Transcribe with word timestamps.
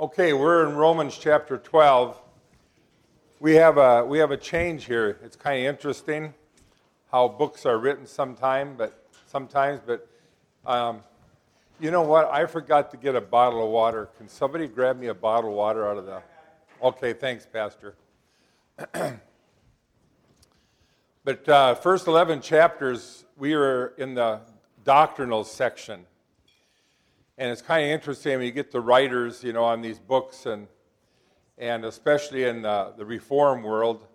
Okay, 0.00 0.32
we're 0.32 0.66
in 0.66 0.76
Romans 0.76 1.18
chapter 1.18 1.58
12. 1.58 2.18
We 3.38 3.56
have 3.56 3.76
a, 3.76 4.02
we 4.02 4.16
have 4.16 4.30
a 4.30 4.36
change 4.38 4.86
here. 4.86 5.18
It's 5.22 5.36
kind 5.36 5.60
of 5.60 5.66
interesting 5.74 6.32
how 7.12 7.28
books 7.28 7.66
are 7.66 7.76
written 7.76 8.06
sometime, 8.06 8.76
but 8.78 9.06
sometimes, 9.26 9.82
but 9.84 10.08
um, 10.64 11.02
you 11.78 11.90
know 11.90 12.00
what? 12.00 12.30
I 12.32 12.46
forgot 12.46 12.90
to 12.92 12.96
get 12.96 13.14
a 13.14 13.20
bottle 13.20 13.62
of 13.62 13.68
water. 13.68 14.08
Can 14.16 14.26
somebody 14.26 14.68
grab 14.68 14.98
me 14.98 15.08
a 15.08 15.14
bottle 15.14 15.50
of 15.50 15.56
water 15.56 15.86
out 15.86 15.98
of 15.98 16.06
the. 16.06 16.22
Okay, 16.82 17.12
thanks, 17.12 17.44
Pastor. 17.44 17.94
but 21.24 21.46
uh, 21.46 21.74
first 21.74 22.06
11 22.06 22.40
chapters, 22.40 23.26
we 23.36 23.52
are 23.52 23.88
in 23.98 24.14
the 24.14 24.40
doctrinal 24.82 25.44
section. 25.44 26.06
And 27.40 27.50
it's 27.50 27.62
kind 27.62 27.82
of 27.82 27.90
interesting 27.90 28.36
when 28.36 28.44
you 28.44 28.52
get 28.52 28.70
the 28.70 28.82
writers, 28.82 29.42
you 29.42 29.54
know, 29.54 29.64
on 29.64 29.80
these 29.80 29.98
books, 29.98 30.44
and, 30.44 30.68
and 31.56 31.86
especially 31.86 32.44
in 32.44 32.60
the, 32.60 32.92
the 32.98 33.04
reform 33.06 33.62
world, 33.62 34.06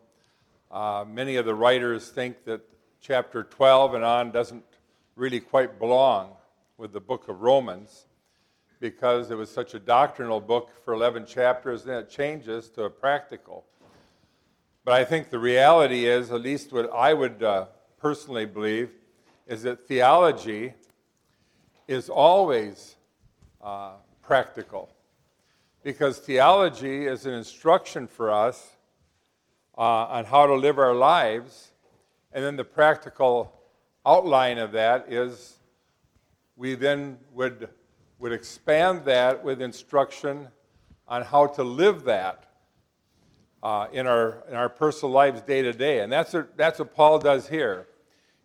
uh, 0.70 1.03
many 1.07 1.35
of 1.38 1.45
the 1.47 1.55
writers 1.55 2.09
think 2.09 2.45
that 2.45 2.61
chapter 3.02 3.41
12 3.41 3.95
and 3.95 4.03
on 4.03 4.30
doesn't 4.30 4.63
really 5.16 5.39
quite 5.39 5.80
belong 5.80 6.33
with 6.77 6.93
the 6.93 6.99
book 6.99 7.27
of 7.27 7.41
Romans 7.41 8.05
because 8.80 9.31
it 9.31 9.35
was 9.35 9.49
such 9.49 9.73
a 9.73 9.80
doctrinal 9.80 10.39
book 10.39 10.69
for 10.83 10.94
11 10.94 11.25
chapters, 11.25 11.81
and 11.81 11.89
then 11.89 12.03
it 12.03 12.11
changes 12.11 12.69
to 12.69 12.83
a 12.83 12.91
practical. 12.91 13.66
But 14.83 14.94
I 14.94 15.03
think 15.03 15.31
the 15.31 15.39
reality 15.39 16.05
is, 16.05 16.30
at 16.30 16.41
least 16.41 16.71
what 16.71 16.94
I 16.94 17.16
would 17.16 17.41
uh, 17.41 17.66
personally 17.97 18.45
believe, 18.45 18.91
is 19.47 19.63
that 19.63 19.88
theology 19.88 20.75
is 21.88 22.07
always 22.07 22.95
uh, 23.65 23.93
practical. 24.21 24.89
Because 25.83 26.19
theology 26.19 27.07
is 27.07 27.25
an 27.25 27.33
instruction 27.33 28.07
for 28.07 28.31
us 28.31 28.75
uh, 29.77 29.81
on 29.81 30.25
how 30.25 30.45
to 30.45 30.53
live 30.53 30.77
our 30.77 30.94
lives, 30.94 31.72
and 32.31 32.44
then 32.44 32.55
the 32.55 32.63
practical 32.63 33.52
outline 34.05 34.59
of 34.59 34.72
that 34.73 35.11
is 35.11 35.57
we 36.55 36.75
then 36.75 37.17
would, 37.33 37.69
would 38.19 38.31
expand 38.31 39.03
that 39.05 39.44
with 39.44 39.61
instruction 39.61 40.47
on 41.07 41.23
how 41.23 41.47
to 41.47 41.63
live 41.63 42.03
that 42.03 42.45
uh, 43.63 43.88
in, 43.91 44.05
our, 44.05 44.44
in 44.47 44.55
our 44.55 44.69
personal 44.69 45.11
lives 45.11 45.41
day 45.41 45.63
to 45.63 45.73
day. 45.73 46.02
And 46.02 46.11
that's 46.11 46.33
what, 46.33 46.55
that's 46.55 46.77
what 46.77 46.94
Paul 46.94 47.17
does 47.19 47.50
here. 47.50 47.88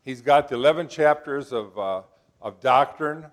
He's 0.02 0.22
got 0.22 0.48
the 0.48 0.54
11 0.54 0.88
chapters 0.88 1.52
of, 1.52 1.78
uh, 1.78 2.02
of 2.40 2.58
doctrine 2.60 3.26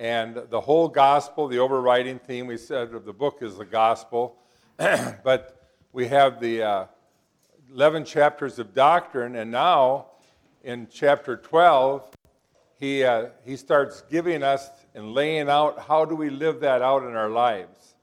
and 0.00 0.44
the 0.48 0.62
whole 0.62 0.88
gospel, 0.88 1.46
the 1.46 1.58
overriding 1.58 2.18
theme 2.18 2.46
we 2.46 2.56
said 2.56 2.94
of 2.94 3.04
the 3.04 3.12
book 3.12 3.42
is 3.42 3.58
the 3.58 3.66
gospel. 3.66 4.38
but 4.78 5.68
we 5.92 6.08
have 6.08 6.40
the 6.40 6.62
uh, 6.62 6.86
11 7.74 8.06
chapters 8.06 8.58
of 8.58 8.72
doctrine, 8.72 9.36
and 9.36 9.50
now 9.50 10.06
in 10.64 10.88
chapter 10.90 11.36
12, 11.36 12.08
he, 12.78 13.04
uh, 13.04 13.26
he 13.44 13.58
starts 13.58 14.02
giving 14.10 14.42
us 14.42 14.70
and 14.94 15.12
laying 15.12 15.50
out 15.50 15.78
how 15.80 16.06
do 16.06 16.14
we 16.14 16.30
live 16.30 16.60
that 16.60 16.80
out 16.80 17.02
in 17.02 17.14
our 17.14 17.28
lives. 17.28 17.94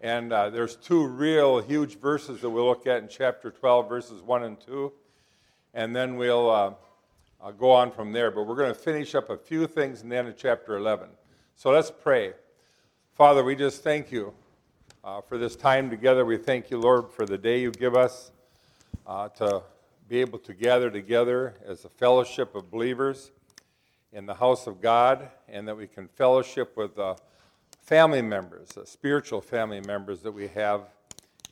And 0.00 0.32
uh, 0.32 0.50
there's 0.50 0.74
two 0.74 1.06
real 1.06 1.60
huge 1.60 2.00
verses 2.00 2.40
that 2.40 2.50
we'll 2.50 2.66
look 2.66 2.88
at 2.88 3.00
in 3.00 3.08
chapter 3.08 3.52
12, 3.52 3.88
verses 3.88 4.22
1 4.22 4.42
and 4.42 4.60
2. 4.60 4.92
And 5.72 5.94
then 5.94 6.16
we'll 6.16 6.50
uh, 6.50 6.72
go 7.52 7.70
on 7.70 7.92
from 7.92 8.10
there. 8.10 8.32
But 8.32 8.48
we're 8.48 8.56
going 8.56 8.74
to 8.74 8.80
finish 8.80 9.14
up 9.14 9.30
a 9.30 9.36
few 9.36 9.68
things 9.68 10.02
and 10.02 10.10
then 10.10 10.26
in 10.26 10.34
chapter 10.36 10.76
11. 10.76 11.10
So 11.60 11.70
let's 11.70 11.90
pray. 11.90 12.34
Father, 13.16 13.42
we 13.42 13.56
just 13.56 13.82
thank 13.82 14.12
you 14.12 14.32
uh, 15.02 15.20
for 15.22 15.38
this 15.38 15.56
time 15.56 15.90
together. 15.90 16.24
We 16.24 16.36
thank 16.36 16.70
you, 16.70 16.78
Lord, 16.78 17.10
for 17.10 17.26
the 17.26 17.36
day 17.36 17.60
you 17.60 17.72
give 17.72 17.96
us 17.96 18.30
uh, 19.04 19.30
to 19.30 19.64
be 20.08 20.20
able 20.20 20.38
to 20.38 20.54
gather 20.54 20.88
together 20.88 21.54
as 21.66 21.84
a 21.84 21.88
fellowship 21.88 22.54
of 22.54 22.70
believers 22.70 23.32
in 24.12 24.24
the 24.24 24.34
house 24.34 24.68
of 24.68 24.80
God, 24.80 25.30
and 25.48 25.66
that 25.66 25.76
we 25.76 25.88
can 25.88 26.06
fellowship 26.06 26.76
with 26.76 26.96
uh, 26.96 27.16
family 27.80 28.22
members, 28.22 28.76
uh, 28.76 28.84
spiritual 28.84 29.40
family 29.40 29.80
members 29.80 30.20
that 30.20 30.30
we 30.30 30.46
have 30.46 30.82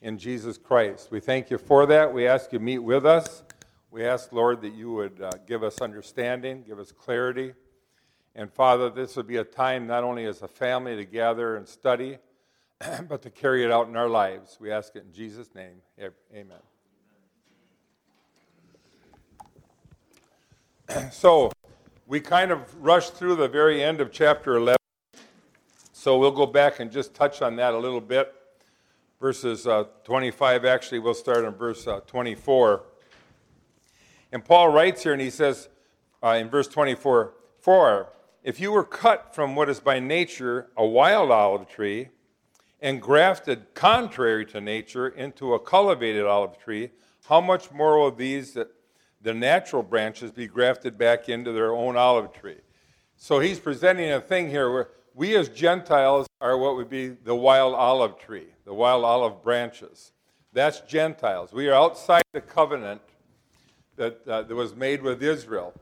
in 0.03 0.19
Jesus 0.19 0.57
Christ. 0.57 1.11
We 1.11 1.19
thank 1.19 1.51
you 1.51 1.59
for 1.59 1.85
that. 1.85 2.15
We 2.15 2.29
ask 2.29 2.53
you 2.53 2.61
to 2.61 2.65
meet 2.65 2.79
with 2.79 3.05
us. 3.05 3.43
We 3.91 4.05
ask, 4.05 4.31
Lord, 4.31 4.63
that 4.63 4.73
you 4.73 4.93
would 4.93 5.21
uh, 5.21 5.33
give 5.49 5.65
us 5.65 5.81
understanding, 5.81 6.63
give 6.65 6.79
us 6.79 6.93
clarity 6.93 7.55
and 8.39 8.53
Father, 8.53 8.91
this 8.91 9.17
would 9.17 9.27
be 9.27 9.39
a 9.39 9.45
time 9.45 9.87
not 9.87 10.05
only 10.05 10.27
as 10.27 10.43
a 10.43 10.49
family 10.49 10.95
to 10.95 11.07
gather 11.07 11.57
and 11.57 11.67
study, 11.67 12.19
but 13.09 13.23
to 13.23 13.31
carry 13.31 13.65
it 13.65 13.73
out 13.73 13.89
in 13.89 13.97
our 13.97 14.11
lives. 14.11 14.59
We 14.61 14.71
ask 14.71 14.95
it 14.95 15.05
in 15.07 15.13
Jesus' 15.13 15.49
name. 15.55 15.81
Amen. 16.33 16.59
So, 21.11 21.51
we 22.07 22.21
kind 22.21 22.53
of 22.53 22.73
rushed 22.81 23.15
through 23.15 23.35
the 23.35 23.49
very 23.49 23.83
end 23.83 24.01
of 24.01 24.13
chapter 24.13 24.55
11. 24.55 24.77
So, 25.93 26.19
we'll 26.19 26.31
go 26.31 26.47
back 26.47 26.79
and 26.79 26.93
just 26.93 27.13
touch 27.13 27.43
on 27.43 27.57
that 27.57 27.75
a 27.75 27.79
little 27.79 28.01
bit. 28.01 28.33
Verses 29.19 29.67
uh, 29.67 29.85
25, 30.05 30.65
actually, 30.65 31.01
we'll 31.01 31.15
start 31.15 31.45
in 31.45 31.53
verse 31.55 31.89
uh, 31.89 32.01
24. 32.07 32.85
And 34.31 34.45
Paul 34.45 34.69
writes 34.69 35.03
here, 35.03 35.13
and 35.13 35.21
he 35.21 35.31
says 35.31 35.69
uh, 36.23 36.37
in 36.39 36.49
verse 36.51 36.69
24, 36.69 37.33
For 37.59 38.13
if 38.47 38.61
you 38.61 38.71
were 38.71 38.85
cut 38.85 39.35
from 39.35 39.57
what 39.57 39.69
is 39.69 39.81
by 39.81 39.99
nature 39.99 40.69
a 40.77 40.87
wild 40.87 41.33
olive 41.33 41.69
tree 41.69 42.11
and 42.81 43.03
grafted 43.03 43.75
contrary 43.75 44.47
to 44.47 44.61
nature 44.61 45.09
into 45.09 45.53
a 45.55 45.59
cultivated 45.59 46.25
olive 46.25 46.57
tree, 46.57 46.91
how 47.29 47.41
much 47.41 47.73
more 47.73 47.99
will 47.99 48.13
these, 48.13 48.57
the 49.21 49.35
natural 49.35 49.83
branches, 49.83 50.31
be 50.31 50.47
grafted 50.47 50.97
back 50.97 51.29
into 51.29 51.51
their 51.51 51.73
own 51.73 51.97
olive 51.97 52.33
tree? 52.33 52.59
So 53.17 53.41
he's 53.41 53.59
presenting 53.59 54.13
a 54.13 54.21
thing 54.21 54.49
here 54.49 54.71
where 54.71 54.91
we 55.13 55.35
as 55.35 55.49
Gentiles 55.49 56.29
are 56.41 56.57
what 56.57 56.77
would 56.77 56.89
be 56.89 57.09
the 57.09 57.35
wild 57.35 57.75
olive 57.75 58.17
tree, 58.17 58.47
the 58.65 58.75
wild 58.75 59.05
olive 59.05 59.43
branches. 59.43 60.13
That's 60.53 60.83
Gentiles. 60.83 61.53
We 61.53 61.69
are 61.69 61.75
outside 61.75 62.23
the 62.33 62.43
covenant 62.43 63.01
that, 63.97 64.21
uh, 64.29 64.43
that 64.43 64.55
was 64.55 64.77
made 64.77 65.03
with 65.03 65.21
Israel. 65.21 65.75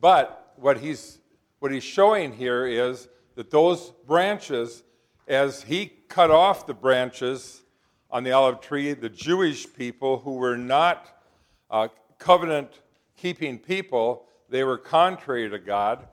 But 0.00 0.45
what 0.58 0.78
he's, 0.78 1.18
what 1.58 1.72
he's 1.72 1.84
showing 1.84 2.32
here 2.32 2.66
is 2.66 3.08
that 3.34 3.50
those 3.50 3.92
branches, 4.06 4.82
as 5.28 5.62
he 5.62 5.86
cut 6.08 6.30
off 6.30 6.66
the 6.66 6.74
branches 6.74 7.62
on 8.10 8.24
the 8.24 8.32
olive 8.32 8.60
tree, 8.60 8.92
the 8.94 9.08
Jewish 9.08 9.72
people 9.72 10.18
who 10.18 10.34
were 10.34 10.56
not 10.56 11.22
uh, 11.70 11.88
covenant 12.18 12.80
keeping 13.16 13.58
people, 13.58 14.26
they 14.48 14.64
were 14.64 14.78
contrary 14.78 15.50
to 15.50 15.58
God. 15.58 16.06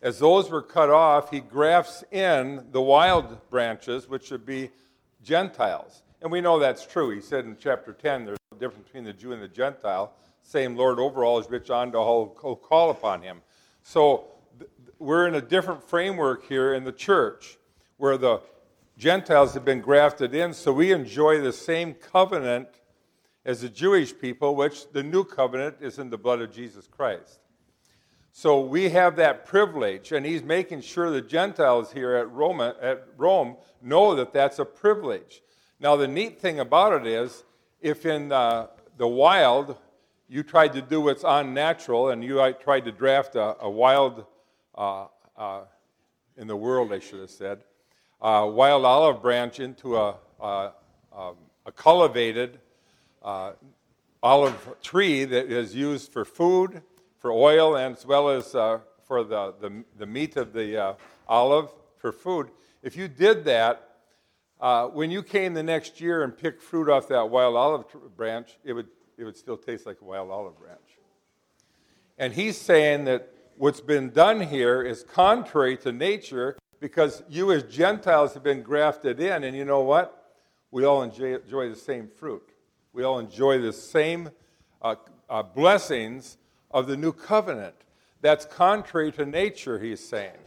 As 0.00 0.18
those 0.18 0.50
were 0.50 0.62
cut 0.62 0.90
off, 0.90 1.30
he 1.30 1.40
grafts 1.40 2.04
in 2.12 2.66
the 2.70 2.80
wild 2.80 3.50
branches, 3.50 4.08
which 4.08 4.30
would 4.30 4.46
be 4.46 4.70
Gentiles. 5.22 6.02
And 6.22 6.30
we 6.30 6.40
know 6.40 6.58
that's 6.58 6.86
true. 6.86 7.10
He 7.10 7.20
said 7.20 7.44
in 7.44 7.56
chapter 7.58 7.92
10 7.92 8.24
there's 8.24 8.38
no 8.52 8.58
difference 8.58 8.86
between 8.86 9.04
the 9.04 9.12
Jew 9.12 9.32
and 9.32 9.42
the 9.42 9.48
Gentile. 9.48 10.12
Same 10.42 10.76
Lord 10.76 10.98
over 10.98 11.24
all 11.24 11.38
is 11.38 11.50
rich 11.50 11.70
on 11.70 11.92
to 11.92 11.98
all 11.98 12.36
who 12.40 12.56
call 12.56 12.90
upon 12.90 13.22
him. 13.22 13.40
So 13.88 14.26
th- 14.58 14.70
we're 14.98 15.26
in 15.26 15.34
a 15.34 15.40
different 15.40 15.82
framework 15.82 16.46
here 16.46 16.74
in 16.74 16.84
the 16.84 16.92
church 16.92 17.56
where 17.96 18.18
the 18.18 18.42
Gentiles 18.98 19.54
have 19.54 19.64
been 19.64 19.80
grafted 19.80 20.34
in, 20.34 20.52
so 20.52 20.74
we 20.74 20.92
enjoy 20.92 21.40
the 21.40 21.54
same 21.54 21.94
covenant 21.94 22.68
as 23.46 23.62
the 23.62 23.70
Jewish 23.70 24.12
people, 24.18 24.54
which 24.54 24.92
the 24.92 25.02
new 25.02 25.24
covenant 25.24 25.76
is 25.80 25.98
in 25.98 26.10
the 26.10 26.18
blood 26.18 26.42
of 26.42 26.52
Jesus 26.52 26.86
Christ. 26.86 27.40
So 28.30 28.60
we 28.60 28.90
have 28.90 29.16
that 29.16 29.46
privilege, 29.46 30.12
and 30.12 30.26
he's 30.26 30.42
making 30.42 30.82
sure 30.82 31.10
the 31.10 31.22
Gentiles 31.22 31.90
here 31.90 32.14
at 32.14 32.30
Rome, 32.30 32.60
at 32.60 33.08
Rome 33.16 33.56
know 33.80 34.14
that 34.16 34.34
that's 34.34 34.58
a 34.58 34.66
privilege. 34.66 35.40
Now, 35.80 35.96
the 35.96 36.06
neat 36.06 36.38
thing 36.38 36.60
about 36.60 36.92
it 36.92 37.06
is, 37.06 37.42
if 37.80 38.04
in 38.04 38.32
uh, 38.32 38.66
the 38.98 39.08
wild 39.08 39.78
you 40.28 40.42
tried 40.42 40.72
to 40.74 40.82
do 40.82 41.00
what's 41.00 41.24
unnatural 41.26 42.10
and 42.10 42.22
you 42.22 42.54
tried 42.62 42.84
to 42.84 42.92
draft 42.92 43.34
a, 43.34 43.56
a 43.60 43.70
wild, 43.70 44.26
uh, 44.76 45.06
uh, 45.36 45.60
in 46.36 46.46
the 46.46 46.56
world, 46.56 46.92
I 46.92 46.98
should 46.98 47.20
have 47.20 47.30
said, 47.30 47.60
wild 48.20 48.84
olive 48.84 49.22
branch 49.22 49.58
into 49.60 49.96
a, 49.96 50.14
a, 50.40 50.72
a 51.66 51.72
cultivated 51.74 52.58
uh, 53.22 53.52
olive 54.22 54.76
tree 54.82 55.24
that 55.24 55.50
is 55.50 55.74
used 55.74 56.12
for 56.12 56.24
food, 56.24 56.82
for 57.18 57.30
oil, 57.30 57.76
and 57.76 57.96
as 57.96 58.06
well 58.06 58.28
as 58.28 58.54
uh, 58.54 58.78
for 59.04 59.24
the, 59.24 59.54
the, 59.60 59.84
the, 59.98 60.06
meat 60.06 60.36
of 60.36 60.52
the 60.52 60.76
uh, 60.76 60.94
olive 61.28 61.70
for 61.96 62.12
food. 62.12 62.48
If 62.82 62.96
you 62.96 63.08
did 63.08 63.44
that, 63.44 63.96
uh, 64.60 64.86
when 64.86 65.10
you 65.10 65.22
came 65.22 65.54
the 65.54 65.62
next 65.62 66.00
year 66.00 66.22
and 66.22 66.36
picked 66.36 66.62
fruit 66.62 66.88
off 66.88 67.08
that 67.08 67.30
wild 67.30 67.56
olive 67.56 67.84
branch, 68.16 68.58
it 68.64 68.72
would 68.72 68.88
it 69.18 69.24
would 69.24 69.36
still 69.36 69.56
taste 69.56 69.84
like 69.84 70.00
a 70.00 70.04
wild 70.04 70.30
olive 70.30 70.58
branch. 70.58 70.78
And 72.16 72.32
he's 72.32 72.56
saying 72.56 73.04
that 73.04 73.28
what's 73.56 73.80
been 73.80 74.10
done 74.10 74.40
here 74.40 74.82
is 74.82 75.02
contrary 75.02 75.76
to 75.78 75.92
nature 75.92 76.56
because 76.80 77.22
you 77.28 77.50
as 77.52 77.64
Gentiles 77.64 78.34
have 78.34 78.44
been 78.44 78.62
grafted 78.62 79.18
in, 79.18 79.42
and 79.42 79.56
you 79.56 79.64
know 79.64 79.80
what? 79.80 80.36
We 80.70 80.84
all 80.84 81.02
enjoy, 81.02 81.38
the 81.38 81.76
same 81.76 82.08
fruit. 82.08 82.52
We 82.92 83.02
all 83.02 83.18
enjoy 83.18 83.60
the 83.60 83.72
same 83.72 84.30
uh, 84.80 84.96
uh, 85.28 85.42
blessings 85.42 86.36
of 86.70 86.86
the 86.86 86.96
new 86.96 87.12
covenant. 87.12 87.74
That's 88.20 88.44
contrary 88.44 89.10
to 89.12 89.26
nature, 89.26 89.78
he's 89.78 90.06
saying. 90.06 90.38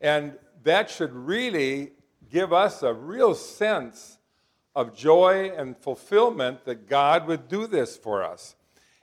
And 0.00 0.34
that 0.64 0.90
should 0.90 1.12
really 1.12 1.92
give 2.30 2.52
us 2.52 2.82
a 2.82 2.92
real 2.92 3.34
sense 3.34 4.15
of 4.76 4.94
joy 4.94 5.50
and 5.56 5.74
fulfillment 5.74 6.66
that 6.66 6.86
God 6.86 7.26
would 7.26 7.48
do 7.48 7.66
this 7.66 7.96
for 7.96 8.22
us. 8.22 8.54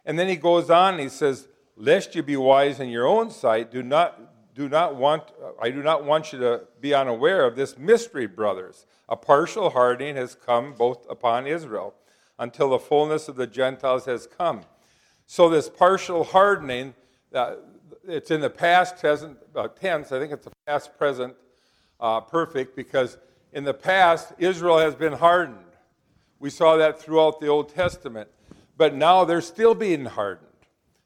And 0.05 0.19
then 0.19 0.27
he 0.27 0.35
goes 0.35 0.69
on, 0.69 0.99
he 0.99 1.09
says, 1.09 1.47
Lest 1.75 2.13
you 2.13 2.21
be 2.21 2.37
wise 2.37 2.79
in 2.79 2.89
your 2.89 3.07
own 3.07 3.31
sight, 3.31 3.71
do 3.71 3.81
not, 3.81 4.53
do 4.53 4.69
not 4.69 4.95
want, 4.95 5.23
I 5.59 5.71
do 5.71 5.81
not 5.81 6.05
want 6.05 6.31
you 6.31 6.37
to 6.39 6.61
be 6.79 6.93
unaware 6.93 7.43
of 7.45 7.55
this 7.55 7.75
mystery, 7.79 8.27
brothers. 8.27 8.85
A 9.09 9.15
partial 9.15 9.71
hardening 9.71 10.15
has 10.15 10.35
come 10.35 10.75
both 10.75 11.09
upon 11.09 11.47
Israel 11.47 11.95
until 12.37 12.69
the 12.69 12.77
fullness 12.77 13.27
of 13.27 13.35
the 13.35 13.47
Gentiles 13.47 14.05
has 14.05 14.27
come. 14.27 14.61
So, 15.25 15.49
this 15.49 15.67
partial 15.69 16.23
hardening, 16.23 16.93
uh, 17.33 17.55
it's 18.07 18.29
in 18.29 18.41
the 18.41 18.49
past 18.49 18.97
present, 18.97 19.39
uh, 19.55 19.69
tense. 19.69 20.11
I 20.11 20.19
think 20.19 20.31
it's 20.31 20.45
the 20.45 20.51
past 20.67 20.95
present 20.99 21.33
uh, 21.99 22.19
perfect 22.21 22.75
because 22.75 23.17
in 23.53 23.63
the 23.63 23.73
past, 23.73 24.33
Israel 24.39 24.79
has 24.79 24.95
been 24.95 25.13
hardened. 25.13 25.59
We 26.39 26.49
saw 26.49 26.75
that 26.77 26.99
throughout 26.99 27.39
the 27.39 27.47
Old 27.47 27.69
Testament. 27.69 28.29
But 28.75 28.95
now 28.95 29.23
they're 29.23 29.41
still 29.41 29.75
being 29.75 30.05
hardened. 30.05 30.49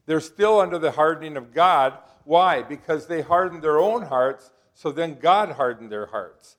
They're 0.06 0.22
still 0.22 0.60
under 0.60 0.80
the 0.80 0.92
hardening 0.92 1.36
of 1.36 1.54
God. 1.54 1.94
Why? 2.24 2.64
Because 2.64 3.08
they 3.08 3.22
hardened 3.22 3.62
their 3.62 3.80
own 3.80 4.04
hearts, 4.04 4.52
so 4.74 4.92
then 4.92 5.20
God 5.20 5.52
hardened 5.52 5.92
their 5.92 6.08
hearts. 6.08 6.56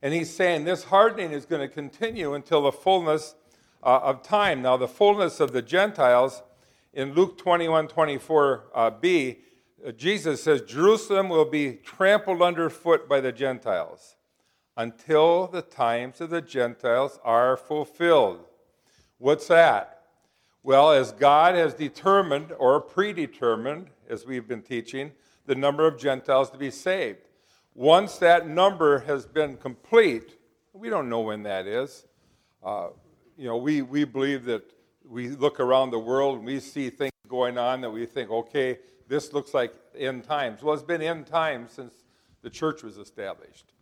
And 0.00 0.14
he's 0.14 0.34
saying 0.34 0.64
this 0.64 0.84
hardening 0.84 1.32
is 1.32 1.44
going 1.44 1.60
to 1.60 1.72
continue 1.72 2.32
until 2.32 2.62
the 2.62 2.72
fullness 2.72 3.34
uh, 3.82 4.00
of 4.02 4.22
time. 4.22 4.62
Now, 4.62 4.78
the 4.78 4.88
fullness 4.88 5.38
of 5.38 5.52
the 5.52 5.62
Gentiles 5.62 6.42
in 6.94 7.12
Luke 7.12 7.36
21 7.36 7.88
24b, 7.88 9.36
uh, 9.86 9.92
Jesus 9.92 10.42
says, 10.42 10.62
Jerusalem 10.62 11.28
will 11.28 11.44
be 11.44 11.74
trampled 11.74 12.40
underfoot 12.40 13.08
by 13.08 13.20
the 13.20 13.32
Gentiles 13.32 14.15
until 14.76 15.46
the 15.46 15.62
times 15.62 16.20
of 16.20 16.30
the 16.30 16.42
Gentiles 16.42 17.18
are 17.24 17.56
fulfilled. 17.56 18.44
What's 19.18 19.48
that? 19.48 20.02
Well, 20.62 20.90
as 20.90 21.12
God 21.12 21.54
has 21.54 21.74
determined 21.74 22.52
or 22.58 22.80
predetermined, 22.80 23.88
as 24.08 24.26
we've 24.26 24.46
been 24.46 24.62
teaching, 24.62 25.12
the 25.46 25.54
number 25.54 25.86
of 25.86 25.98
Gentiles 25.98 26.50
to 26.50 26.58
be 26.58 26.70
saved. 26.70 27.20
Once 27.74 28.18
that 28.18 28.48
number 28.48 29.00
has 29.00 29.26
been 29.26 29.56
complete, 29.56 30.38
we 30.72 30.90
don't 30.90 31.08
know 31.08 31.20
when 31.20 31.42
that 31.44 31.66
is. 31.66 32.06
Uh, 32.64 32.88
you 33.38 33.46
know, 33.46 33.56
we, 33.56 33.82
we 33.82 34.04
believe 34.04 34.44
that 34.44 34.62
we 35.08 35.28
look 35.28 35.60
around 35.60 35.90
the 35.90 35.98
world 35.98 36.38
and 36.38 36.46
we 36.46 36.58
see 36.58 36.90
things 36.90 37.12
going 37.28 37.58
on 37.58 37.80
that 37.80 37.90
we 37.90 38.06
think, 38.06 38.30
okay, 38.30 38.78
this 39.08 39.32
looks 39.32 39.54
like 39.54 39.72
end 39.96 40.24
times. 40.24 40.62
Well, 40.62 40.74
it's 40.74 40.82
been 40.82 41.02
end 41.02 41.26
times 41.26 41.72
since 41.72 41.94
the 42.42 42.50
church 42.50 42.82
was 42.82 42.98
established. 42.98 43.72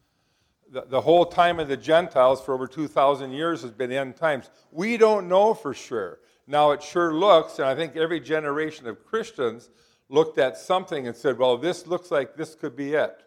The, 0.74 0.84
the 0.88 1.00
whole 1.00 1.24
time 1.24 1.60
of 1.60 1.68
the 1.68 1.76
Gentiles 1.76 2.42
for 2.42 2.52
over 2.52 2.66
2,000 2.66 3.30
years 3.30 3.62
has 3.62 3.70
been 3.70 3.92
end 3.92 4.16
times. 4.16 4.50
We 4.72 4.96
don't 4.96 5.28
know 5.28 5.54
for 5.54 5.72
sure. 5.72 6.18
Now, 6.48 6.72
it 6.72 6.82
sure 6.82 7.14
looks, 7.14 7.60
and 7.60 7.68
I 7.68 7.76
think 7.76 7.94
every 7.94 8.18
generation 8.18 8.88
of 8.88 9.04
Christians 9.06 9.70
looked 10.08 10.36
at 10.36 10.58
something 10.58 11.06
and 11.06 11.16
said, 11.16 11.38
well, 11.38 11.56
this 11.56 11.86
looks 11.86 12.10
like 12.10 12.34
this 12.34 12.56
could 12.56 12.74
be 12.74 12.94
it. 12.94 13.22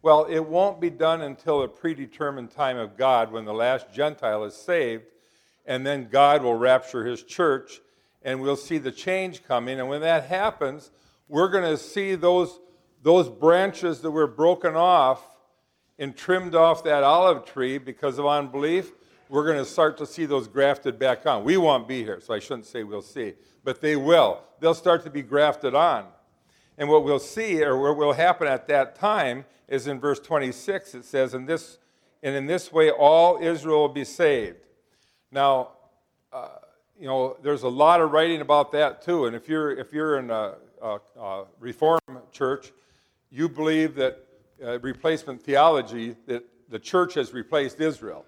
Well, 0.00 0.24
it 0.24 0.40
won't 0.40 0.80
be 0.80 0.88
done 0.88 1.20
until 1.20 1.62
a 1.62 1.68
predetermined 1.68 2.50
time 2.50 2.78
of 2.78 2.96
God 2.96 3.30
when 3.30 3.44
the 3.44 3.52
last 3.52 3.92
Gentile 3.92 4.44
is 4.44 4.54
saved 4.54 5.04
and 5.66 5.84
then 5.84 6.08
God 6.10 6.42
will 6.42 6.54
rapture 6.54 7.04
his 7.04 7.22
church, 7.22 7.80
and 8.22 8.40
we'll 8.40 8.56
see 8.56 8.78
the 8.78 8.92
change 8.92 9.44
coming. 9.44 9.80
And 9.80 9.88
when 9.90 10.00
that 10.00 10.24
happens, 10.24 10.90
we're 11.28 11.48
going 11.48 11.64
to 11.64 11.76
see 11.76 12.14
those, 12.14 12.58
those 13.02 13.28
branches 13.28 14.00
that 14.00 14.10
were 14.10 14.26
broken 14.26 14.76
off 14.76 15.35
and 15.98 16.16
trimmed 16.16 16.54
off 16.54 16.84
that 16.84 17.02
olive 17.02 17.44
tree 17.44 17.78
because 17.78 18.18
of 18.18 18.26
unbelief. 18.26 18.92
We're 19.28 19.44
going 19.44 19.58
to 19.58 19.64
start 19.64 19.98
to 19.98 20.06
see 20.06 20.24
those 20.24 20.46
grafted 20.46 20.98
back 20.98 21.26
on. 21.26 21.42
We 21.42 21.56
won't 21.56 21.88
be 21.88 22.04
here, 22.04 22.20
so 22.20 22.34
I 22.34 22.38
shouldn't 22.38 22.66
say 22.66 22.84
we'll 22.84 23.02
see, 23.02 23.34
but 23.64 23.80
they 23.80 23.96
will. 23.96 24.40
They'll 24.60 24.74
start 24.74 25.02
to 25.04 25.10
be 25.10 25.22
grafted 25.22 25.74
on. 25.74 26.06
And 26.78 26.88
what 26.88 27.04
we'll 27.04 27.18
see, 27.18 27.62
or 27.62 27.80
what 27.80 27.96
will 27.96 28.12
happen 28.12 28.46
at 28.46 28.68
that 28.68 28.94
time, 28.94 29.44
is 29.66 29.86
in 29.86 29.98
verse 29.98 30.20
26, 30.20 30.94
it 30.94 31.04
says, 31.04 31.34
And, 31.34 31.48
this, 31.48 31.78
And 32.22 32.36
in 32.36 32.46
this 32.46 32.70
way 32.70 32.90
all 32.90 33.38
Israel 33.42 33.80
will 33.80 33.88
be 33.88 34.04
saved. 34.04 34.58
Now, 35.32 35.70
uh, 36.32 36.48
you 36.98 37.06
know, 37.06 37.36
there's 37.42 37.62
a 37.62 37.68
lot 37.68 38.00
of 38.00 38.12
writing 38.12 38.40
about 38.40 38.72
that 38.72 39.02
too. 39.02 39.26
And 39.26 39.36
if 39.36 39.48
you're 39.48 39.72
if 39.72 39.92
you're 39.92 40.18
in 40.18 40.30
a, 40.30 40.54
a, 40.80 40.98
a 41.18 41.44
Reform 41.60 42.00
church, 42.32 42.72
you 43.30 43.48
believe 43.48 43.94
that 43.96 44.25
uh, 44.62 44.78
replacement 44.80 45.42
theology 45.42 46.16
that 46.26 46.44
the 46.68 46.78
church 46.78 47.14
has 47.14 47.32
replaced 47.32 47.80
Israel. 47.80 48.24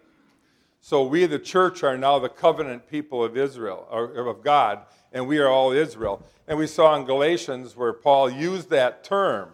So 0.80 1.04
we, 1.04 1.26
the 1.26 1.38
church, 1.38 1.82
are 1.82 1.98
now 1.98 2.18
the 2.18 2.28
covenant 2.28 2.88
people 2.88 3.24
of 3.24 3.36
Israel 3.36 3.86
or 3.90 4.26
of 4.28 4.42
God, 4.42 4.82
and 5.12 5.26
we 5.26 5.38
are 5.38 5.48
all 5.48 5.72
Israel. 5.72 6.22
And 6.46 6.56
we 6.56 6.66
saw 6.66 6.94
in 6.96 7.04
Galatians 7.04 7.76
where 7.76 7.92
Paul 7.92 8.30
used 8.30 8.70
that 8.70 9.02
term, 9.02 9.50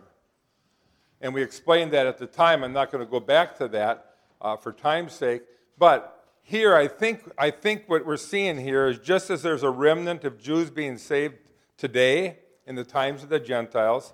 and 1.21 1.33
we 1.33 1.43
explained 1.43 1.93
that 1.93 2.07
at 2.07 2.19
the 2.19 2.27
time. 2.27 2.63
I'm 2.63 2.73
not 2.73 2.91
going 2.91 3.05
to 3.05 3.11
go 3.11 3.21
back 3.21 3.57
to 3.59 3.69
that 3.69 4.17
uh, 4.41 4.57
for 4.57 4.73
time's 4.73 5.15
sake, 5.15 5.43
but 5.79 6.15
here, 6.47 6.77
I 6.77 6.89
think, 6.89 7.23
I 7.39 7.51
think 7.51 7.85
what 7.87 8.05
we're 8.05 8.19
seeing 8.19 8.61
here 8.61 8.87
is 8.87 8.99
just 8.99 9.31
as 9.31 9.41
there's 9.41 9.63
a 9.63 9.71
remnant 9.71 10.25
of 10.25 10.39
Jews 10.39 10.71
being 10.71 10.99
saved 10.99 11.37
today 11.79 12.41
in 12.67 12.75
the 12.75 12.85
times 12.85 13.23
of 13.23 13.31
the 13.31 13.41
Gentiles, 13.41 14.13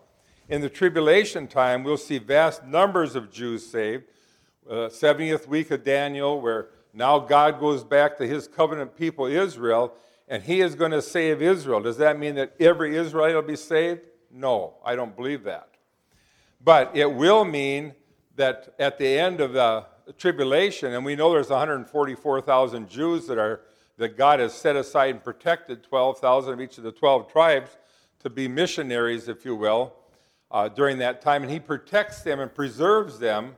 in 0.51 0.61
the 0.61 0.69
tribulation 0.69 1.47
time, 1.47 1.85
we'll 1.85 1.97
see 1.97 2.19
vast 2.19 2.65
numbers 2.65 3.15
of 3.15 3.31
Jews 3.31 3.65
saved. 3.65 4.05
Uh, 4.69 4.89
70th 4.89 5.47
week 5.47 5.71
of 5.71 5.85
Daniel, 5.85 6.41
where 6.41 6.69
now 6.93 7.21
God 7.21 7.61
goes 7.61 7.85
back 7.85 8.19
to 8.19 8.27
his 8.27 8.49
covenant 8.49 8.97
people, 8.97 9.27
Israel, 9.27 9.95
and 10.29 10.43
he 10.43 10.61
is 10.61 10.75
going 10.75 10.91
to 10.91 11.03
save 11.03 11.41
Israel. 11.41 11.81
Does 11.81 11.97
that 11.99 12.19
mean 12.19 12.35
that 12.35 12.55
every 12.61 12.97
Israelite 12.97 13.35
will 13.35 13.43
be 13.43 13.57
saved? 13.57 14.01
No, 14.33 14.75
I 14.85 14.97
don't 14.97 15.15
believe 15.15 15.45
that. 15.45 15.69
But 16.63 16.97
it 16.97 17.13
will 17.13 17.45
mean 17.45 17.95
that 18.37 18.75
at 18.79 18.99
the 18.99 19.19
end 19.19 19.41
of 19.41 19.53
the 19.53 19.87
tribulation, 20.19 20.93
and 20.93 21.05
we 21.05 21.15
know 21.15 21.33
there's 21.33 21.51
144,000 21.51 22.89
Jews 22.89 23.27
that 23.29 23.39
are 23.39 23.61
that 23.99 24.17
God 24.17 24.41
has 24.41 24.55
set 24.55 24.77
aside 24.77 25.11
and 25.15 25.23
protected 25.23 25.85
12,000 25.85 26.55
of 26.55 26.61
each 26.61 26.79
of 26.79 26.85
the 26.85 26.93
12 26.93 27.31
tribes 27.31 27.77
to 28.21 28.31
be 28.31 28.49
missionaries, 28.49 29.29
if 29.29 29.45
you 29.45 29.55
will, 29.55 29.95
uh, 30.51 30.69
during 30.69 30.99
that 30.99 31.23
time. 31.23 31.43
And 31.43 31.51
He 31.51 31.61
protects 31.61 32.23
them 32.23 32.41
and 32.41 32.55
preserves 32.55 33.19
them 33.19 33.55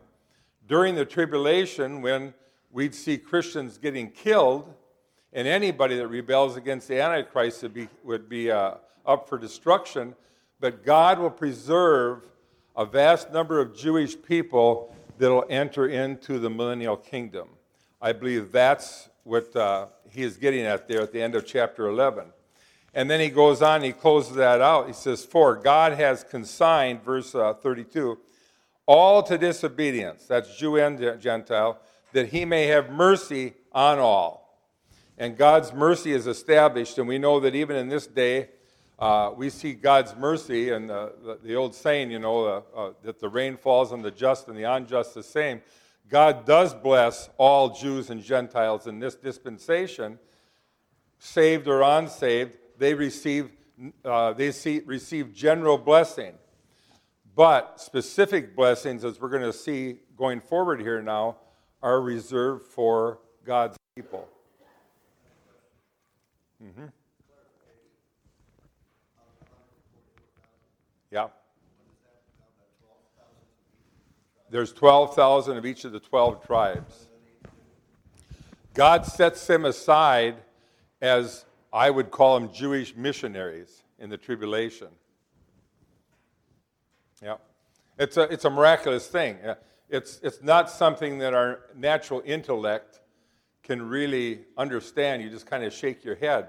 during 0.66 0.94
the 0.94 1.04
tribulation 1.04 2.02
when 2.02 2.34
we'd 2.70 2.94
see 2.94 3.18
Christians 3.18 3.78
getting 3.78 4.10
killed, 4.10 4.72
and 5.32 5.46
anybody 5.46 5.96
that 5.96 6.08
rebels 6.08 6.56
against 6.56 6.88
the 6.88 7.00
Antichrist 7.00 7.62
would 7.62 7.74
be, 7.74 7.88
would 8.02 8.28
be 8.28 8.50
uh, 8.50 8.74
up 9.06 9.28
for 9.28 9.38
destruction. 9.38 10.14
But 10.60 10.84
God 10.84 11.18
will 11.18 11.30
preserve 11.30 12.22
a 12.76 12.86
vast 12.86 13.32
number 13.32 13.60
of 13.60 13.76
Jewish 13.76 14.20
people 14.20 14.94
that'll 15.18 15.44
enter 15.48 15.88
into 15.88 16.38
the 16.38 16.48
millennial 16.48 16.96
kingdom. 16.96 17.48
I 18.00 18.12
believe 18.12 18.52
that's 18.52 19.08
what 19.24 19.54
uh, 19.54 19.86
he 20.10 20.22
is 20.22 20.36
getting 20.36 20.62
at 20.62 20.88
there 20.88 21.02
at 21.02 21.12
the 21.12 21.22
end 21.22 21.34
of 21.34 21.46
chapter 21.46 21.86
11. 21.88 22.24
And 22.94 23.10
then 23.10 23.20
he 23.20 23.30
goes 23.30 23.62
on, 23.62 23.82
he 23.82 23.92
closes 23.92 24.34
that 24.36 24.60
out. 24.60 24.86
He 24.86 24.92
says, 24.92 25.24
For 25.24 25.56
God 25.56 25.92
has 25.94 26.24
consigned, 26.24 27.02
verse 27.02 27.34
uh, 27.34 27.54
32, 27.54 28.18
all 28.86 29.22
to 29.22 29.38
disobedience, 29.38 30.26
that's 30.26 30.56
Jew 30.56 30.76
and 30.76 31.20
Gentile, 31.20 31.78
that 32.12 32.28
he 32.28 32.44
may 32.44 32.66
have 32.66 32.90
mercy 32.90 33.54
on 33.72 33.98
all. 33.98 34.42
And 35.16 35.36
God's 35.36 35.72
mercy 35.72 36.12
is 36.12 36.26
established, 36.26 36.98
and 36.98 37.06
we 37.06 37.18
know 37.18 37.40
that 37.40 37.54
even 37.54 37.76
in 37.76 37.88
this 37.88 38.06
day, 38.06 38.48
uh, 38.98 39.32
we 39.34 39.50
see 39.50 39.72
God's 39.72 40.14
mercy 40.16 40.70
and 40.70 40.88
the, 40.88 41.12
the, 41.24 41.38
the 41.42 41.56
old 41.56 41.74
saying, 41.74 42.10
you 42.10 42.18
know, 42.18 42.44
uh, 42.44 42.62
uh, 42.76 42.92
that 43.02 43.18
the 43.18 43.28
rain 43.28 43.56
falls 43.56 43.92
on 43.92 44.02
the 44.02 44.10
just 44.10 44.48
and 44.48 44.56
the 44.56 44.64
unjust 44.64 45.14
the 45.14 45.22
same. 45.22 45.60
God 46.08 46.44
does 46.44 46.74
bless 46.74 47.30
all 47.38 47.70
Jews 47.70 48.10
and 48.10 48.22
Gentiles 48.22 48.86
in 48.86 48.98
this 48.98 49.14
dispensation, 49.14 50.18
saved 51.18 51.66
or 51.66 51.82
unsaved. 51.82 52.58
They 52.78 52.94
receive, 52.94 53.50
uh, 54.04 54.32
they 54.32 54.52
see, 54.52 54.80
receive 54.84 55.32
general 55.32 55.78
blessing. 55.78 56.34
But 57.34 57.80
specific 57.80 58.54
blessings, 58.54 59.04
as 59.04 59.20
we're 59.20 59.30
going 59.30 59.42
to 59.42 59.52
see 59.52 60.00
going 60.16 60.40
forward 60.40 60.80
here 60.80 61.00
now, 61.00 61.36
are 61.82 62.00
reserved 62.00 62.66
for 62.66 63.18
God's 63.44 63.76
people. 63.96 64.28
Mm-hmm. 66.62 66.86
there's 74.52 74.72
12,000 74.74 75.56
of 75.56 75.64
each 75.64 75.84
of 75.84 75.92
the 75.92 75.98
12 75.98 76.46
tribes. 76.46 77.08
God 78.74 79.06
sets 79.06 79.46
them 79.46 79.64
aside 79.64 80.36
as 81.00 81.46
I 81.72 81.90
would 81.90 82.10
call 82.10 82.38
them 82.38 82.52
Jewish 82.52 82.94
missionaries 82.94 83.82
in 83.98 84.10
the 84.10 84.18
tribulation. 84.18 84.88
Yeah. 87.22 87.36
It's 87.98 88.16
a, 88.16 88.22
it's 88.22 88.44
a 88.44 88.50
miraculous 88.50 89.06
thing. 89.06 89.38
It's, 89.88 90.20
it's 90.22 90.42
not 90.42 90.70
something 90.70 91.18
that 91.18 91.34
our 91.34 91.60
natural 91.74 92.22
intellect 92.24 93.00
can 93.62 93.88
really 93.88 94.40
understand. 94.56 95.22
You 95.22 95.30
just 95.30 95.46
kind 95.46 95.64
of 95.64 95.72
shake 95.72 96.04
your 96.04 96.16
head. 96.16 96.48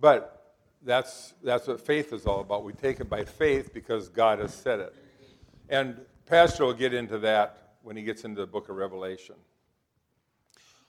But 0.00 0.54
that's, 0.82 1.34
that's 1.42 1.66
what 1.66 1.80
faith 1.80 2.12
is 2.12 2.26
all 2.26 2.40
about. 2.40 2.64
We 2.64 2.72
take 2.72 3.00
it 3.00 3.10
by 3.10 3.24
faith 3.24 3.74
because 3.74 4.08
God 4.08 4.38
has 4.38 4.54
said 4.54 4.80
it. 4.80 4.94
And 5.68 6.00
Pastor 6.26 6.64
will 6.64 6.72
get 6.72 6.94
into 6.94 7.18
that 7.18 7.74
when 7.82 7.96
he 7.96 8.02
gets 8.02 8.24
into 8.24 8.40
the 8.40 8.46
book 8.46 8.68
of 8.68 8.76
Revelation. 8.76 9.34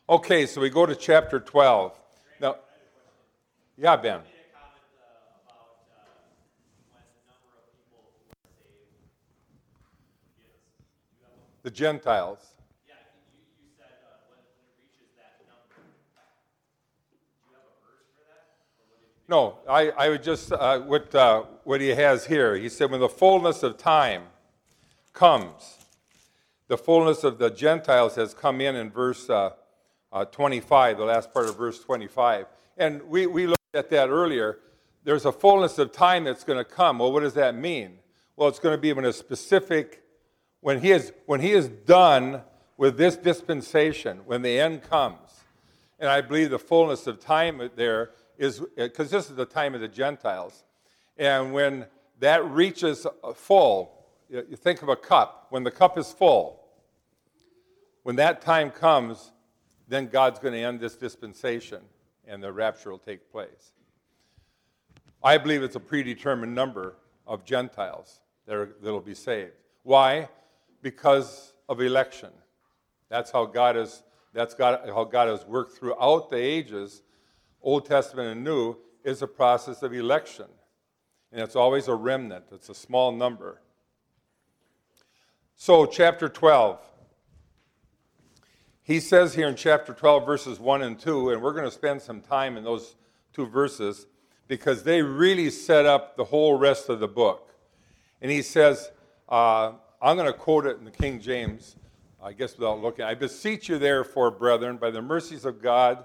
Okay, 0.09 0.45
so 0.45 0.61
we 0.61 0.69
go 0.69 0.85
to 0.85 0.95
chapter 0.95 1.39
12. 1.39 1.93
Now, 2.39 2.57
yeah, 3.77 3.95
Ben. 3.95 4.21
The 11.63 11.69
Gentiles. 11.69 12.39
Yeah, 12.87 12.95
you, 13.31 13.37
you 13.61 13.69
said 13.77 13.85
uh, 14.03 14.17
when, 14.29 14.39
when 14.39 14.65
it 14.65 14.73
reaches 14.79 15.13
that 15.15 15.45
number. 15.45 15.77
Do 17.11 17.47
you 17.47 17.53
have 17.53 17.61
a 17.61 17.85
verse 17.85 18.09
for 18.15 18.25
that? 18.25 18.49
No, 19.29 19.59
I, 19.69 19.91
I 19.91 20.09
would 20.09 20.23
just, 20.23 20.51
uh, 20.51 20.79
what, 20.79 21.13
uh, 21.13 21.43
what 21.63 21.79
he 21.79 21.89
has 21.89 22.25
here, 22.25 22.55
he 22.55 22.67
said, 22.67 22.89
when 22.89 22.99
the 22.99 23.07
fullness 23.07 23.61
of 23.61 23.77
time 23.77 24.23
comes, 25.13 25.77
the 26.67 26.77
fullness 26.77 27.23
of 27.23 27.37
the 27.37 27.51
Gentiles 27.51 28.15
has 28.15 28.33
come 28.33 28.59
in 28.59 28.75
in 28.75 28.89
verse 28.89 29.29
uh, 29.29 29.51
uh, 30.11 30.25
25, 30.25 30.97
the 30.97 31.05
last 31.05 31.31
part 31.31 31.47
of 31.47 31.57
verse 31.57 31.79
25. 31.79 32.47
And 32.77 33.03
we, 33.03 33.27
we 33.27 33.45
looked 33.45 33.60
at 33.73 33.89
that 33.89 34.09
earlier. 34.09 34.59
There's 35.03 35.25
a 35.25 35.31
fullness 35.31 35.77
of 35.77 35.91
time 35.91 36.25
that's 36.25 36.43
going 36.43 36.59
to 36.59 36.65
come. 36.65 36.99
Well, 36.99 37.11
what 37.11 37.21
does 37.21 37.33
that 37.33 37.55
mean? 37.55 37.99
Well, 38.35 38.49
it's 38.49 38.59
going 38.59 38.75
to 38.75 38.81
be 38.81 38.93
when 38.93 39.05
a 39.05 39.13
specific, 39.13 40.03
when 40.59 40.79
he 40.79 40.91
is, 40.91 41.11
when 41.25 41.41
he 41.41 41.51
is 41.51 41.67
done 41.69 42.41
with 42.77 42.97
this 42.97 43.15
dispensation, 43.15 44.21
when 44.25 44.41
the 44.41 44.59
end 44.59 44.83
comes. 44.83 45.43
And 45.99 46.09
I 46.09 46.21
believe 46.21 46.49
the 46.49 46.59
fullness 46.59 47.07
of 47.07 47.19
time 47.19 47.69
there 47.75 48.11
is, 48.37 48.61
uh, 48.61 48.65
because 48.75 49.11
this 49.11 49.29
is 49.29 49.35
the 49.35 49.45
time 49.45 49.75
of 49.75 49.81
the 49.81 49.87
Gentiles. 49.87 50.63
And 51.17 51.53
when 51.53 51.85
that 52.19 52.43
reaches 52.45 53.05
full, 53.35 54.05
you 54.29 54.55
think 54.55 54.81
of 54.81 54.89
a 54.89 54.95
cup. 54.95 55.47
When 55.49 55.63
the 55.63 55.71
cup 55.71 55.97
is 55.97 56.11
full, 56.11 56.63
when 58.03 58.15
that 58.15 58.41
time 58.41 58.71
comes, 58.71 59.31
then 59.87 60.07
God's 60.07 60.39
going 60.39 60.53
to 60.53 60.59
end 60.59 60.79
this 60.79 60.95
dispensation 60.95 61.81
and 62.27 62.41
the 62.41 62.51
rapture 62.51 62.91
will 62.91 62.99
take 62.99 63.31
place. 63.31 63.73
I 65.23 65.37
believe 65.37 65.63
it's 65.63 65.75
a 65.75 65.79
predetermined 65.79 66.55
number 66.55 66.95
of 67.27 67.45
Gentiles 67.45 68.21
that 68.47 68.81
will 68.81 69.01
be 69.01 69.13
saved. 69.13 69.53
Why? 69.83 70.29
Because 70.81 71.53
of 71.69 71.81
election. 71.81 72.29
That's 73.09 73.31
how 73.31 73.45
God 73.45 73.75
has 73.75 74.03
that's 74.33 74.53
God, 74.53 74.81
how 74.87 75.03
God 75.03 75.27
has 75.27 75.45
worked 75.45 75.77
throughout 75.77 76.29
the 76.29 76.37
ages, 76.37 77.01
Old 77.61 77.85
Testament 77.85 78.29
and 78.29 78.43
New, 78.43 78.77
is 79.03 79.21
a 79.21 79.27
process 79.27 79.83
of 79.83 79.93
election. 79.93 80.45
And 81.31 81.41
it's 81.41 81.55
always 81.55 81.87
a 81.87 81.95
remnant, 81.95 82.45
it's 82.51 82.69
a 82.69 82.75
small 82.75 83.11
number. 83.11 83.61
So, 85.55 85.85
chapter 85.85 86.27
12 86.27 86.79
he 88.83 88.99
says 88.99 89.35
here 89.35 89.47
in 89.47 89.55
chapter 89.55 89.93
12, 89.93 90.25
verses 90.25 90.59
1 90.59 90.81
and 90.81 90.99
2, 90.99 91.31
and 91.31 91.41
we're 91.41 91.53
going 91.53 91.65
to 91.65 91.71
spend 91.71 92.01
some 92.01 92.19
time 92.19 92.57
in 92.57 92.63
those 92.63 92.95
two 93.31 93.45
verses 93.45 94.07
because 94.47 94.83
they 94.83 95.01
really 95.01 95.49
set 95.49 95.85
up 95.85 96.17
the 96.17 96.25
whole 96.25 96.57
rest 96.57 96.89
of 96.89 96.99
the 96.99 97.07
book. 97.07 97.53
And 98.21 98.31
he 98.31 98.41
says, 98.41 98.91
uh, 99.29 99.73
I'm 100.01 100.17
going 100.17 100.31
to 100.31 100.37
quote 100.37 100.65
it 100.65 100.77
in 100.77 100.85
the 100.85 100.91
King 100.91 101.19
James, 101.19 101.75
I 102.21 102.33
guess 102.33 102.57
without 102.57 102.81
looking. 102.81 103.05
I 103.05 103.13
beseech 103.13 103.69
you, 103.69 103.77
therefore, 103.77 104.31
brethren, 104.31 104.77
by 104.77 104.89
the 104.89 105.01
mercies 105.01 105.45
of 105.45 105.61
God, 105.61 106.03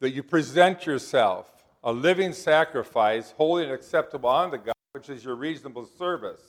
that 0.00 0.10
you 0.10 0.22
present 0.22 0.86
yourself 0.86 1.50
a 1.84 1.92
living 1.92 2.32
sacrifice, 2.32 3.32
holy 3.36 3.62
and 3.62 3.72
acceptable 3.72 4.28
unto 4.28 4.58
God, 4.58 4.74
which 4.92 5.08
is 5.08 5.24
your 5.24 5.36
reasonable 5.36 5.86
service. 5.86 6.42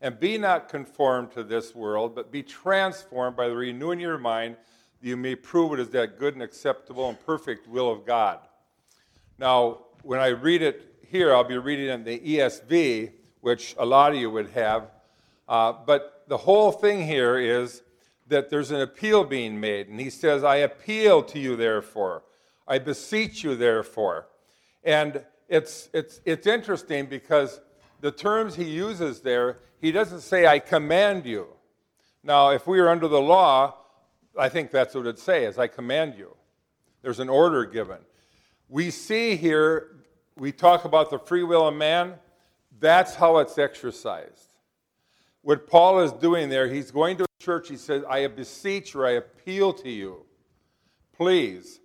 And 0.00 0.18
be 0.18 0.38
not 0.38 0.68
conformed 0.68 1.32
to 1.32 1.44
this 1.44 1.74
world, 1.74 2.14
but 2.14 2.32
be 2.32 2.42
transformed 2.42 3.36
by 3.36 3.48
the 3.48 3.54
renewing 3.54 3.98
of 3.98 4.02
your 4.02 4.18
mind 4.18 4.56
you 5.02 5.16
may 5.16 5.34
prove 5.34 5.70
what 5.70 5.80
is 5.80 5.88
that 5.90 6.18
good 6.18 6.34
and 6.34 6.42
acceptable 6.42 7.08
and 7.08 7.20
perfect 7.26 7.68
will 7.68 7.90
of 7.90 8.06
God. 8.06 8.38
Now, 9.36 9.80
when 10.02 10.20
I 10.20 10.28
read 10.28 10.62
it 10.62 10.94
here, 11.08 11.34
I'll 11.34 11.44
be 11.44 11.58
reading 11.58 11.86
it 11.86 11.90
in 11.90 12.04
the 12.04 12.18
ESV, 12.20 13.12
which 13.40 13.74
a 13.78 13.84
lot 13.84 14.12
of 14.12 14.18
you 14.18 14.30
would 14.30 14.50
have. 14.50 14.90
Uh, 15.48 15.72
but 15.84 16.24
the 16.28 16.36
whole 16.36 16.70
thing 16.70 17.04
here 17.04 17.36
is 17.36 17.82
that 18.28 18.48
there's 18.48 18.70
an 18.70 18.80
appeal 18.80 19.24
being 19.24 19.60
made. 19.60 19.88
And 19.88 19.98
he 19.98 20.08
says, 20.08 20.44
I 20.44 20.56
appeal 20.56 21.22
to 21.24 21.38
you, 21.38 21.56
therefore. 21.56 22.22
I 22.68 22.78
beseech 22.78 23.42
you, 23.42 23.56
therefore. 23.56 24.28
And 24.84 25.24
it's, 25.48 25.90
it's, 25.92 26.20
it's 26.24 26.46
interesting 26.46 27.06
because 27.06 27.60
the 28.00 28.12
terms 28.12 28.54
he 28.54 28.64
uses 28.64 29.20
there, 29.20 29.58
he 29.80 29.90
doesn't 29.90 30.20
say, 30.20 30.46
I 30.46 30.60
command 30.60 31.26
you. 31.26 31.48
Now, 32.22 32.50
if 32.50 32.68
we 32.68 32.80
were 32.80 32.88
under 32.88 33.08
the 33.08 33.20
law, 33.20 33.74
I 34.36 34.48
think 34.48 34.70
that's 34.70 34.94
what 34.94 35.02
it'd 35.02 35.18
say, 35.18 35.44
as 35.44 35.58
I 35.58 35.66
command 35.66 36.14
you. 36.16 36.36
There's 37.02 37.20
an 37.20 37.28
order 37.28 37.64
given. 37.64 37.98
We 38.68 38.90
see 38.90 39.36
here, 39.36 39.96
we 40.36 40.52
talk 40.52 40.84
about 40.84 41.10
the 41.10 41.18
free 41.18 41.42
will 41.42 41.68
of 41.68 41.74
man. 41.74 42.14
That's 42.80 43.14
how 43.14 43.38
it's 43.38 43.58
exercised. 43.58 44.48
What 45.42 45.66
Paul 45.66 46.00
is 46.00 46.12
doing 46.12 46.48
there, 46.48 46.68
he's 46.68 46.90
going 46.90 47.16
to 47.18 47.24
a 47.24 47.42
church, 47.42 47.68
he 47.68 47.76
says, 47.76 48.04
I 48.08 48.26
beseech 48.28 48.94
or 48.94 49.06
I 49.06 49.12
appeal 49.12 49.72
to 49.74 49.90
you, 49.90 50.24
please, 51.12 51.80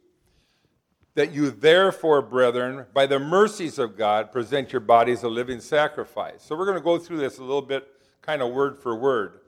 that 1.16 1.34
you 1.34 1.50
therefore, 1.50 2.22
brethren, 2.22 2.86
by 2.94 3.08
the 3.08 3.18
mercies 3.20 3.80
of 3.80 3.98
God, 3.98 4.32
present 4.32 4.72
your 4.72 4.80
bodies 4.80 5.24
a 5.24 5.28
living 5.28 5.60
sacrifice. 5.60 6.44
So 6.44 6.56
we're 6.56 6.66
going 6.66 6.78
to 6.78 6.84
go 6.84 7.00
through 7.00 7.18
this 7.18 7.40
a 7.40 7.44
little 7.44 7.64
bit, 7.64 7.88
kind 8.22 8.44
of 8.44 8.54
word 8.54 8.78
for 8.78 8.96
word. 8.96 9.40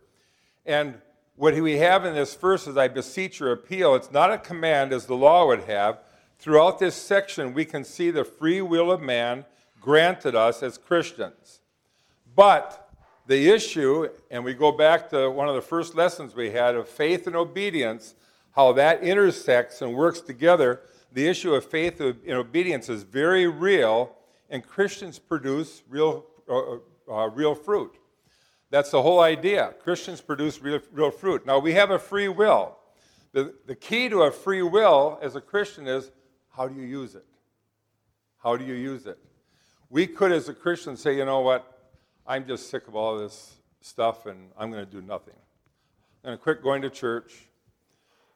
And 0.65 0.95
what 1.39 1.55
we 1.55 1.77
have 1.77 2.03
in 2.03 2.15
this 2.15 2.35
verse 2.35 2.67
is, 2.67 2.75
I 2.75 2.89
beseech 2.89 3.39
your 3.39 3.53
appeal. 3.53 3.95
It's 3.95 4.11
not 4.11 4.29
a 4.29 4.37
command 4.37 4.91
as 4.91 5.05
the 5.05 5.15
law 5.15 5.47
would 5.47 5.61
have. 5.61 5.99
Throughout 6.37 6.79
this 6.79 6.95
section, 6.95 7.53
we 7.53 7.63
can 7.63 7.85
see 7.85 8.11
the 8.11 8.25
free 8.25 8.61
will 8.61 8.91
of 8.91 8.99
man 8.99 9.45
granted 9.79 10.35
us 10.35 10.61
as 10.61 10.77
Christians. 10.77 11.61
But 12.35 12.89
the 13.25 13.49
issue, 13.51 14.09
and 14.29 14.43
we 14.43 14.53
go 14.53 14.73
back 14.73 15.09
to 15.11 15.29
one 15.31 15.47
of 15.47 15.55
the 15.55 15.61
first 15.61 15.95
lessons 15.95 16.35
we 16.35 16.51
had 16.51 16.75
of 16.75 16.89
faith 16.89 17.25
and 17.25 17.37
obedience, 17.37 18.15
how 18.51 18.73
that 18.73 19.01
intersects 19.01 19.81
and 19.81 19.95
works 19.95 20.19
together. 20.19 20.81
The 21.13 21.25
issue 21.25 21.53
of 21.53 21.63
faith 21.63 22.01
and 22.01 22.31
obedience 22.31 22.89
is 22.89 23.03
very 23.03 23.47
real, 23.47 24.13
and 24.49 24.61
Christians 24.61 25.19
produce 25.19 25.83
real, 25.87 26.25
uh, 26.49 26.79
uh, 27.09 27.29
real 27.29 27.55
fruit. 27.55 27.97
That's 28.71 28.91
the 28.91 29.01
whole 29.01 29.19
idea. 29.19 29.73
Christians 29.83 30.21
produce 30.21 30.61
real, 30.61 30.79
real 30.91 31.11
fruit. 31.11 31.45
Now, 31.45 31.59
we 31.59 31.73
have 31.73 31.89
a 31.89 31.99
free 31.99 32.27
will. 32.27 32.77
The, 33.31 33.53
the 33.65 33.75
key 33.75 34.09
to 34.09 34.23
a 34.23 34.31
free 34.31 34.61
will 34.61 35.19
as 35.21 35.35
a 35.35 35.41
Christian 35.41 35.87
is 35.87 36.11
how 36.51 36.67
do 36.67 36.79
you 36.79 36.85
use 36.85 37.15
it? 37.15 37.25
How 38.43 38.57
do 38.57 38.63
you 38.63 38.73
use 38.73 39.05
it? 39.05 39.17
We 39.89 40.05
could, 40.07 40.31
as 40.31 40.49
a 40.49 40.53
Christian, 40.53 40.95
say, 40.97 41.17
you 41.17 41.25
know 41.25 41.41
what? 41.41 41.91
I'm 42.27 42.45
just 42.45 42.69
sick 42.69 42.87
of 42.87 42.95
all 42.95 43.17
this 43.17 43.55
stuff 43.81 44.27
and 44.27 44.49
I'm 44.57 44.71
going 44.71 44.85
to 44.85 44.91
do 44.91 45.01
nothing. 45.01 45.33
I'm 46.23 46.29
going 46.29 46.37
to 46.37 46.43
quit 46.43 46.61
going 46.61 46.81
to 46.83 46.89
church. 46.89 47.33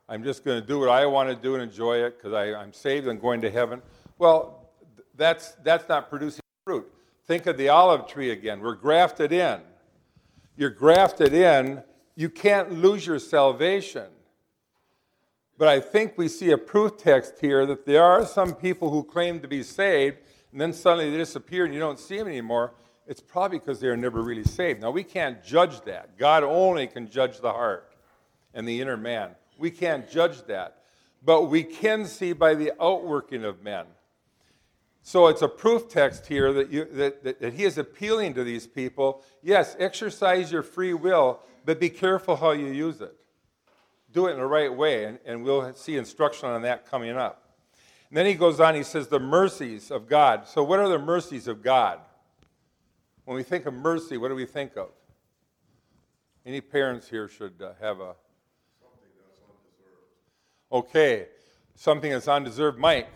I'm 0.10 0.24
just 0.24 0.44
going 0.44 0.60
to 0.60 0.66
do 0.66 0.80
what 0.80 0.90
I 0.90 1.06
want 1.06 1.30
to 1.30 1.36
do 1.36 1.54
and 1.54 1.63
enjoy 1.63 1.98
it 1.98 2.18
because 2.18 2.34
I'm 2.34 2.74
saved 2.74 3.08
and 3.08 3.22
going 3.22 3.42
to 3.42 3.52
heaven. 3.52 3.82
Well, 4.18 4.70
that's, 5.16 5.52
that's 5.63 5.88
not 5.88 6.10
producing 6.10 6.42
fruit. 6.66 6.92
Think 7.25 7.46
of 7.46 7.58
the 7.58 7.70
olive 7.70 8.08
tree 8.08 8.32
again. 8.32 8.60
We're 8.62 8.75
grafted 8.75 9.32
in 9.32 9.62
you're 10.55 10.69
grafted 10.69 11.33
in, 11.33 11.83
you 12.15 12.29
can't 12.29 12.72
lose 12.72 13.05
your 13.05 13.19
salvation. 13.19 14.07
But 15.57 15.67
I 15.67 15.79
think 15.79 16.17
we 16.17 16.27
see 16.27 16.51
a 16.51 16.57
proof 16.57 16.98
text 16.98 17.36
here 17.39 17.65
that 17.65 17.86
there 17.86 18.03
are 18.03 18.25
some 18.25 18.53
people 18.53 18.89
who 18.89 19.03
claim 19.03 19.39
to 19.41 19.48
be 19.48 19.63
saved, 19.63 20.17
and 20.51 20.60
then 20.60 20.74
suddenly 20.74 21.10
they 21.10 21.17
disappear 21.17 21.65
and 21.65 21.74
you 21.74 21.79
don't 21.79 22.00
see 22.00 22.17
them 22.17 22.27
anymore. 22.27 22.74
It's 23.07 23.22
probably 23.22 23.60
because 23.60 23.79
they 23.79 23.88
are 23.88 23.98
never 23.98 24.22
really 24.22 24.43
saved. 24.43 24.81
Now, 24.81 24.91
we 24.91 25.03
can't 25.03 25.43
judge 25.43 25.81
that. 25.81 26.17
God 26.17 26.43
only 26.43 26.88
can 26.88 27.10
judge 27.10 27.39
the 27.39 27.51
heart 27.51 27.91
and 28.53 28.67
the 28.67 28.79
inner 28.81 28.98
man. 28.98 29.31
We 29.57 29.72
can't 29.72 30.10
judge 30.10 30.43
that. 30.43 30.77
But 31.25 31.43
we 31.43 31.63
can 31.63 32.05
see 32.05 32.33
by 32.33 32.55
the 32.55 32.72
outworking 32.81 33.45
of 33.45 33.62
men. 33.62 33.86
So 35.05 35.27
it's 35.27 35.41
a 35.41 35.50
proof 35.50 35.89
text 35.89 36.27
here 36.27 36.53
that, 36.53 36.72
you, 36.72 36.86
that, 36.86 37.25
that, 37.25 37.41
that 37.41 37.53
he 37.53 37.65
is 37.65 37.77
appealing 37.77 38.36
to 38.36 38.43
these 38.45 38.65
people. 38.65 39.22
Yes, 39.43 39.75
exercise 39.77 40.50
your 40.50 40.63
free 40.63 40.93
will, 40.93 41.41
but 41.65 41.77
be 41.77 41.89
careful 41.89 42.38
how 42.38 42.51
you 42.51 42.67
use 42.67 43.01
it. 43.01 43.13
Do 44.13 44.27
it 44.27 44.31
in 44.31 44.39
the 44.39 44.45
right 44.45 44.74
way, 44.74 45.03
and, 45.03 45.19
and 45.25 45.43
we'll 45.43 45.74
see 45.74 45.98
instruction 45.98 46.48
on 46.48 46.62
that 46.62 46.89
coming 46.89 47.17
up. 47.17 47.57
And 48.10 48.17
then 48.17 48.25
he 48.25 48.33
goes 48.33 48.62
on, 48.62 48.75
he 48.75 48.83
says, 48.83 49.10
the 49.10 49.19
mercies 49.19 49.91
of 49.91 50.07
God. 50.07 50.48
So, 50.48 50.63
what 50.63 50.79
are 50.79 50.88
the 50.88 51.00
mercies 51.00 51.50
of 51.50 51.62
God? 51.62 52.00
When 53.25 53.36
we 53.36 53.43
think 53.43 53.65
of 53.65 53.74
mercy, 53.74 54.15
what 54.15 54.29
do 54.29 54.36
we 54.36 54.45
think 54.45 54.77
of? 54.77 54.89
Any 56.45 56.62
parents 56.62 57.10
here 57.10 57.27
should 57.27 57.62
uh, 57.62 57.72
have 57.81 58.00
a. 58.00 58.15
Something 58.79 59.10
that's 59.17 59.41
undeserved. 59.50 60.72
Okay, 60.72 61.27
something 61.75 62.12
that's 62.12 62.27
undeserved. 62.29 62.79
Mike. 62.79 63.10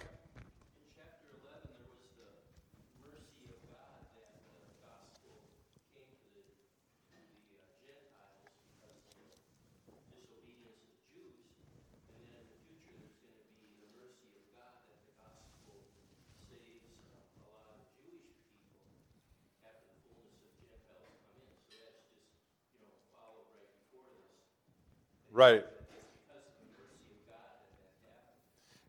Right. 25.38 25.64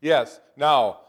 Yes. 0.01 0.39
Now, 0.57 1.01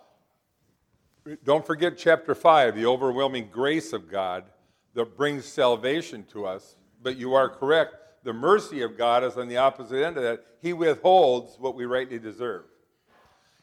don't 1.45 1.67
forget 1.67 1.97
chapter 1.97 2.35
5, 2.35 2.75
the 2.75 2.85
overwhelming 2.85 3.49
grace 3.51 3.95
of 3.95 4.11
God 4.11 4.45
that 4.93 5.17
brings 5.17 5.47
salvation 5.47 6.27
to 6.33 6.45
us. 6.45 6.77
But 7.03 7.17
you 7.17 7.33
are 7.33 7.49
correct. 7.49 7.95
The 8.23 8.35
mercy 8.35 8.83
of 8.83 8.99
God 8.99 9.25
is 9.25 9.39
on 9.39 9.49
the 9.49 9.57
opposite 9.57 10.05
end 10.05 10.19
of 10.19 10.25
that. 10.25 10.45
He 10.61 10.75
withholds 10.75 11.59
what 11.59 11.75
we 11.75 11.87
rightly 11.87 12.19
deserve. 12.19 12.65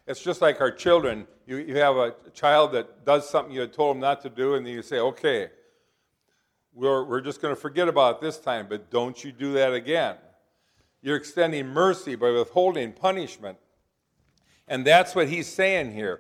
It's 0.08 0.24
just 0.24 0.42
like 0.42 0.60
our 0.60 0.72
children. 0.72 1.28
You, 1.46 1.58
you 1.58 1.78
have 1.78 1.96
a 1.96 2.16
child 2.34 2.72
that 2.72 3.06
does 3.06 3.30
something 3.30 3.54
you 3.54 3.62
had 3.62 3.74
told 3.74 3.98
them 3.98 4.02
not 4.02 4.24
to 4.24 4.32
do, 4.32 4.56
and 4.56 4.66
then 4.66 4.74
you 4.74 4.82
say, 4.82 4.98
okay, 4.98 5.52
we're, 6.74 7.04
we're 7.04 7.22
just 7.22 7.40
going 7.40 7.54
to 7.54 7.62
forget 7.62 7.88
about 7.88 8.16
it 8.16 8.22
this 8.22 8.40
time, 8.40 8.66
but 8.68 8.90
don't 8.90 9.24
you 9.24 9.32
do 9.32 9.54
that 9.54 9.76
again. 9.76 10.16
You're 11.08 11.16
extending 11.16 11.68
mercy 11.68 12.16
by 12.16 12.32
withholding 12.32 12.92
punishment. 12.92 13.58
And 14.68 14.86
that's 14.86 15.16
what 15.16 15.30
he's 15.30 15.48
saying 15.48 15.94
here. 15.94 16.20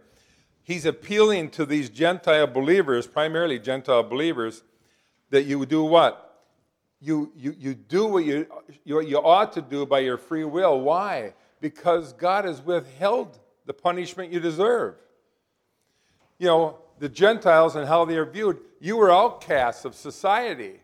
He's 0.63 0.86
appealing 0.86 1.50
to 1.50 1.65
these 1.65 1.89
Gentile 1.89 2.48
believers, 2.48 3.06
primarily 3.06 3.60
Gentile 3.60 4.03
believers, 4.03 4.63
that 5.29 5.44
you 5.44 5.65
do 5.65 5.84
what? 5.84 6.46
You, 7.01 7.34
you, 7.36 7.53
you 7.60 7.74
do 7.74 8.06
what 8.06 8.24
you, 8.24 8.48
you, 8.86 9.01
you 9.01 9.17
ought 9.17 9.51
to 9.56 9.62
do 9.62 9.86
by 9.86 10.00
your 10.00 10.17
free 10.17 10.46
will. 10.46 10.79
Why? 10.79 11.34
Because 11.60 12.13
God 12.13 12.46
has 12.46 12.62
withheld 12.62 13.39
the 13.65 13.74
punishment 13.74 14.32
you 14.32 14.39
deserve. 14.39 14.96
You 16.39 16.48
know, 16.48 16.77
the 17.00 17.10
Gentiles 17.10 17.75
and 17.75 17.86
how 17.86 18.06
they 18.06 18.15
are 18.15 18.25
viewed, 18.25 18.62
you 18.79 18.96
were 18.96 19.12
outcasts 19.12 19.84
of 19.84 19.96
society. 19.96 20.79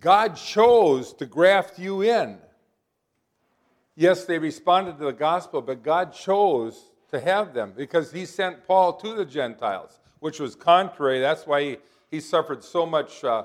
God 0.00 0.34
chose 0.34 1.12
to 1.12 1.24
graft 1.24 1.78
you 1.78 2.02
in. 2.02 2.38
Yes, 3.96 4.24
they 4.24 4.38
responded 4.38 4.98
to 4.98 5.04
the 5.04 5.12
gospel, 5.12 5.62
but 5.62 5.82
God 5.82 6.12
chose 6.12 6.90
to 7.10 7.20
have 7.20 7.54
them 7.54 7.72
because 7.76 8.10
he 8.10 8.26
sent 8.26 8.66
Paul 8.66 8.94
to 8.94 9.14
the 9.14 9.24
Gentiles, 9.24 10.00
which 10.18 10.40
was 10.40 10.56
contrary. 10.56 11.20
That's 11.20 11.46
why 11.46 11.62
he, 11.62 11.76
he 12.10 12.20
suffered 12.20 12.64
so 12.64 12.84
much 12.84 13.22
uh, 13.22 13.44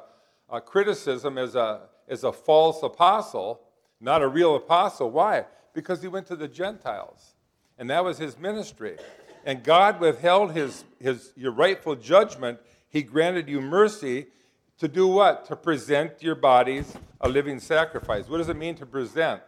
uh, 0.49 0.59
criticism 0.59 1.37
as 1.37 1.55
a, 1.55 1.81
as 2.07 2.23
a 2.23 2.31
false 2.31 2.81
apostle, 2.81 3.61
not 4.01 4.23
a 4.23 4.27
real 4.27 4.55
apostle. 4.55 5.11
Why? 5.11 5.45
Because 5.73 6.01
he 6.01 6.07
went 6.07 6.25
to 6.27 6.35
the 6.35 6.47
Gentiles, 6.47 7.35
and 7.77 7.89
that 7.91 8.03
was 8.03 8.17
his 8.17 8.39
ministry. 8.39 8.97
And 9.45 9.63
God 9.63 9.99
withheld 9.99 10.53
his, 10.53 10.83
his, 10.99 11.31
your 11.35 11.51
rightful 11.51 11.95
judgment. 11.95 12.59
He 12.89 13.03
granted 13.03 13.47
you 13.47 13.61
mercy 13.61 14.27
to 14.79 14.87
do 14.87 15.07
what? 15.07 15.45
To 15.45 15.55
present 15.55 16.21
your 16.21 16.35
bodies 16.35 16.95
a 17.21 17.29
living 17.29 17.59
sacrifice. 17.59 18.27
What 18.27 18.39
does 18.39 18.49
it 18.49 18.57
mean 18.57 18.75
to 18.75 18.85
present? 18.85 19.41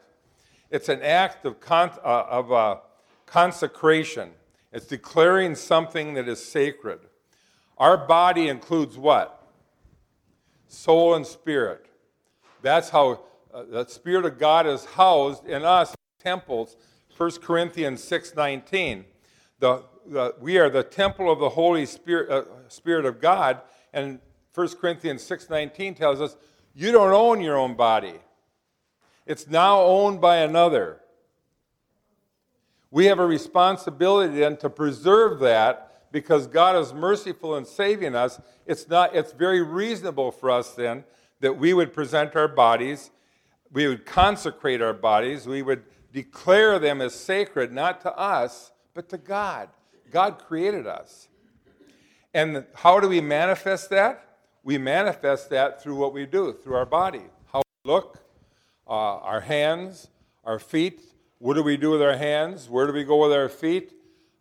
It's 0.72 0.88
an 0.88 1.02
act 1.02 1.46
of, 1.46 1.60
con- 1.60 1.92
uh, 2.04 2.26
of 2.30 2.52
uh, 2.52 2.78
consecration. 3.26 4.32
It's 4.72 4.88
declaring 4.88 5.56
something 5.56 6.14
that 6.14 6.30
is 6.30 6.44
sacred. 6.44 7.00
Our 7.78 7.98
body 7.98 8.48
includes 8.48 8.98
what? 8.98 9.46
Soul 10.68 11.16
and 11.16 11.28
spirit. 11.28 11.88
That's 12.62 12.90
how 12.90 13.20
uh, 13.54 13.64
the 13.70 13.86
Spirit 13.88 14.26
of 14.26 14.40
God 14.40 14.66
is 14.66 14.86
housed 14.86 15.46
in 15.46 15.66
us, 15.66 15.94
temples. 16.20 16.78
1 17.18 17.32
Corinthians 17.42 18.02
6.19. 18.02 19.04
The, 19.60 19.84
the, 20.08 20.36
we 20.40 20.58
are 20.58 20.70
the 20.70 20.84
temple 20.84 21.30
of 21.30 21.40
the 21.40 21.50
Holy 21.50 21.86
Spirit, 21.86 22.30
uh, 22.30 22.44
Spirit 22.70 23.06
of 23.06 23.20
God. 23.20 23.62
And 23.92 24.20
1 24.54 24.70
Corinthians 24.78 25.22
6.19 25.28 25.98
tells 25.98 26.22
us, 26.22 26.38
you 26.74 26.94
don't 26.94 27.12
own 27.12 27.42
your 27.42 27.58
own 27.58 27.76
body. 27.76 28.14
It's 29.32 29.48
now 29.48 29.82
owned 29.82 30.20
by 30.20 30.39
another. 30.39 31.00
We 32.89 33.06
have 33.06 33.17
a 33.17 33.26
responsibility 33.26 34.38
then 34.38 34.58
to 34.58 34.70
preserve 34.70 35.39
that 35.39 36.12
because 36.12 36.48
God 36.48 36.76
is 36.76 36.94
merciful 36.94 37.56
in 37.56 37.63
saving 37.63 38.13
us. 38.13 38.41
It's, 38.65 38.89
not, 38.89 39.15
it's 39.15 39.32
very 39.32 39.62
reasonable 39.62 40.32
for 40.32 40.52
us 40.52 40.74
then 40.74 41.06
that 41.39 41.58
we 41.58 41.74
would 41.74 41.94
present 41.94 42.36
our 42.36 42.50
bodies, 42.50 43.10
we 43.72 43.88
would 43.88 44.06
consecrate 44.06 44.82
our 44.82 44.91
bodies, 44.91 45.48
we 45.48 45.62
would 45.62 45.84
declare 46.12 46.78
them 46.78 47.00
as 47.00 47.15
sacred, 47.15 47.72
not 47.72 48.02
to 48.02 48.13
us, 48.17 48.74
but 48.94 49.08
to 49.08 49.17
God. 49.17 49.70
God 50.12 50.39
created 50.46 50.88
us. 50.88 51.30
And 52.34 52.65
how 52.74 53.00
do 53.00 53.08
we 53.08 53.22
manifest 53.22 53.91
that? 53.91 54.39
We 54.62 54.78
manifest 54.78 55.50
that 55.52 55.82
through 55.82 55.96
what 55.96 56.12
we 56.12 56.26
do, 56.26 56.52
through 56.52 56.76
our 56.76 56.86
body. 56.86 57.24
How 57.54 57.60
we 57.60 57.89
look, 57.89 58.21
uh, 58.92 59.20
our 59.20 59.40
hands, 59.40 60.10
our 60.44 60.60
feet. 60.60 61.02
What 61.38 61.54
do 61.54 61.64
we 61.64 61.78
do 61.78 61.92
with 61.92 62.02
our 62.02 62.18
hands? 62.18 62.70
Where 62.70 62.86
do 62.86 62.92
we 62.92 63.06
go 63.06 63.22
with 63.24 63.32
our 63.32 63.48
feet? 63.48 63.94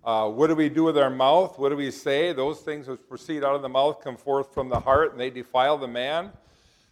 Uh, 0.02 0.28
what 0.28 0.48
do 0.48 0.56
we 0.56 0.68
do 0.68 0.82
with 0.82 0.98
our 0.98 1.08
mouth? 1.08 1.56
What 1.56 1.68
do 1.68 1.76
we 1.76 1.92
say? 1.92 2.32
Those 2.32 2.58
things 2.58 2.88
which 2.88 3.00
proceed 3.08 3.44
out 3.44 3.54
of 3.54 3.62
the 3.62 3.68
mouth 3.68 4.02
come 4.02 4.16
forth 4.16 4.52
from 4.52 4.68
the 4.68 4.80
heart 4.80 5.12
and 5.12 5.20
they 5.20 5.30
defile 5.30 5.78
the 5.78 5.86
man. 5.86 6.32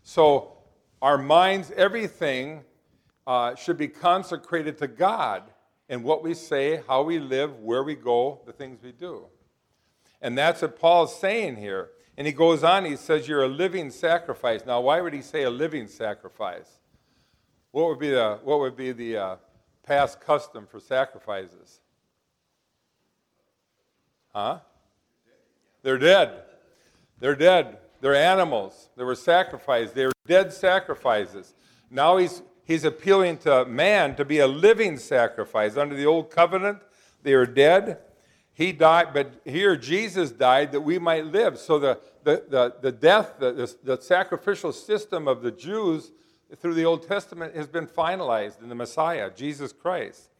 So, 0.05 0.53
our 1.03 1.19
minds, 1.19 1.73
everything 1.77 2.63
uh, 3.27 3.57
should 3.57 3.77
be 3.77 3.89
consecrated 3.89 4.79
to 4.79 4.87
God 4.87 5.43
in 5.89 6.05
what 6.05 6.23
we 6.23 6.35
say, 6.35 6.83
how 6.87 7.03
we 7.03 7.19
live, 7.19 7.59
where 7.59 7.83
we 7.83 7.97
go, 7.97 8.41
the 8.47 8.53
things 8.53 8.85
we 8.85 8.93
do. 8.93 9.27
And 10.23 10.39
that's 10.39 10.63
what 10.63 10.79
Paul's 10.79 11.19
saying 11.19 11.57
here. 11.57 11.91
And 12.17 12.25
he 12.25 12.33
goes 12.33 12.63
on, 12.63 12.85
he 12.85 12.95
says, 12.95 13.27
You're 13.27 13.45
a 13.45 13.49
living 13.49 13.91
sacrifice. 13.91 14.65
Now, 14.65 14.81
why 14.81 15.01
would 15.01 15.13
he 15.13 15.23
say 15.23 15.43
a 15.43 15.51
living 15.51 15.89
sacrifice? 15.89 16.78
What 17.73 17.89
would 17.89 17.99
be 17.99 18.11
the, 18.11 18.39
what 18.43 18.61
would 18.61 18.77
be 18.77 18.93
the 18.93 19.17
uh, 19.17 19.37
past 19.85 20.21
custom 20.21 20.67
for 20.67 20.81
sacrifices? 20.81 21.81
Huh? 24.35 24.59
They're 25.83 25.99
dead. 25.99 26.43
They're 27.21 27.37
dead. 27.37 27.79
They're 28.01 28.15
animals. 28.15 28.89
They 28.97 29.05
were 29.05 29.15
sacrificed. 29.15 29.95
They 29.95 30.07
were 30.07 30.13
dead 30.27 30.53
sacrifices. 30.53 31.55
Now 31.91 32.17
he's, 32.17 32.43
he's 32.65 32.85
appealing 32.85 33.39
to 33.39 33.65
man 33.65 34.15
to 34.17 34.25
be 34.25 34.39
a 34.39 34.47
living 34.47 34.99
sacrifice. 34.99 35.77
Under 35.77 35.95
the 35.95 36.07
old 36.07 36.31
covenant, 36.31 36.79
they 37.23 37.33
are 37.33 37.47
dead. 37.47 37.99
He 38.55 38.73
died, 38.73 39.09
but 39.13 39.41
here 39.45 39.77
Jesus 39.77 40.31
died 40.31 40.73
that 40.73 40.81
we 40.81 40.99
might 40.99 41.27
live. 41.27 41.59
So 41.59 41.79
the, 41.79 41.99
the, 42.25 42.45
the, 42.49 42.75
the 42.81 42.93
death, 42.93 43.35
the, 43.39 43.53
the, 43.53 43.77
the 43.97 44.03
sacrificial 44.03 44.73
system 44.73 45.29
of 45.29 45.43
the 45.43 45.51
Jews 45.51 46.13
through 46.57 46.75
the 46.75 46.85
Old 46.85 47.07
Testament 47.07 47.55
has 47.55 47.67
been 47.67 47.87
finalized 47.87 48.63
in 48.63 48.69
the 48.69 48.75
Messiah, 48.75 49.31
Jesus 49.35 49.73
Christ. 49.73 50.31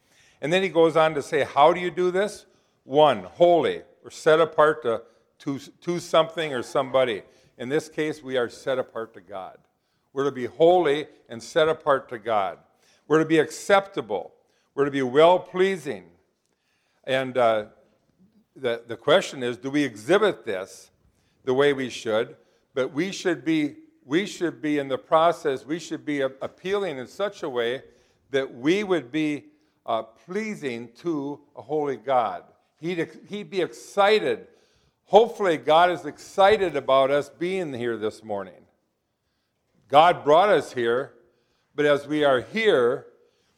And 0.41 0.51
then 0.51 0.63
he 0.63 0.69
goes 0.69 0.95
on 0.95 1.13
to 1.15 1.21
say, 1.21 1.43
How 1.43 1.73
do 1.73 1.79
you 1.79 1.91
do 1.91 2.11
this? 2.11 2.45
One, 2.83 3.23
holy, 3.23 3.83
or 4.03 4.11
set 4.11 4.39
apart 4.39 4.81
to, 4.83 5.03
to, 5.39 5.59
to 5.59 5.99
something 5.99 6.53
or 6.53 6.63
somebody. 6.63 7.23
In 7.57 7.69
this 7.69 7.89
case, 7.89 8.23
we 8.23 8.37
are 8.37 8.49
set 8.49 8.79
apart 8.79 9.13
to 9.13 9.21
God. 9.21 9.57
We're 10.13 10.23
to 10.23 10.31
be 10.31 10.45
holy 10.45 11.07
and 11.27 11.43
set 11.43 11.69
apart 11.69 12.09
to 12.09 12.17
God. 12.17 12.57
We're 13.07 13.19
to 13.19 13.25
be 13.25 13.37
acceptable. 13.37 14.33
We're 14.73 14.85
to 14.85 14.91
be 14.91 15.01
well 15.01 15.39
pleasing. 15.39 16.05
And 17.03 17.37
uh, 17.37 17.65
the, 18.55 18.83
the 18.87 18.95
question 18.95 19.43
is 19.43 19.57
do 19.57 19.69
we 19.69 19.83
exhibit 19.83 20.45
this 20.45 20.89
the 21.43 21.53
way 21.53 21.73
we 21.73 21.89
should? 21.89 22.35
But 22.73 22.93
we 22.93 23.11
should 23.11 23.43
be 23.43 23.75
we 24.09 24.25
should 24.25 24.59
be 24.59 24.79
in 24.79 24.87
the 24.87 24.97
process, 24.97 25.67
we 25.67 25.77
should 25.77 26.03
be 26.03 26.21
appealing 26.21 26.97
in 26.97 27.05
such 27.05 27.43
a 27.43 27.49
way 27.49 27.83
that 28.31 28.55
we 28.55 28.83
would 28.83 29.11
be 29.11 29.45
uh, 29.85 30.01
pleasing 30.01 30.89
to 30.97 31.39
a 31.55 31.61
holy 31.61 31.95
God. 31.95 32.41
He'd, 32.79 33.07
he'd 33.29 33.51
be 33.51 33.61
excited. 33.61 34.47
Hopefully, 35.05 35.57
God 35.57 35.91
is 35.91 36.07
excited 36.07 36.75
about 36.75 37.11
us 37.11 37.29
being 37.29 37.71
here 37.71 37.97
this 37.97 38.23
morning. 38.23 38.65
God 39.87 40.23
brought 40.23 40.49
us 40.49 40.73
here, 40.73 41.13
but 41.75 41.85
as 41.85 42.07
we 42.07 42.23
are 42.23 42.41
here, 42.41 43.05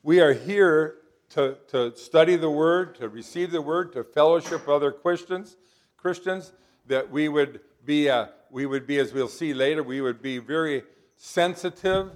we 0.03 0.19
are 0.19 0.33
here 0.33 0.97
to, 1.29 1.55
to 1.69 1.95
study 1.95 2.35
the 2.35 2.51
Word, 2.51 2.95
to 2.95 3.07
receive 3.07 3.51
the 3.51 3.61
Word, 3.61 3.93
to 3.93 4.03
fellowship 4.03 4.67
with 4.67 4.75
other 4.75 4.91
Christians, 4.91 5.55
Christians, 5.95 6.51
that 6.87 7.09
we 7.09 7.29
would 7.29 7.61
be, 7.85 8.09
uh, 8.09 8.25
we 8.51 8.65
would 8.65 8.85
be, 8.85 8.99
as 8.99 9.13
we'll 9.13 9.29
see 9.29 9.53
later, 9.53 9.81
we 9.81 10.01
would 10.01 10.21
be 10.21 10.37
very 10.37 10.83
sensitive 11.15 12.11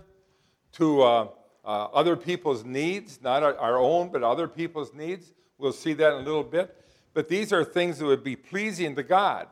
to 0.73 1.01
uh, 1.01 1.27
uh, 1.63 1.67
other 1.93 2.15
people's 2.17 2.65
needs, 2.65 3.19
not 3.21 3.41
our, 3.41 3.79
own, 3.79 4.11
but 4.11 4.21
other 4.21 4.47
people's 4.47 4.93
needs. 4.93 5.31
We'll 5.57 5.71
see 5.71 5.93
that 5.93 6.13
in 6.13 6.21
a 6.21 6.25
little 6.25 6.43
bit. 6.43 6.75
But 7.13 7.29
these 7.29 7.53
are 7.53 7.63
things 7.63 7.99
that 7.99 8.05
would 8.05 8.23
be 8.23 8.35
pleasing 8.35 8.95
to 8.95 9.03
God. 9.03 9.47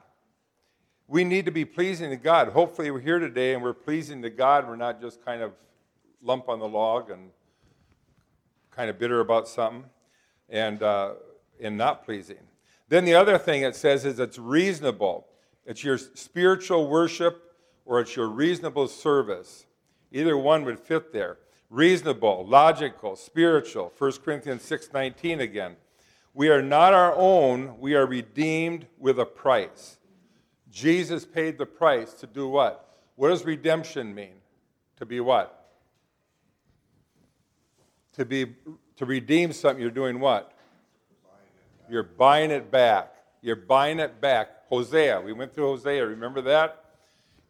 We 1.07 1.23
need 1.23 1.45
to 1.45 1.51
be 1.51 1.63
pleasing 1.63 2.09
to 2.09 2.17
God. 2.17 2.49
Hopefully, 2.49 2.91
we're 2.91 2.99
here 2.99 3.19
today 3.19 3.53
and 3.53 3.63
we're 3.63 3.73
pleasing 3.73 4.21
to 4.21 4.29
God. 4.29 4.67
We're 4.67 4.75
not 4.75 4.99
just 4.99 5.23
kind 5.23 5.41
of 5.41 5.53
lump 6.21 6.49
on 6.49 6.59
the 6.59 6.67
log 6.67 7.09
and 7.09 7.29
kind 8.71 8.89
of 8.89 8.99
bitter 8.99 9.21
about 9.21 9.47
something 9.47 9.85
and, 10.49 10.83
uh, 10.83 11.13
and 11.61 11.77
not 11.77 12.03
pleasing. 12.03 12.37
Then 12.89 13.05
the 13.05 13.15
other 13.15 13.37
thing 13.37 13.61
it 13.61 13.75
says 13.75 14.03
is 14.03 14.19
it's 14.19 14.37
reasonable. 14.37 15.27
It's 15.65 15.83
your 15.83 15.97
spiritual 15.97 16.87
worship 16.87 17.55
or 17.85 17.99
it's 17.99 18.15
your 18.15 18.27
reasonable 18.27 18.87
service. 18.87 19.65
Either 20.11 20.37
one 20.37 20.65
would 20.65 20.79
fit 20.79 21.11
there. 21.11 21.37
Reasonable, 21.69 22.45
logical, 22.47 23.15
spiritual. 23.15 23.91
1 23.97 24.23
Corinthians 24.23 24.61
6:19 24.63 25.39
again. 25.39 25.75
We 26.33 26.49
are 26.49 26.61
not 26.61 26.93
our 26.93 27.15
own, 27.15 27.79
we 27.79 27.95
are 27.95 28.05
redeemed 28.05 28.87
with 28.97 29.19
a 29.19 29.25
price. 29.25 29.97
Jesus 30.69 31.25
paid 31.25 31.57
the 31.57 31.65
price 31.65 32.13
to 32.15 32.27
do 32.27 32.47
what? 32.47 32.97
What 33.15 33.29
does 33.29 33.45
redemption 33.45 34.13
mean? 34.13 34.41
To 34.97 35.05
be 35.05 35.19
what? 35.19 35.71
To 38.13 38.25
be 38.25 38.55
to 38.95 39.05
redeem 39.05 39.51
something, 39.53 39.81
you're 39.81 39.91
doing 39.91 40.19
what? 40.19 40.51
You're 41.89 42.03
buying 42.03 42.51
it 42.51 42.71
back. 42.71 43.15
You're 43.41 43.55
buying 43.55 43.99
it 43.99 44.21
back. 44.21 44.62
Hosea, 44.73 45.21
we 45.21 45.33
went 45.33 45.53
through 45.53 45.67
Hosea, 45.67 46.03
remember 46.07 46.41
that? 46.41 46.85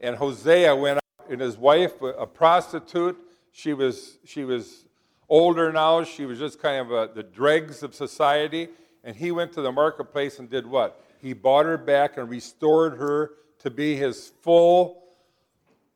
And 0.01 0.17
Hosea 0.17 0.75
went 0.75 0.97
out, 0.97 1.29
and 1.29 1.39
his 1.39 1.55
wife, 1.55 2.01
a 2.01 2.27
prostitute, 2.27 3.17
she 3.53 3.71
was, 3.71 4.17
she 4.25 4.43
was 4.43 4.83
older 5.29 5.71
now. 5.71 6.03
She 6.03 6.25
was 6.25 6.37
just 6.37 6.61
kind 6.61 6.81
of 6.81 6.91
a, 6.91 7.13
the 7.13 7.23
dregs 7.23 7.81
of 7.81 7.95
society. 7.95 8.67
And 9.05 9.15
he 9.15 9.31
went 9.31 9.53
to 9.53 9.61
the 9.61 9.71
marketplace 9.71 10.39
and 10.39 10.49
did 10.49 10.67
what? 10.67 11.01
He 11.21 11.31
bought 11.31 11.65
her 11.65 11.77
back 11.77 12.17
and 12.17 12.29
restored 12.29 12.97
her 12.97 13.31
to 13.59 13.69
be 13.69 13.95
his 13.95 14.33
full, 14.41 15.03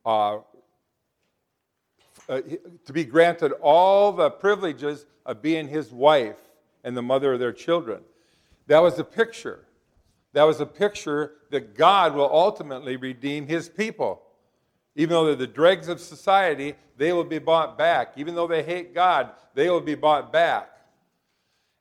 uh, 0.05 0.37
uh, 2.29 2.41
to 2.85 2.93
be 2.93 3.03
granted 3.03 3.51
all 3.61 4.13
the 4.13 4.29
privileges 4.29 5.05
of 5.25 5.41
being 5.41 5.67
his 5.67 5.91
wife 5.91 6.37
and 6.85 6.95
the 6.95 7.01
mother 7.01 7.33
of 7.33 7.39
their 7.41 7.51
children. 7.51 7.99
That 8.67 8.81
was 8.81 8.95
the 8.95 9.03
picture. 9.03 9.66
That 10.33 10.43
was 10.43 10.59
a 10.59 10.65
picture 10.65 11.33
that 11.51 11.75
God 11.75 12.13
will 12.13 12.29
ultimately 12.31 12.95
redeem 12.95 13.47
his 13.47 13.69
people. 13.69 14.21
Even 14.95 15.11
though 15.11 15.25
they're 15.25 15.35
the 15.35 15.47
dregs 15.47 15.87
of 15.87 15.99
society, 15.99 16.75
they 16.97 17.13
will 17.13 17.23
be 17.23 17.39
bought 17.39 17.77
back. 17.77 18.13
Even 18.17 18.35
though 18.35 18.47
they 18.47 18.63
hate 18.63 18.93
God, 18.93 19.31
they 19.53 19.69
will 19.69 19.81
be 19.81 19.95
bought 19.95 20.33
back. 20.33 20.69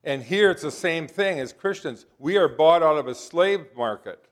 And 0.04 0.22
here 0.22 0.50
it's 0.50 0.62
the 0.62 0.70
same 0.70 1.08
thing 1.08 1.40
as 1.40 1.52
Christians. 1.52 2.06
We 2.18 2.36
are 2.36 2.48
bought 2.48 2.82
out 2.82 2.96
of 2.96 3.08
a 3.08 3.14
slave 3.14 3.66
market. 3.76 4.28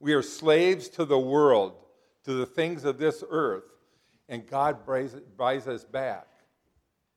We 0.00 0.14
are 0.14 0.22
slaves 0.22 0.88
to 0.90 1.04
the 1.04 1.18
world, 1.18 1.74
to 2.24 2.32
the 2.32 2.46
things 2.46 2.84
of 2.84 2.98
this 2.98 3.22
earth. 3.28 3.64
And 4.28 4.46
God 4.46 4.86
buys, 4.86 5.68
us 5.68 5.84
back. 5.84 6.26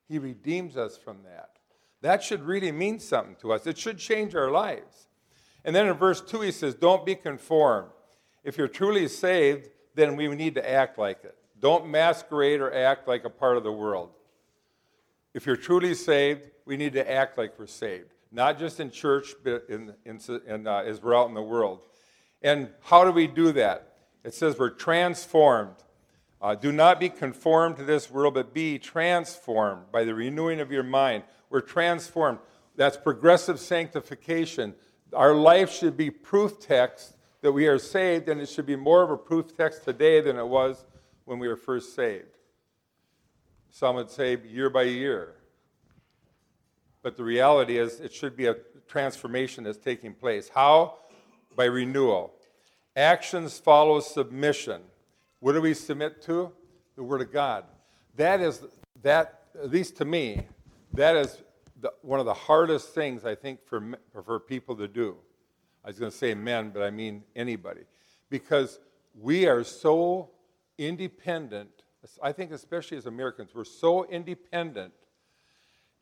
He 0.10 0.20
redeems 0.20 0.76
us 0.76 0.98
from 0.98 1.24
that. 1.24 1.52
That 2.02 2.22
should 2.24 2.44
really 2.44 2.72
mean 2.72 3.00
something 3.00 3.36
to 3.42 3.54
us. 3.54 3.66
It 3.66 3.78
should 3.78 3.98
change 3.98 4.36
our 4.36 4.52
lives. 4.52 5.07
And 5.68 5.76
then 5.76 5.86
in 5.86 5.96
verse 5.96 6.22
2, 6.22 6.42
he 6.42 6.52
says, 6.52 6.74
Don't 6.74 7.06
be 7.06 7.14
conformed. 7.14 7.90
If 8.46 8.58
you're 8.58 8.70
truly 8.70 9.10
saved, 9.10 9.70
then 9.96 10.16
we 10.16 10.30
need 10.30 10.56
to 10.56 10.68
act 10.68 10.98
like 10.98 11.26
it. 11.26 11.36
Don't 11.60 11.90
masquerade 11.90 12.62
or 12.62 12.74
act 12.74 13.06
like 13.06 13.26
a 13.26 13.30
part 13.30 13.58
of 13.58 13.64
the 13.64 13.72
world. 13.72 14.12
If 15.34 15.46
you're 15.46 15.58
truly 15.58 15.94
saved, 15.94 16.50
we 16.66 16.78
need 16.78 16.94
to 16.94 17.12
act 17.12 17.38
like 17.38 17.60
we're 17.60 17.68
saved, 17.68 18.14
not 18.32 18.58
just 18.58 18.80
in 18.80 18.92
church, 18.92 19.34
but 19.44 19.66
in, 19.68 19.94
in, 20.06 20.22
in 20.48 20.68
uh, 20.68 20.84
as 20.86 21.04
we're 21.04 21.14
out 21.14 21.28
in 21.28 21.34
the 21.34 21.44
world. 21.44 21.82
And 22.42 22.70
how 22.84 23.04
do 23.04 23.12
we 23.12 23.28
do 23.28 23.52
that? 23.52 23.98
It 24.24 24.34
says 24.34 24.58
we're 24.58 24.70
transformed. 24.70 25.76
Uh, 26.42 26.56
do 26.56 26.72
not 26.72 26.98
be 26.98 27.10
conformed 27.10 27.76
to 27.76 27.84
this 27.84 28.10
world, 28.10 28.36
but 28.36 28.54
be 28.54 28.80
transformed 28.80 29.92
by 29.92 30.06
the 30.06 30.16
renewing 30.16 30.62
of 30.62 30.72
your 30.72 30.84
mind. 30.84 31.24
We're 31.50 31.60
transformed. 31.60 32.40
That's 32.78 32.96
progressive 32.96 33.60
sanctification. 33.60 34.74
Our 35.14 35.34
life 35.34 35.72
should 35.72 35.96
be 35.96 36.10
proof 36.10 36.60
text 36.60 37.16
that 37.42 37.52
we 37.52 37.68
are 37.68 37.80
saved, 37.80 38.30
and 38.30 38.42
it 38.42 38.50
should 38.50 38.66
be 38.66 38.76
more 38.76 39.04
of 39.04 39.12
a 39.12 39.18
proof 39.18 39.56
text 39.56 39.84
today 39.84 40.22
than 40.22 40.38
it 40.38 40.48
was 40.48 40.86
when 41.26 41.40
we 41.40 41.48
were 41.48 41.56
first 41.56 41.96
saved. 41.96 42.38
Some 43.70 43.96
would 43.96 44.10
say 44.10 44.38
year 44.38 44.70
by 44.70 44.84
year. 44.84 45.36
But 47.04 47.16
the 47.16 47.24
reality 47.24 47.78
is, 47.78 48.00
it 48.00 48.12
should 48.12 48.36
be 48.36 48.48
a 48.48 48.56
transformation 48.88 49.64
that's 49.64 49.78
taking 49.78 50.14
place. 50.14 50.50
How? 50.54 50.96
By 51.56 51.66
renewal. 51.66 52.34
Actions 52.96 53.60
follow 53.60 54.00
submission. 54.00 54.82
What 55.40 55.54
do 55.54 55.62
we 55.62 55.74
submit 55.74 56.22
to? 56.24 56.52
The 56.96 57.04
Word 57.04 57.22
of 57.22 57.32
God. 57.32 57.66
That 58.16 58.42
is, 58.42 58.66
that, 59.04 59.42
at 59.54 59.70
least 59.70 59.98
to 59.98 60.06
me, 60.06 60.48
that 60.94 61.16
is 61.16 61.42
the, 61.82 61.94
one 62.02 62.20
of 62.20 62.26
the 62.26 62.34
hardest 62.34 62.94
things 62.94 63.26
I 63.26 63.36
think 63.36 63.66
for, 63.66 63.98
for 64.26 64.40
people 64.40 64.76
to 64.78 64.88
do. 64.88 65.16
I 65.84 65.90
was 65.90 66.00
going 66.00 66.12
to 66.12 66.18
say 66.18 66.34
men, 66.34 66.72
but 66.74 66.84
I 66.84 66.90
mean 66.90 67.24
anybody. 67.36 67.82
Because 68.30 68.80
we 69.20 69.48
are 69.48 69.64
so 69.64 70.30
independent, 70.78 71.70
I 72.22 72.32
think, 72.32 72.52
especially 72.52 72.98
as 72.98 73.06
Americans, 73.06 73.52
we're 73.54 73.64
so 73.64 74.06
independent 74.06 74.94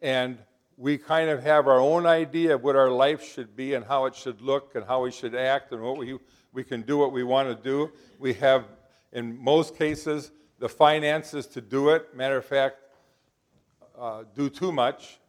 and 0.01 0.37
we 0.77 0.97
kind 0.97 1.29
of 1.29 1.41
have 1.43 1.67
our 1.67 1.79
own 1.79 2.05
idea 2.05 2.55
of 2.55 2.63
what 2.63 2.75
our 2.75 2.89
life 2.89 3.23
should 3.23 3.55
be 3.55 3.75
and 3.75 3.85
how 3.85 4.05
it 4.05 4.15
should 4.15 4.41
look 4.41 4.75
and 4.75 4.85
how 4.85 5.03
we 5.03 5.11
should 5.11 5.33
act 5.33 5.71
and 5.71 5.81
what 5.81 5.97
we, 5.97 6.17
we 6.51 6.63
can 6.63 6.81
do 6.81 6.97
what 6.97 7.11
we 7.11 7.23
want 7.23 7.47
to 7.47 7.55
do. 7.55 7.91
We 8.19 8.33
have, 8.33 8.65
in 9.13 9.41
most 9.41 9.77
cases, 9.77 10.31
the 10.59 10.67
finances 10.67 11.47
to 11.47 11.61
do 11.61 11.89
it. 11.89 12.15
Matter 12.15 12.37
of 12.37 12.45
fact, 12.45 12.77
uh, 13.97 14.23
do 14.35 14.49
too 14.49 14.73
much 14.73 15.19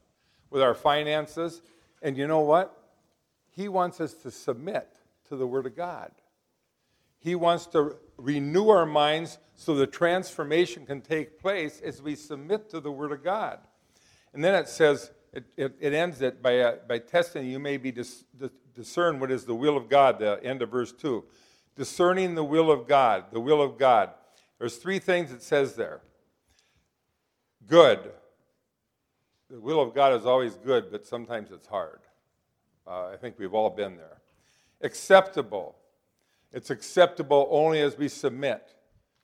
with 0.51 0.63
our 0.63 0.75
finances. 0.75 1.63
And 2.03 2.17
you 2.17 2.27
know 2.27 2.41
what? 2.41 2.77
He 3.51 3.69
wants 3.69 4.01
us 4.01 4.15
to 4.15 4.31
submit 4.31 4.89
to 5.29 5.37
the 5.37 5.47
Word 5.47 5.67
of 5.67 5.77
God. 5.77 6.13
He 7.19 7.35
wants 7.35 7.67
to 7.69 7.97
renew 8.17 8.69
our 8.69 8.87
minds 8.87 9.39
so 9.55 9.75
the 9.75 9.87
transformation 9.87 10.87
can 10.87 11.01
take 11.01 11.41
place 11.41 11.81
as 11.81 12.03
we 12.03 12.15
submit 12.15 12.69
to 12.71 12.81
the 12.81 12.93
Word 12.93 13.13
of 13.13 13.25
God. 13.25 13.59
And 14.33 14.45
then 14.45 14.55
it 14.55 14.69
says, 14.69 15.11
it, 15.33 15.45
it, 15.57 15.75
it 15.81 15.93
ends 15.93 16.23
it 16.23 16.43
by, 16.43 16.61
uh, 16.61 16.77
by 16.87 16.99
testing 16.99 17.47
you 17.47 17.59
may 17.59 17.79
be 17.79 17.91
dis, 17.91 18.25
dis, 18.39 18.51
discern 18.75 19.19
what 19.19 19.31
is 19.31 19.45
the 19.45 19.55
will 19.55 19.77
of 19.77 19.89
God, 19.89 20.19
the 20.19 20.43
end 20.45 20.63
of 20.63 20.71
verse 20.71 20.93
2. 20.93 21.25
Discerning 21.75 22.35
the 22.35 22.45
will 22.45 22.71
of 22.71 22.87
God, 22.87 23.25
the 23.33 23.41
will 23.41 23.61
of 23.61 23.79
God. 23.79 24.11
There's 24.59 24.77
three 24.77 24.99
things 24.99 25.33
it 25.33 25.43
says 25.43 25.75
there. 25.75 26.01
Good, 27.67 28.13
the 29.51 29.61
will 29.61 29.81
of 29.81 29.95
God 29.95 30.13
is 30.15 30.27
always 30.27 30.55
good, 30.57 30.91
but 30.91 31.07
sometimes 31.07 31.51
it's 31.51 31.67
hard. 31.67 32.01
Uh, 32.87 33.09
I 33.09 33.17
think 33.17 33.39
we've 33.39 33.55
all 33.55 33.71
been 33.71 33.97
there. 33.97 34.21
Acceptable. 34.83 35.77
It's 36.53 36.71
acceptable 36.71 37.49
only 37.51 37.81
as 37.81 37.97
we 37.97 38.09
submit. 38.09 38.75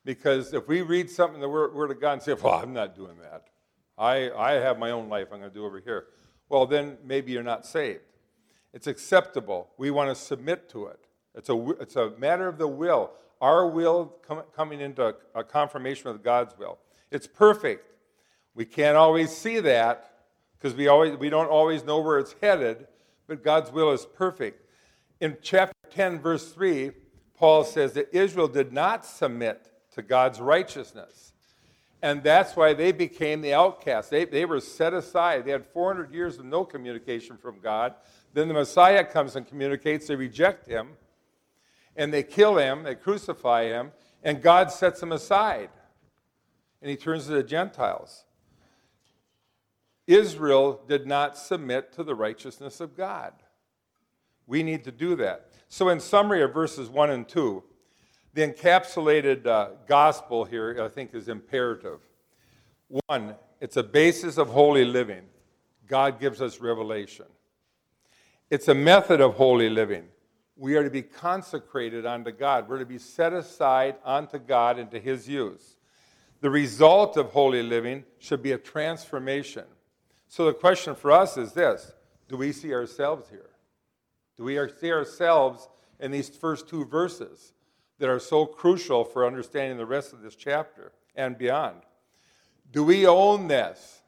Because 0.05 0.53
if 0.53 0.67
we 0.67 0.83
read 0.83 1.09
something 1.09 1.37
in 1.37 1.41
the 1.41 1.49
Word, 1.49 1.75
Word 1.75 1.91
of 1.91 2.01
God 2.01 2.15
and 2.15 2.23
say, 2.23 2.33
well, 2.35 2.55
I'm 2.55 2.73
not 2.73 2.97
doing 2.97 3.17
that. 3.23 3.45
I, 3.97 4.31
I 4.33 4.53
have 4.55 4.79
my 4.79 4.91
own 4.91 5.09
life 5.09 5.29
I'm 5.33 5.39
going 5.39 5.51
to 5.51 5.55
do 5.55 5.65
over 5.65 5.79
here. 5.79 6.07
Well, 6.49 6.67
then 6.67 6.99
maybe 7.05 7.33
you're 7.33 7.43
not 7.43 7.65
saved. 7.65 8.01
It's 8.73 8.87
acceptable. 8.87 9.71
We 9.79 9.91
want 9.91 10.09
to 10.09 10.15
submit 10.15 10.69
to 10.71 10.87
it. 10.87 11.07
It's 11.35 11.49
a, 11.49 11.71
it's 11.81 11.97
a 11.97 12.11
matter 12.19 12.49
of 12.49 12.59
the 12.59 12.67
will. 12.67 13.13
Our 13.41 13.69
will 13.69 14.17
com- 14.27 14.45
coming 14.55 14.81
into 14.81 15.07
a, 15.07 15.15
a 15.35 15.45
confirmation 15.45 16.09
of 16.09 16.23
God's 16.23 16.57
will. 16.59 16.79
It's 17.11 17.27
perfect. 17.27 17.87
We 18.55 18.65
can't 18.65 18.97
always 18.97 19.31
see 19.31 19.61
that, 19.61 20.12
because 20.63 20.77
we, 20.77 20.87
always, 20.87 21.17
we 21.17 21.29
don't 21.29 21.49
always 21.49 21.85
know 21.85 21.99
where 21.99 22.21
it's 22.21 22.37
headed, 22.41 22.87
but 23.27 23.43
God's 23.43 23.73
will 23.73 23.91
is 23.91 24.07
perfect. 24.07 24.65
In 25.21 25.37
chapter 25.43 25.75
10, 25.91 26.21
verse 26.21 26.53
3, 26.53 26.93
Paul 27.37 27.65
says 27.65 27.95
that 27.95 28.15
Israel 28.17 28.47
did 28.47 28.73
not 28.73 29.05
submit 29.05 29.73
to 29.95 30.03
God's 30.03 30.41
righteousness. 30.41 31.33
And 32.01 32.23
that's 32.23 32.55
why 32.55 32.75
they 32.75 32.93
became 32.93 33.41
the 33.41 33.53
outcasts. 33.53 34.09
They, 34.09 34.25
they 34.25 34.45
were 34.45 34.61
set 34.61 34.95
aside. 34.95 35.47
They 35.47 35.51
had 35.51 35.67
400 35.67 36.13
years 36.13 36.39
of 36.39 36.45
no 36.45 36.65
communication 36.65 37.37
from 37.37 37.59
God. 37.59 37.95
Then 38.33 38.47
the 38.47 38.55
Messiah 38.55 39.05
comes 39.05 39.35
and 39.35 39.45
communicates. 39.45 40.07
They 40.07 40.15
reject 40.15 40.69
him. 40.69 40.91
And 41.97 42.15
they 42.15 42.23
kill 42.23 42.57
him, 42.57 42.85
they 42.85 42.95
crucify 42.95 43.65
him, 43.65 43.93
and 44.23 44.41
God 44.41 44.71
sets 44.71 45.03
him 45.03 45.11
aside. 45.11 45.71
And 46.81 46.89
he 46.89 46.97
turns 46.97 47.27
to 47.27 47.33
the 47.33 47.43
Gentiles. 47.43 48.25
Israel 50.07 50.81
did 50.89 51.07
not 51.07 51.37
submit 51.37 51.93
to 51.93 52.03
the 52.03 52.15
righteousness 52.15 52.81
of 52.81 52.97
God. 52.97 53.33
We 54.47 54.63
need 54.63 54.85
to 54.85 54.93
do 54.93 55.17
that. 55.17 55.51
So, 55.69 55.89
in 55.89 56.01
summary 56.01 56.43
of 56.43 56.53
verses 56.53 56.89
1 56.89 57.11
and 57.11 57.29
2, 57.29 57.63
the 58.35 58.47
encapsulated 58.47 59.47
uh, 59.47 59.69
gospel 59.87 60.45
here, 60.45 60.79
I 60.83 60.89
think, 60.89 61.15
is 61.15 61.29
imperative. 61.29 62.01
One, 63.07 63.37
it's 63.61 63.77
a 63.77 63.83
basis 63.83 64.39
of 64.39 64.49
holy 64.49 64.85
living. 64.85 65.23
God 65.87 66.19
gives 66.19 66.41
us 66.43 66.61
revelation. 66.61 67.27
It's 68.51 68.69
a 68.69 68.75
method 68.75 69.21
of 69.21 69.35
holy 69.35 69.71
living. 69.71 70.05
We 70.57 70.77
are 70.77 70.85
to 70.85 70.91
be 70.91 71.03
consecrated 71.03 72.05
unto 72.05 72.33
God. 72.33 72.69
We're 72.69 72.79
to 72.79 72.87
be 72.87 72.99
set 72.99 73.33
aside 73.33 73.97
unto 74.05 74.39
God 74.39 74.79
and 74.79 74.91
to 74.91 75.01
His 75.01 75.29
use. 75.29 75.77
The 76.41 76.51
result 76.51 77.17
of 77.17 77.31
holy 77.31 77.63
living 77.63 78.05
should 78.19 78.43
be 78.43 78.53
a 78.53 78.59
transformation. 78.59 79.65
So 80.33 80.47
the 80.47 80.55
question 80.55 80.95
for 80.95 81.13
us 81.13 81.37
is 81.37 81.53
this 81.53 81.93
Do 82.27 82.39
we 82.39 82.53
see 82.53 82.73
ourselves 82.73 83.29
here? 83.29 83.51
Do 84.39 84.45
we 84.45 84.59
see 84.81 84.91
ourselves 84.91 85.69
in 86.01 86.11
these 86.11 86.31
first 86.31 86.67
two 86.67 86.87
verses 86.87 87.53
that 87.99 88.09
are 88.09 88.19
so 88.19 88.47
crucial 88.47 89.05
for 89.05 89.27
understanding 89.27 89.77
the 89.77 89.85
rest 89.85 90.15
of 90.15 90.23
this 90.23 90.35
chapter 90.35 90.93
and 91.15 91.37
beyond? 91.37 91.83
Do 92.73 92.83
we 92.83 93.07
own 93.07 93.47
this? 93.49 94.01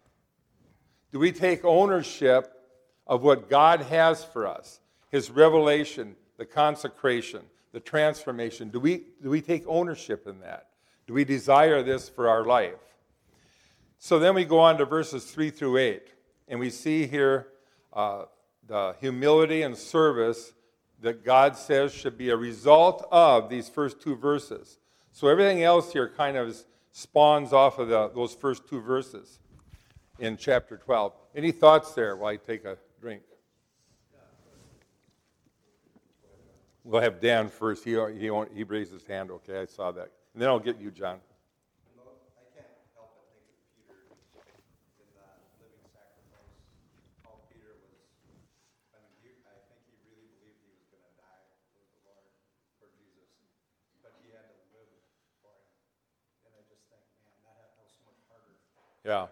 Do 1.13 1.19
we 1.19 1.31
take 1.31 1.63
ownership 1.63 2.51
of 3.07 3.23
what 3.23 3.51
God 3.51 3.83
has 3.83 4.25
for 4.25 4.47
us? 4.47 4.81
His 5.11 5.31
revelation, 5.31 6.17
the 6.39 6.47
consecration, 6.47 7.43
the 7.73 7.81
transformation. 7.81 8.71
Do 8.71 8.81
we, 8.81 9.03
do 9.23 9.29
we 9.29 9.43
take 9.43 9.65
ownership 9.67 10.27
in 10.27 10.41
that? 10.41 10.69
Do 11.07 11.13
we 11.13 11.27
desire 11.27 11.83
this 11.83 12.09
for 12.09 12.31
our 12.31 12.47
life? 12.47 12.94
So 13.99 14.19
then 14.19 14.35
we 14.35 14.45
go 14.45 14.59
on 14.59 14.79
to 14.79 14.85
verses 14.85 15.25
3 15.25 15.51
through 15.51 15.79
8, 15.79 16.09
and 16.49 16.61
we 16.61 16.71
see 16.71 17.07
here 17.07 17.49
uh, 17.93 18.25
the 18.67 18.95
humility 19.01 19.63
and 19.63 19.77
service 19.77 20.53
that 21.01 21.25
God 21.25 21.57
says 21.57 21.93
should 21.93 22.17
be 22.17 22.31
a 22.31 22.37
result 22.37 23.07
of 23.11 23.49
these 23.49 23.69
first 23.69 24.01
two 24.01 24.17
verses. 24.17 24.79
So 25.13 25.29
everything 25.29 25.63
else 25.63 25.93
here 25.93 26.09
kind 26.09 26.37
of 26.37 26.57
spawns 26.93 27.53
off 27.53 27.79
of 27.79 27.89
the, 27.89 28.11
those 28.15 28.35
first 28.35 28.69
two 28.69 28.81
verses 28.81 29.39
in 30.19 30.37
chapter 30.37 30.77
12. 30.77 31.13
Any 31.35 31.53
thoughts 31.53 31.93
there 31.93 32.17
while 32.17 32.33
I 32.33 32.37
take 32.37 32.65
a 32.65 32.79
drink? 33.01 33.23
We'll 36.85 37.01
have 37.01 37.21
Dan 37.21 37.49
first. 37.49 37.85
He, 37.85 37.93
he, 37.93 38.31
he 38.55 38.65
raised 38.65 38.93
his 38.93 39.05
hand, 39.07 39.31
okay? 39.31 39.61
I 39.61 39.65
saw 39.65 39.91
that. 39.93 40.11
And 40.35 40.43
then 40.43 40.49
I'll 40.49 40.59
get 40.59 40.79
you, 40.79 40.91
John. 40.91 41.19
Yeah. 59.05 59.27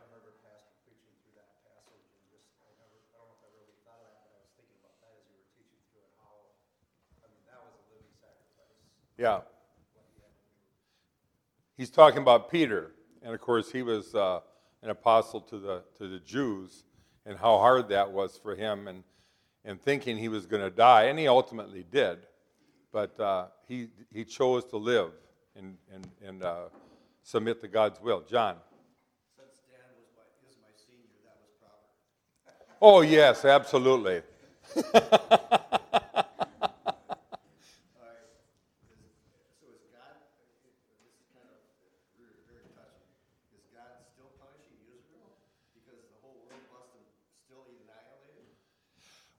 Yeah. 9.18 9.40
He's 11.76 11.90
talking 11.90 12.18
about 12.18 12.50
Peter, 12.50 12.90
and 13.22 13.32
of 13.32 13.40
course 13.40 13.72
he 13.72 13.82
was 13.82 14.14
uh, 14.14 14.40
an 14.82 14.90
apostle 14.90 15.40
to 15.42 15.58
the 15.58 15.82
to 15.96 16.06
the 16.06 16.18
Jews, 16.18 16.84
and 17.24 17.38
how 17.38 17.56
hard 17.58 17.88
that 17.88 18.10
was 18.10 18.36
for 18.36 18.54
him, 18.54 18.88
and 18.88 19.02
and 19.64 19.80
thinking 19.80 20.18
he 20.18 20.28
was 20.28 20.44
going 20.44 20.62
to 20.62 20.70
die, 20.70 21.04
and 21.04 21.18
he 21.18 21.28
ultimately 21.28 21.84
did, 21.90 22.18
but 22.92 23.18
uh, 23.18 23.46
he 23.66 23.88
he 24.12 24.24
chose 24.24 24.64
to 24.66 24.76
live 24.76 25.12
and 25.56 25.78
and 25.94 26.06
and 26.22 26.42
uh, 26.42 26.64
submit 27.22 27.60
to 27.62 27.68
God's 27.68 28.00
will. 28.02 28.20
John. 28.28 28.56
Oh, 32.84 33.00
yes, 33.00 33.44
absolutely. 33.44 34.22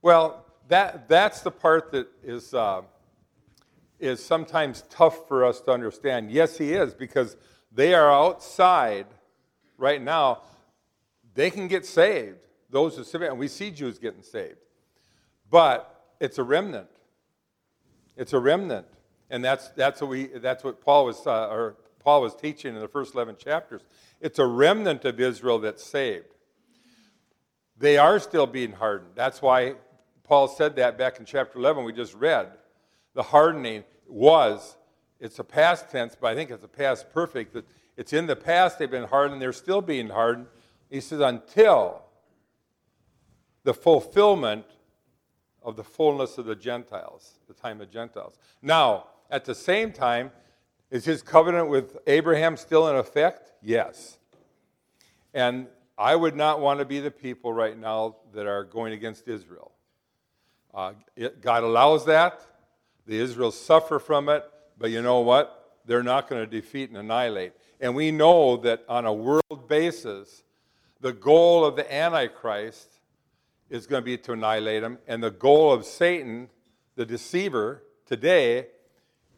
Well, 0.02 0.46
that, 0.70 1.10
that's 1.10 1.42
the 1.42 1.52
part 1.52 1.92
that 1.92 2.08
is, 2.24 2.54
uh, 2.54 2.84
is 4.00 4.24
sometimes 4.24 4.86
tough 4.90 5.28
for 5.28 5.44
us 5.44 5.60
to 5.62 5.72
understand. 5.72 6.32
Yes, 6.32 6.58
he 6.58 6.72
is, 6.72 6.94
because 6.94 7.36
they 7.74 7.94
are 7.94 8.10
outside 8.10 9.08
right 9.78 10.02
now. 10.02 10.44
They 11.34 11.50
can 11.50 11.68
get 11.68 11.86
saved, 11.86 12.38
those 12.74 12.98
who 12.98 13.04
submit, 13.04 13.30
and 13.30 13.40
we 13.40 13.48
see 13.48 13.72
Jews 13.72 14.00
getting 14.00 14.24
saved. 14.24 14.58
But 15.50 16.04
it's 16.20 16.40
a 16.40 16.44
remnant. 16.44 16.90
It's 18.18 18.34
a 18.34 18.40
remnant. 18.40 18.88
And 19.30 19.46
that's, 19.46 19.70
that's, 19.70 20.02
what, 20.02 20.10
we, 20.10 20.26
that's 20.26 20.64
what 20.64 20.82
Paul 20.82 21.06
was, 21.06 21.26
uh, 21.26 21.48
or 21.50 21.78
Paul 22.00 22.22
was 22.22 22.36
teaching 22.36 22.76
in 22.76 22.82
the 22.82 22.88
first 22.88 23.14
11 23.14 23.38
chapters. 23.38 23.84
It's 24.20 24.40
a 24.40 24.46
remnant 24.46 25.06
of 25.06 25.20
Israel 25.20 25.60
that's 25.60 25.84
saved. 25.84 26.26
They 27.78 27.98
are 27.98 28.20
still 28.20 28.48
being 28.48 28.72
hardened. 28.72 29.12
That's 29.16 29.42
why 29.42 29.76
Paul 30.24 30.48
said 30.48 30.76
that 30.78 30.98
back 30.98 31.20
in 31.20 31.26
chapter 31.26 31.60
11, 31.60 31.84
we 31.84 31.94
just 31.94 32.16
read. 32.16 32.48
The 33.14 33.24
hardening 33.24 33.84
was, 34.08 34.78
it's 35.20 35.40
a 35.40 35.44
past 35.44 35.90
tense, 35.92 36.16
but 36.20 36.28
I 36.28 36.36
think 36.36 36.50
it's 36.50 36.64
a 36.64 36.68
past 36.68 37.12
perfect. 37.14 37.54
That 37.54 37.66
it's 37.98 38.14
in 38.14 38.26
the 38.26 38.36
past 38.36 38.80
they've 38.80 38.90
been 38.90 39.04
hardened, 39.04 39.42
they're 39.42 39.54
still 39.54 39.82
being 39.82 40.10
hardened. 40.10 40.48
He 40.90 41.02
says, 41.02 41.20
until 41.20 42.03
the 43.64 43.74
fulfillment 43.74 44.66
of 45.62 45.76
the 45.76 45.84
fullness 45.84 46.38
of 46.38 46.46
the 46.46 46.56
Gentiles, 46.56 47.40
the 47.48 47.54
time 47.54 47.82
of 47.82 47.90
Gentiles. 47.90 48.38
Now, 48.62 49.08
at 49.30 49.46
the 49.46 49.56
same 49.56 49.92
time, 49.92 50.32
is 50.92 51.06
his 51.06 51.22
covenant 51.22 51.70
with 51.70 51.98
Abraham 52.06 52.58
still 52.58 52.88
in 52.90 52.96
effect? 52.96 53.52
Yes. 53.62 54.20
And 55.34 55.68
I 55.98 56.16
would 56.16 56.36
not 56.36 56.60
want 56.60 56.80
to 56.80 56.86
be 56.86 57.00
the 57.00 57.12
people 57.12 57.54
right 57.54 57.78
now 57.78 58.18
that 58.34 58.46
are 58.46 58.64
going 58.64 58.94
against 58.94 59.28
Israel. 59.28 59.72
Uh, 60.74 60.94
it, 61.16 61.42
God 61.42 61.64
allows 61.64 62.06
that. 62.06 62.46
The 63.06 63.18
Israels 63.18 63.60
suffer 63.60 64.00
from 64.00 64.30
it, 64.30 64.44
but 64.78 64.92
you 64.92 65.02
know 65.02 65.20
what? 65.20 65.80
They're 65.86 66.04
not 66.04 66.30
going 66.30 66.44
to 66.44 66.50
defeat 66.50 66.90
and 66.90 66.98
annihilate. 66.98 67.54
And 67.80 67.96
we 67.96 68.12
know 68.12 68.58
that 68.58 68.84
on 68.88 69.06
a 69.06 69.14
world 69.14 69.68
basis, 69.68 70.44
the 71.02 71.12
goal 71.12 71.66
of 71.66 71.76
the 71.76 71.94
Antichrist 71.94 73.00
is 73.74 73.88
going 73.88 74.02
to 74.02 74.06
be 74.06 74.16
to 74.20 74.34
annihilate 74.34 74.84
them. 74.84 75.00
And 75.08 75.24
the 75.24 75.32
goal 75.32 75.74
of 75.74 75.84
Satan, 75.84 76.48
the 76.96 77.08
deceiver, 77.08 77.82
today 78.06 78.68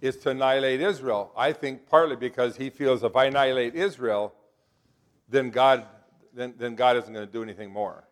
is 0.02 0.17
to 0.17 0.32
annihilate 0.32 0.82
Israel. 0.82 1.32
I 1.38 1.54
think 1.54 1.88
partly 1.89 2.17
because 2.17 2.58
he 2.58 2.69
feels 2.69 3.02
if 3.02 3.15
I 3.15 3.26
annihilate 3.26 3.76
Israel, 3.76 4.34
then 5.30 5.52
God, 5.52 5.86
then, 6.34 6.54
then 6.58 6.76
God 6.76 6.98
isn't 6.98 7.13
going 7.13 7.26
to 7.26 7.32
do 7.32 7.43
anything 7.43 7.71
more. 7.71 8.04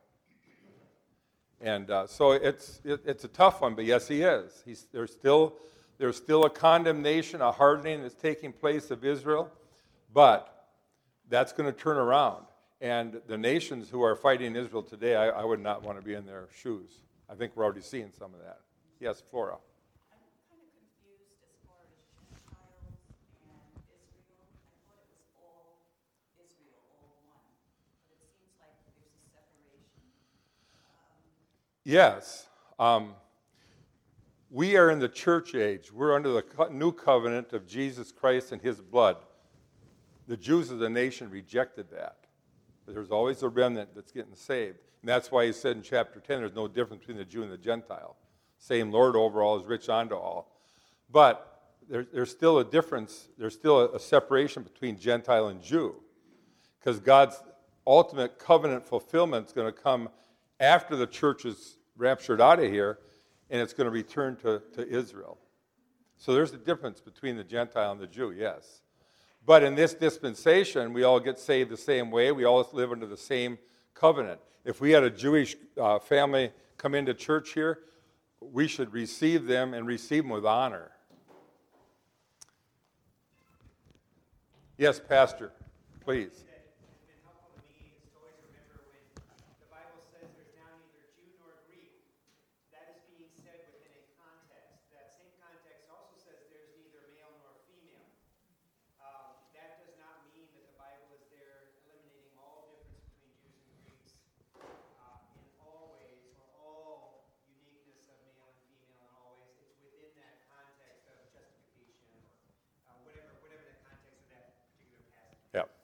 And 1.59 1.91
uh, 1.91 2.07
so 2.07 2.31
it's, 2.31 2.79
it, 2.85 3.01
it's 3.05 3.25
a 3.25 3.29
tough 3.29 3.59
one, 3.59 3.75
but 3.75 3.83
yes, 3.83 4.07
he 4.07 4.21
is. 4.21 4.63
He's, 4.65 4.87
there's, 4.93 5.11
still, 5.11 5.57
there's 5.97 6.15
still 6.15 6.45
a 6.45 6.49
condemnation, 6.49 7.41
a 7.41 7.51
hardening 7.51 8.01
that's 8.01 8.15
taking 8.15 8.53
place 8.53 8.91
of 8.91 9.03
Israel, 9.03 9.51
but 10.13 10.69
that's 11.29 11.51
going 11.51 11.71
to 11.71 11.77
turn 11.77 11.97
around. 11.97 12.45
And 12.83 13.21
the 13.27 13.37
nations 13.37 13.89
who 13.89 14.03
are 14.03 14.13
fighting 14.13 14.57
Israel 14.57 14.83
today, 14.83 15.15
I, 15.15 15.29
I 15.29 15.45
would 15.45 15.61
not 15.61 15.83
want 15.83 15.97
to 15.97 16.03
be 16.03 16.15
in 16.15 16.25
their 16.25 16.49
shoes. 16.53 16.91
I 17.29 17.33
think 17.33 17.53
we're 17.55 17.63
already 17.63 17.79
seeing 17.79 18.11
some 18.11 18.33
of 18.33 18.41
that. 18.41 18.59
Yes, 18.99 19.23
Flora. 19.31 19.55
Yes. 31.85 32.47
Um, 32.77 33.13
we 34.49 34.75
are 34.75 34.89
in 34.89 34.99
the 34.99 35.07
church 35.07 35.55
age. 35.55 35.89
We're 35.89 36.13
under 36.13 36.33
the 36.33 36.43
new 36.69 36.91
covenant 36.91 37.53
of 37.53 37.65
Jesus 37.65 38.11
Christ 38.11 38.51
and 38.51 38.61
his 38.61 38.81
blood. 38.81 39.15
The 40.27 40.35
Jews 40.35 40.69
of 40.69 40.79
the 40.79 40.89
nation 40.89 41.29
rejected 41.29 41.89
that. 41.91 42.22
But 42.85 42.95
there's 42.95 43.11
always 43.11 43.43
a 43.43 43.49
remnant 43.49 43.89
that's 43.95 44.11
getting 44.11 44.35
saved. 44.35 44.77
And 45.01 45.09
that's 45.09 45.31
why 45.31 45.45
he 45.45 45.53
said 45.53 45.75
in 45.75 45.83
chapter 45.83 46.19
10 46.19 46.39
there's 46.39 46.55
no 46.55 46.67
difference 46.67 47.01
between 47.01 47.17
the 47.17 47.25
Jew 47.25 47.43
and 47.43 47.51
the 47.51 47.57
Gentile. 47.57 48.15
Same 48.57 48.91
Lord 48.91 49.15
over 49.15 49.41
all 49.41 49.59
is 49.59 49.65
rich 49.65 49.89
unto 49.89 50.15
all. 50.15 50.55
But 51.11 51.53
there, 51.89 52.05
there's 52.13 52.31
still 52.31 52.59
a 52.59 52.63
difference, 52.63 53.27
there's 53.37 53.53
still 53.53 53.79
a, 53.79 53.95
a 53.95 53.99
separation 53.99 54.63
between 54.63 54.97
Gentile 54.97 55.47
and 55.47 55.61
Jew. 55.61 55.95
Because 56.79 56.99
God's 56.99 57.41
ultimate 57.85 58.39
covenant 58.39 58.85
fulfillment 58.85 59.47
is 59.47 59.53
going 59.53 59.71
to 59.71 59.77
come 59.77 60.09
after 60.59 60.95
the 60.95 61.07
church 61.07 61.45
is 61.45 61.77
raptured 61.97 62.41
out 62.41 62.59
of 62.59 62.71
here, 62.71 62.99
and 63.49 63.61
it's 63.61 63.73
going 63.73 63.85
to 63.85 63.91
return 63.91 64.35
to, 64.37 64.61
to 64.73 64.87
Israel. 64.87 65.37
So 66.17 66.33
there's 66.33 66.53
a 66.53 66.57
difference 66.57 67.01
between 67.01 67.35
the 67.35 67.43
Gentile 67.43 67.91
and 67.91 67.99
the 67.99 68.07
Jew, 68.07 68.31
yes. 68.31 68.81
But 69.45 69.63
in 69.63 69.75
this 69.75 69.93
dispensation, 69.93 70.93
we 70.93 71.03
all 71.03 71.19
get 71.19 71.37
saved 71.37 71.69
the 71.69 71.77
same 71.77 72.11
way. 72.11 72.31
We 72.31 72.45
all 72.45 72.67
live 72.71 72.91
under 72.91 73.05
the 73.05 73.17
same 73.17 73.57
covenant. 73.93 74.39
If 74.63 74.79
we 74.79 74.91
had 74.91 75.03
a 75.03 75.09
Jewish 75.09 75.57
uh, 75.77 75.99
family 75.99 76.51
come 76.77 76.95
into 76.95 77.13
church 77.13 77.51
here, 77.53 77.79
we 78.39 78.67
should 78.67 78.93
receive 78.93 79.45
them 79.45 79.73
and 79.73 79.85
receive 79.85 80.23
them 80.23 80.31
with 80.31 80.45
honor. 80.45 80.91
Yes, 84.77 84.99
Pastor, 84.99 85.51
please. 86.03 86.45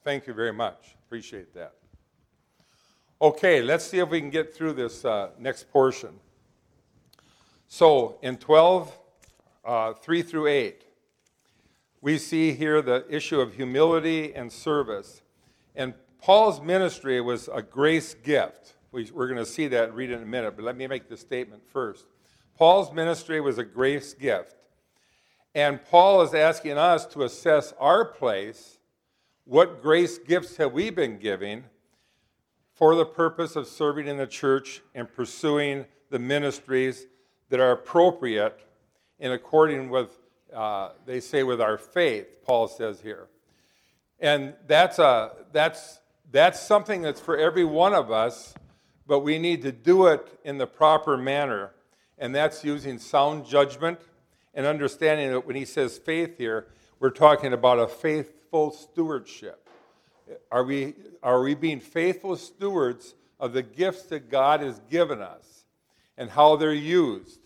Thank 0.10 0.26
you 0.26 0.34
very 0.34 0.52
much. 0.52 0.96
Appreciate 1.06 1.54
that. 1.54 1.76
Okay, 3.22 3.62
let's 3.62 3.86
see 3.86 4.00
if 4.00 4.10
we 4.10 4.20
can 4.20 4.32
get 4.32 4.52
through 4.52 4.74
this 4.74 5.06
uh, 5.06 5.30
next 5.38 5.70
portion. 5.70 6.16
So, 7.68 8.18
in 8.24 8.38
12, 8.38 8.92
uh, 9.64 9.94
3 9.94 10.22
through 10.24 10.48
8, 10.48 10.84
we 12.02 12.18
see 12.18 12.54
here 12.54 12.82
the 12.82 13.06
issue 13.08 13.40
of 13.40 13.54
humility 13.54 14.34
and 14.34 14.52
service. 14.52 15.22
And 15.76 15.94
Paul's 16.20 16.60
ministry 16.60 17.22
was 17.22 17.48
a 17.48 17.62
grace 17.62 18.16
gift. 18.16 18.74
We, 18.92 19.04
are 19.16 19.28
going 19.28 19.36
to 19.36 19.46
see 19.46 19.68
that 19.68 19.94
read 19.94 20.10
it 20.10 20.16
in 20.16 20.24
a 20.24 20.26
minute, 20.26 20.56
but 20.56 20.66
let 20.66 20.76
me 20.76 20.88
make 20.88 21.08
the 21.08 21.18
statement 21.18 21.62
first. 21.72 22.08
Paul's 22.58 22.92
ministry 22.92 23.42
was 23.42 23.60
a 23.60 23.64
grace 23.64 24.16
gift. 24.16 24.56
And 25.54 25.80
Paul 25.86 26.24
is 26.24 26.34
asking 26.34 26.80
us 26.80 27.06
to 27.06 27.22
assess 27.22 27.76
our 27.80 28.04
place 28.04 28.79
what 29.50 29.82
grace 29.82 30.20
gifts 30.20 30.58
have 30.58 30.74
we 30.74 30.92
been 30.92 31.18
giving 31.18 31.64
for 32.76 32.94
the 32.94 33.06
purpose 33.06 33.56
of 33.56 33.66
serving 33.66 34.06
in 34.06 34.16
the 34.16 34.28
church 34.28 34.84
and 34.94 35.12
pursuing 35.12 35.86
the 36.12 36.20
ministries 36.20 37.08
that 37.50 37.60
are 37.60 37.72
appropriate 37.72 38.64
in 39.18 39.32
according 39.32 39.90
with, 39.90 40.20
uh, 40.54 40.90
they 41.08 41.20
say, 41.20 41.42
with 41.42 41.60
our 41.60 41.80
faith, 41.80 42.46
Paul 42.46 42.68
says 42.68 43.02
here. 43.02 43.28
And 44.20 44.54
that's, 44.68 45.00
a, 45.00 45.32
that's, 45.52 46.00
that's 46.32 46.62
something 46.62 47.02
that's 47.02 47.20
for 47.20 47.36
every 47.36 47.66
one 47.66 47.96
of 47.96 48.12
us, 48.12 48.54
but 49.08 49.22
we 49.22 49.40
need 49.40 49.64
to 49.64 49.72
do 49.72 50.06
it 50.06 50.40
in 50.46 50.60
the 50.60 50.68
proper 50.68 51.18
manner. 51.18 51.72
And 52.20 52.36
that's 52.36 52.64
using 52.64 53.00
sound 53.00 53.48
judgment 53.48 54.00
and 54.54 54.68
understanding 54.68 55.32
that 55.32 55.48
when 55.48 55.56
he 55.56 55.66
says 55.66 55.98
faith 55.98 56.38
here, 56.38 56.68
we're 57.00 57.10
talking 57.10 57.52
about 57.52 57.80
a 57.80 57.88
faith 57.88 58.36
faithful 58.50 58.72
stewardship? 58.72 59.70
Are 60.52 60.64
we, 60.64 60.96
are 61.22 61.42
we 61.42 61.54
being 61.54 61.80
faithful 61.80 62.36
stewards 62.36 63.14
of 63.40 63.54
the 63.54 63.62
gifts 63.62 64.04
that 64.08 64.32
God 64.32 64.62
has 64.62 64.80
given 64.90 65.22
us 65.22 65.66
and 66.18 66.32
how 66.32 66.56
they're 66.56 66.74
used? 66.74 67.40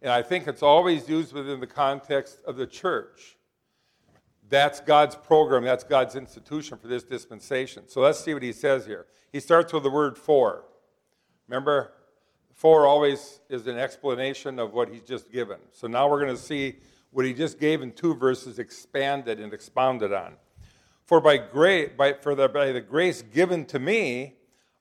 And 0.00 0.12
I 0.12 0.22
think 0.22 0.46
it's 0.46 0.62
always 0.62 1.08
used 1.08 1.32
within 1.32 1.58
the 1.58 1.66
context 1.66 2.38
of 2.46 2.56
the 2.56 2.68
church. 2.68 3.36
That's 4.48 4.78
God's 4.78 5.16
program, 5.16 5.64
that's 5.64 5.82
God's 5.82 6.14
institution 6.14 6.78
for 6.78 6.86
this 6.86 7.02
dispensation. 7.02 7.88
So 7.88 8.00
let's 8.00 8.20
see 8.20 8.32
what 8.32 8.44
he 8.44 8.52
says 8.52 8.86
here. 8.86 9.06
He 9.32 9.40
starts 9.40 9.72
with 9.72 9.82
the 9.82 9.90
word 9.90 10.16
for. 10.16 10.66
Remember, 11.48 11.94
for 12.52 12.86
always 12.86 13.40
is 13.48 13.66
an 13.66 13.76
explanation 13.76 14.60
of 14.60 14.72
what 14.72 14.88
he's 14.88 15.02
just 15.02 15.32
given. 15.32 15.58
So 15.72 15.88
now 15.88 16.08
we're 16.08 16.20
going 16.20 16.36
to 16.36 16.40
see 16.40 16.76
what 17.10 17.24
he 17.24 17.32
just 17.32 17.58
gave 17.58 17.82
in 17.82 17.90
two 17.90 18.14
verses 18.14 18.60
expanded 18.60 19.40
and 19.40 19.52
expounded 19.52 20.12
on. 20.12 20.34
For 21.04 21.20
by, 21.20 21.36
grace, 21.36 21.90
by, 21.96 22.14
for 22.14 22.34
the, 22.34 22.48
by 22.48 22.72
the 22.72 22.80
grace 22.80 23.22
given 23.22 23.66
to 23.66 23.78
me, 23.78 24.34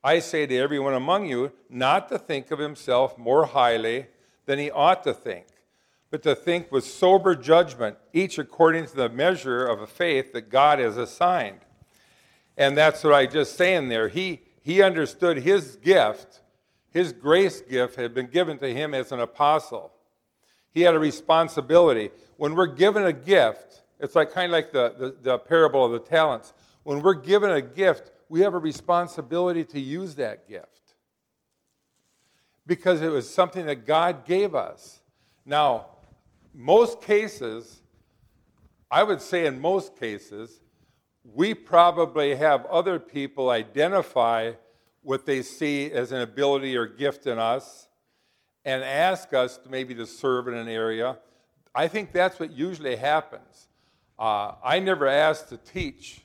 I 0.04 0.20
say 0.20 0.46
to 0.46 0.58
everyone 0.58 0.94
among 0.94 1.28
you, 1.28 1.52
not 1.70 2.10
to 2.10 2.20
think 2.20 2.52
of 2.52 2.60
himself 2.60 3.18
more 3.18 3.46
highly 3.46 4.08
than 4.46 4.60
he 4.60 4.70
ought 4.72 5.04
to 5.04 5.14
think, 5.14 5.48
but 6.12 6.24
to 6.24 6.36
think 6.36 6.72
with 6.72 6.86
sober 6.86 7.36
judgment, 7.36 7.98
each 8.12 8.38
according 8.38 8.86
to 8.88 8.96
the 8.96 9.10
measure 9.10 9.66
of 9.66 9.82
a 9.82 9.88
faith 9.88 10.34
that 10.34 10.50
God 10.50 10.80
has 10.80 10.98
assigned. 10.98 11.60
And 12.58 12.78
that's 12.78 13.04
what 13.04 13.14
I 13.14 13.26
just 13.26 13.56
saying 13.56 13.90
there. 13.90 14.10
He, 14.10 14.42
he 14.62 14.82
understood 14.82 15.38
his 15.38 15.78
gift, 15.78 16.42
his 16.92 17.12
grace 17.12 17.62
gift 17.62 17.96
had 17.96 18.14
been 18.14 18.28
given 18.28 18.60
to 18.60 18.74
him 18.74 18.94
as 18.94 19.12
an 19.12 19.20
apostle. 19.20 19.92
He 20.72 20.82
had 20.82 20.96
a 20.96 21.00
responsibility. 21.00 22.12
When 22.38 22.56
we're 22.56 22.68
given 22.68 23.04
a 23.04 23.14
gift, 23.14 23.83
it's 24.04 24.16
like 24.16 24.34
kind 24.34 24.48
of 24.48 24.52
like 24.52 24.74
the, 24.74 24.94
the, 25.00 25.16
the 25.22 25.38
parable 25.40 25.86
of 25.86 25.94
the 25.94 26.00
talents. 26.00 26.54
When 26.84 27.02
we're 27.02 27.14
given 27.14 27.50
a 27.50 27.62
gift, 27.62 28.12
we 28.28 28.42
have 28.42 28.54
a 28.54 28.60
responsibility 28.60 29.64
to 29.64 29.80
use 29.80 30.16
that 30.16 30.46
gift 30.50 30.96
because 32.68 33.02
it 33.02 33.08
was 33.08 33.34
something 33.34 33.66
that 33.66 33.88
God 33.88 34.26
gave 34.26 34.56
us. 34.56 35.00
Now, 35.46 35.86
most 36.54 37.02
cases, 37.02 37.82
I 38.92 39.04
would 39.04 39.22
say 39.22 39.46
in 39.46 39.62
most 39.62 39.98
cases, 39.98 40.60
we 41.24 41.54
probably 41.54 42.36
have 42.36 42.66
other 42.66 43.00
people 43.00 43.52
identify 43.52 44.52
what 45.02 45.26
they 45.26 45.42
see 45.42 45.90
as 45.94 46.12
an 46.12 46.20
ability 46.20 46.76
or 46.76 46.88
gift 46.88 47.26
in 47.26 47.40
us 47.40 47.88
and 48.66 48.84
ask 48.84 49.34
us 49.34 49.62
maybe 49.70 49.96
to 49.96 50.06
serve 50.06 50.50
in 50.50 50.56
an 50.56 50.68
area. 50.68 51.18
I 51.74 51.88
think 51.88 52.12
that's 52.12 52.38
what 52.38 52.52
usually 52.52 52.98
happens. 52.98 53.70
Uh, 54.18 54.54
I 54.64 54.80
never 54.80 55.08
asked 55.08 55.50
to 55.50 55.58
teach 55.58 56.22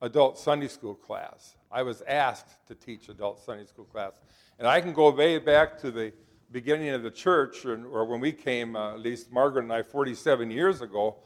adult 0.00 0.38
Sunday 0.38 0.68
school 0.68 0.94
class. 0.94 1.56
I 1.70 1.82
was 1.82 2.02
asked 2.02 2.66
to 2.68 2.74
teach 2.74 3.08
adult 3.08 3.44
Sunday 3.44 3.66
school 3.66 3.84
class. 3.84 4.12
And 4.58 4.66
I 4.66 4.80
can 4.80 4.92
go 4.92 5.10
way 5.10 5.38
back 5.38 5.78
to 5.80 5.90
the 5.90 6.12
beginning 6.52 6.90
of 6.90 7.02
the 7.02 7.10
church, 7.10 7.64
or, 7.64 7.84
or 7.86 8.04
when 8.06 8.20
we 8.20 8.32
came, 8.32 8.76
uh, 8.76 8.94
at 8.94 9.00
least 9.00 9.32
Margaret 9.32 9.64
and 9.64 9.72
I, 9.72 9.82
47 9.82 10.50
years 10.50 10.80
ago. 10.80 11.16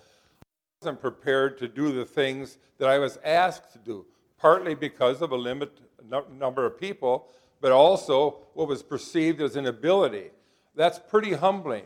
I 0.42 0.86
wasn't 0.86 1.00
prepared 1.00 1.58
to 1.58 1.68
do 1.68 1.92
the 1.92 2.04
things 2.04 2.58
that 2.78 2.88
I 2.88 2.98
was 2.98 3.18
asked 3.22 3.72
to 3.72 3.78
do, 3.78 4.06
partly 4.38 4.74
because 4.74 5.20
of 5.20 5.32
a 5.32 5.36
limited 5.36 5.82
no- 6.08 6.26
number 6.32 6.64
of 6.64 6.80
people, 6.80 7.28
but 7.60 7.70
also 7.70 8.38
what 8.54 8.66
was 8.66 8.82
perceived 8.82 9.42
as 9.42 9.56
an 9.56 9.66
ability. 9.66 10.30
That's 10.74 10.98
pretty 10.98 11.34
humbling 11.34 11.84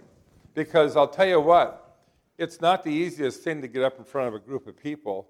because 0.55 0.97
I'll 0.97 1.09
tell 1.09 1.27
you 1.27 1.41
what, 1.41 1.84
it's 2.39 2.61
not 2.61 2.83
the 2.83 2.91
easiest 2.91 3.43
thing 3.43 3.61
to 3.63 3.69
get 3.69 3.83
up 3.83 3.99
in 3.99 4.05
front 4.05 4.29
of 4.29 4.35
a 4.35 4.39
group 4.39 4.67
of 4.67 4.77
people 4.77 5.29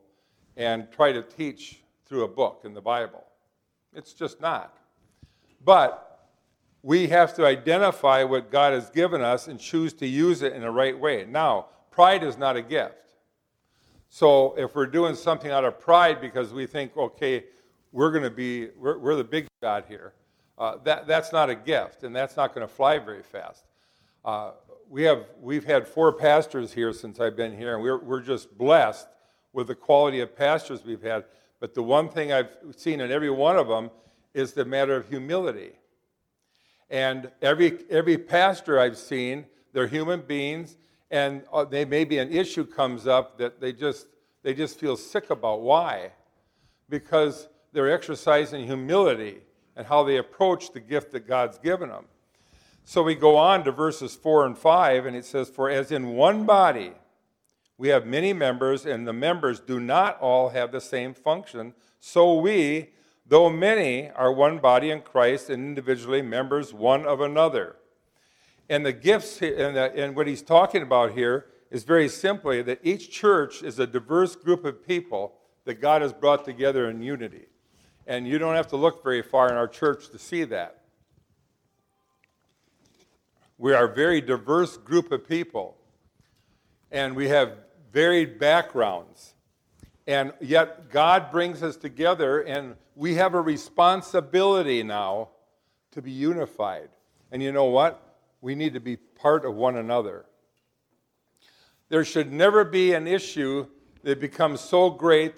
and 0.56 0.90
try 0.90 1.12
to 1.12 1.22
teach 1.22 1.82
through 2.06 2.24
a 2.24 2.28
book 2.28 2.62
in 2.64 2.74
the 2.74 2.80
Bible. 2.80 3.24
It's 3.94 4.12
just 4.12 4.40
not. 4.40 4.76
But 5.64 6.28
we 6.82 7.08
have 7.08 7.34
to 7.34 7.46
identify 7.46 8.24
what 8.24 8.50
God 8.50 8.72
has 8.72 8.90
given 8.90 9.22
us 9.22 9.48
and 9.48 9.58
choose 9.58 9.92
to 9.94 10.06
use 10.06 10.42
it 10.42 10.52
in 10.52 10.60
the 10.60 10.70
right 10.70 10.98
way. 10.98 11.26
Now, 11.26 11.66
pride 11.90 12.22
is 12.22 12.36
not 12.36 12.56
a 12.56 12.62
gift. 12.62 13.14
So 14.10 14.54
if 14.58 14.74
we're 14.74 14.86
doing 14.86 15.14
something 15.14 15.50
out 15.50 15.64
of 15.64 15.80
pride 15.80 16.20
because 16.20 16.52
we 16.52 16.66
think, 16.66 16.96
okay, 16.96 17.44
we're 17.90 18.10
going 18.10 18.24
to 18.24 18.30
be, 18.30 18.68
we're, 18.78 18.98
we're, 18.98 19.16
the 19.16 19.24
big 19.24 19.46
shot 19.62 19.86
here, 19.88 20.12
uh, 20.58 20.76
that, 20.84 21.06
that's 21.06 21.32
not 21.32 21.50
a 21.50 21.54
gift, 21.54 22.04
and 22.04 22.14
that's 22.14 22.36
not 22.36 22.54
going 22.54 22.66
to 22.66 22.72
fly 22.72 22.98
very 22.98 23.22
fast. 23.22 23.64
Uh, 24.24 24.52
we 24.88 25.02
have, 25.04 25.26
we've 25.40 25.64
had 25.64 25.86
four 25.86 26.12
pastors 26.12 26.72
here 26.72 26.92
since 26.92 27.20
I've 27.20 27.36
been 27.36 27.56
here, 27.56 27.74
and 27.74 27.82
we're, 27.82 28.02
we're 28.02 28.20
just 28.20 28.56
blessed 28.56 29.06
with 29.52 29.68
the 29.68 29.74
quality 29.74 30.20
of 30.20 30.36
pastors 30.36 30.84
we've 30.84 31.02
had. 31.02 31.24
But 31.60 31.74
the 31.74 31.82
one 31.82 32.08
thing 32.08 32.32
I've 32.32 32.56
seen 32.76 33.00
in 33.00 33.10
every 33.10 33.30
one 33.30 33.56
of 33.56 33.68
them 33.68 33.90
is 34.34 34.52
the 34.52 34.64
matter 34.64 34.96
of 34.96 35.08
humility. 35.08 35.72
And 36.90 37.30
every, 37.40 37.78
every 37.90 38.18
pastor 38.18 38.78
I've 38.78 38.98
seen, 38.98 39.46
they're 39.72 39.86
human 39.86 40.20
beings, 40.20 40.76
and 41.10 41.42
uh, 41.52 41.64
they 41.64 41.84
maybe 41.84 42.18
an 42.18 42.30
issue 42.32 42.64
comes 42.64 43.06
up 43.06 43.38
that 43.38 43.60
they 43.60 43.72
just, 43.72 44.06
they 44.42 44.54
just 44.54 44.78
feel 44.78 44.96
sick 44.96 45.30
about. 45.30 45.62
Why? 45.62 46.12
Because 46.88 47.48
they're 47.72 47.92
exercising 47.92 48.66
humility 48.66 49.38
and 49.76 49.86
how 49.86 50.04
they 50.04 50.18
approach 50.18 50.72
the 50.72 50.80
gift 50.80 51.12
that 51.12 51.26
God's 51.26 51.58
given 51.58 51.88
them. 51.88 52.04
So 52.86 53.02
we 53.02 53.14
go 53.14 53.36
on 53.36 53.64
to 53.64 53.72
verses 53.72 54.14
4 54.14 54.44
and 54.44 54.58
5, 54.58 55.06
and 55.06 55.16
it 55.16 55.24
says, 55.24 55.48
For 55.48 55.70
as 55.70 55.90
in 55.90 56.10
one 56.10 56.44
body 56.44 56.92
We 57.76 57.88
have 57.88 58.06
many 58.06 58.32
members, 58.32 58.86
and 58.86 59.08
the 59.08 59.12
members 59.12 59.58
do 59.58 59.80
not 59.80 60.20
all 60.20 60.50
have 60.50 60.70
the 60.70 60.80
same 60.80 61.12
function. 61.12 61.74
So 61.98 62.38
we, 62.38 62.90
though 63.26 63.50
many, 63.50 64.10
are 64.10 64.32
one 64.32 64.58
body 64.58 64.90
in 64.90 65.00
Christ 65.00 65.50
and 65.50 65.64
individually 65.64 66.22
members 66.22 66.72
one 66.72 67.04
of 67.04 67.20
another. 67.20 67.76
And 68.68 68.86
the 68.86 68.92
gifts, 68.92 69.42
and, 69.42 69.76
the, 69.76 69.92
and 69.96 70.14
what 70.14 70.28
he's 70.28 70.42
talking 70.42 70.82
about 70.82 71.12
here 71.12 71.46
is 71.70 71.82
very 71.82 72.08
simply 72.08 72.62
that 72.62 72.78
each 72.84 73.10
church 73.10 73.62
is 73.62 73.80
a 73.80 73.86
diverse 73.88 74.36
group 74.36 74.64
of 74.64 74.86
people 74.86 75.34
that 75.64 75.80
God 75.80 76.02
has 76.02 76.12
brought 76.12 76.44
together 76.44 76.88
in 76.88 77.02
unity. 77.02 77.46
And 78.06 78.28
you 78.28 78.38
don't 78.38 78.54
have 78.54 78.68
to 78.68 78.76
look 78.76 79.02
very 79.02 79.22
far 79.22 79.48
in 79.48 79.56
our 79.56 79.66
church 79.66 80.10
to 80.10 80.18
see 80.18 80.44
that. 80.44 80.83
We 83.64 83.72
are 83.72 83.86
a 83.86 83.94
very 83.94 84.20
diverse 84.20 84.76
group 84.76 85.10
of 85.10 85.26
people, 85.26 85.78
and 86.92 87.16
we 87.16 87.28
have 87.28 87.56
varied 87.94 88.38
backgrounds. 88.38 89.32
And 90.06 90.34
yet, 90.38 90.90
God 90.90 91.30
brings 91.30 91.62
us 91.62 91.78
together, 91.78 92.42
and 92.42 92.74
we 92.94 93.14
have 93.14 93.32
a 93.32 93.40
responsibility 93.40 94.82
now 94.82 95.30
to 95.92 96.02
be 96.02 96.10
unified. 96.10 96.90
And 97.32 97.42
you 97.42 97.52
know 97.52 97.64
what? 97.64 98.18
We 98.42 98.54
need 98.54 98.74
to 98.74 98.80
be 98.80 98.98
part 98.98 99.46
of 99.46 99.54
one 99.54 99.76
another. 99.76 100.26
There 101.88 102.04
should 102.04 102.34
never 102.34 102.64
be 102.64 102.92
an 102.92 103.06
issue 103.06 103.66
that 104.02 104.20
becomes 104.20 104.60
so 104.60 104.90
great 104.90 105.36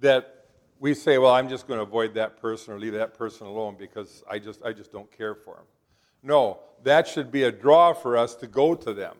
that 0.00 0.44
we 0.78 0.92
say, 0.92 1.16
well, 1.16 1.32
I'm 1.32 1.48
just 1.48 1.66
going 1.66 1.78
to 1.78 1.84
avoid 1.84 2.12
that 2.16 2.36
person 2.36 2.74
or 2.74 2.78
leave 2.78 2.92
that 2.92 3.16
person 3.16 3.46
alone 3.46 3.76
because 3.78 4.22
I 4.30 4.38
just, 4.40 4.62
I 4.62 4.74
just 4.74 4.92
don't 4.92 5.10
care 5.10 5.34
for 5.34 5.54
him. 5.54 5.64
No, 6.22 6.60
that 6.84 7.08
should 7.08 7.30
be 7.30 7.44
a 7.44 7.52
draw 7.52 7.92
for 7.92 8.16
us 8.16 8.34
to 8.36 8.46
go 8.46 8.74
to 8.74 8.92
them 8.92 9.16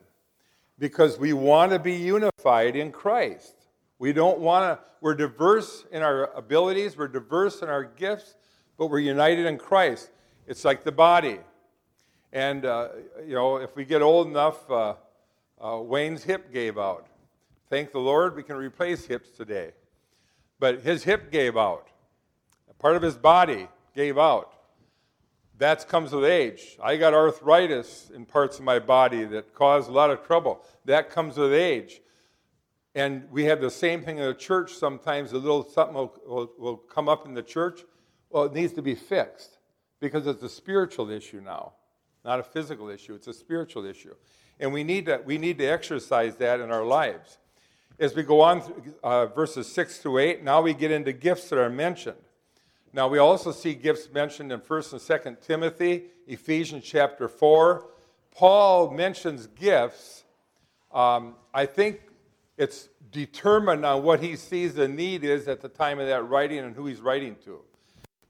because 0.78 1.18
we 1.18 1.32
want 1.32 1.72
to 1.72 1.78
be 1.78 1.94
unified 1.94 2.76
in 2.76 2.92
Christ. 2.92 3.54
We 3.98 4.12
don't 4.12 4.38
want 4.38 4.64
to, 4.64 4.84
we're 5.00 5.14
diverse 5.14 5.84
in 5.92 6.02
our 6.02 6.32
abilities, 6.34 6.96
we're 6.96 7.08
diverse 7.08 7.62
in 7.62 7.68
our 7.68 7.84
gifts, 7.84 8.34
but 8.76 8.86
we're 8.86 8.98
united 8.98 9.46
in 9.46 9.58
Christ. 9.58 10.10
It's 10.46 10.64
like 10.64 10.84
the 10.84 10.92
body. 10.92 11.38
And, 12.32 12.64
uh, 12.64 12.88
you 13.26 13.34
know, 13.34 13.58
if 13.58 13.76
we 13.76 13.84
get 13.84 14.02
old 14.02 14.26
enough, 14.26 14.68
uh, 14.70 14.94
uh, 15.60 15.78
Wayne's 15.78 16.24
hip 16.24 16.52
gave 16.52 16.78
out. 16.78 17.06
Thank 17.68 17.92
the 17.92 18.00
Lord, 18.00 18.34
we 18.34 18.42
can 18.42 18.56
replace 18.56 19.06
hips 19.06 19.30
today. 19.30 19.72
But 20.58 20.82
his 20.82 21.04
hip 21.04 21.30
gave 21.30 21.56
out, 21.56 21.88
part 22.78 22.96
of 22.96 23.02
his 23.02 23.16
body 23.16 23.68
gave 23.94 24.18
out. 24.18 24.52
That 25.58 25.86
comes 25.88 26.12
with 26.12 26.24
age. 26.24 26.78
I 26.82 26.96
got 26.96 27.14
arthritis 27.14 28.10
in 28.14 28.24
parts 28.24 28.58
of 28.58 28.64
my 28.64 28.78
body 28.78 29.24
that 29.24 29.54
caused 29.54 29.88
a 29.88 29.92
lot 29.92 30.10
of 30.10 30.24
trouble. 30.26 30.64
That 30.84 31.10
comes 31.10 31.36
with 31.36 31.52
age. 31.52 32.00
And 32.94 33.30
we 33.30 33.44
have 33.44 33.60
the 33.60 33.70
same 33.70 34.02
thing 34.02 34.18
in 34.18 34.24
the 34.24 34.34
church. 34.34 34.74
Sometimes 34.74 35.32
a 35.32 35.38
little 35.38 35.64
something 35.64 35.94
will, 35.94 36.14
will, 36.26 36.52
will 36.58 36.76
come 36.76 37.08
up 37.08 37.26
in 37.26 37.34
the 37.34 37.42
church. 37.42 37.80
Well, 38.30 38.44
it 38.44 38.52
needs 38.52 38.72
to 38.74 38.82
be 38.82 38.94
fixed 38.94 39.58
because 40.00 40.26
it's 40.26 40.42
a 40.42 40.48
spiritual 40.48 41.10
issue 41.10 41.40
now, 41.40 41.74
not 42.24 42.40
a 42.40 42.42
physical 42.42 42.88
issue. 42.88 43.14
It's 43.14 43.28
a 43.28 43.32
spiritual 43.32 43.84
issue. 43.84 44.14
And 44.58 44.72
we 44.72 44.84
need 44.84 45.06
to, 45.06 45.20
we 45.24 45.38
need 45.38 45.58
to 45.58 45.64
exercise 45.64 46.36
that 46.36 46.60
in 46.60 46.70
our 46.70 46.84
lives. 46.84 47.38
As 47.98 48.14
we 48.14 48.22
go 48.22 48.40
on, 48.40 48.62
uh, 49.02 49.26
verses 49.26 49.70
6 49.72 49.98
through 49.98 50.18
8, 50.18 50.42
now 50.42 50.60
we 50.60 50.74
get 50.74 50.90
into 50.90 51.12
gifts 51.12 51.48
that 51.50 51.58
are 51.58 51.70
mentioned. 51.70 52.16
Now, 52.94 53.08
we 53.08 53.18
also 53.18 53.52
see 53.52 53.74
gifts 53.74 54.10
mentioned 54.12 54.52
in 54.52 54.60
1st 54.60 54.92
and 54.92 55.36
2nd 55.36 55.40
Timothy, 55.40 56.04
Ephesians 56.26 56.84
chapter 56.84 57.26
4. 57.26 57.86
Paul 58.34 58.90
mentions 58.90 59.46
gifts. 59.46 60.24
Um, 60.92 61.36
I 61.54 61.64
think 61.64 62.00
it's 62.58 62.90
determined 63.10 63.86
on 63.86 64.02
what 64.02 64.20
he 64.20 64.36
sees 64.36 64.74
the 64.74 64.88
need 64.88 65.24
is 65.24 65.48
at 65.48 65.62
the 65.62 65.68
time 65.68 66.00
of 66.00 66.06
that 66.06 66.28
writing 66.28 66.58
and 66.58 66.76
who 66.76 66.86
he's 66.86 67.00
writing 67.00 67.36
to. 67.44 67.60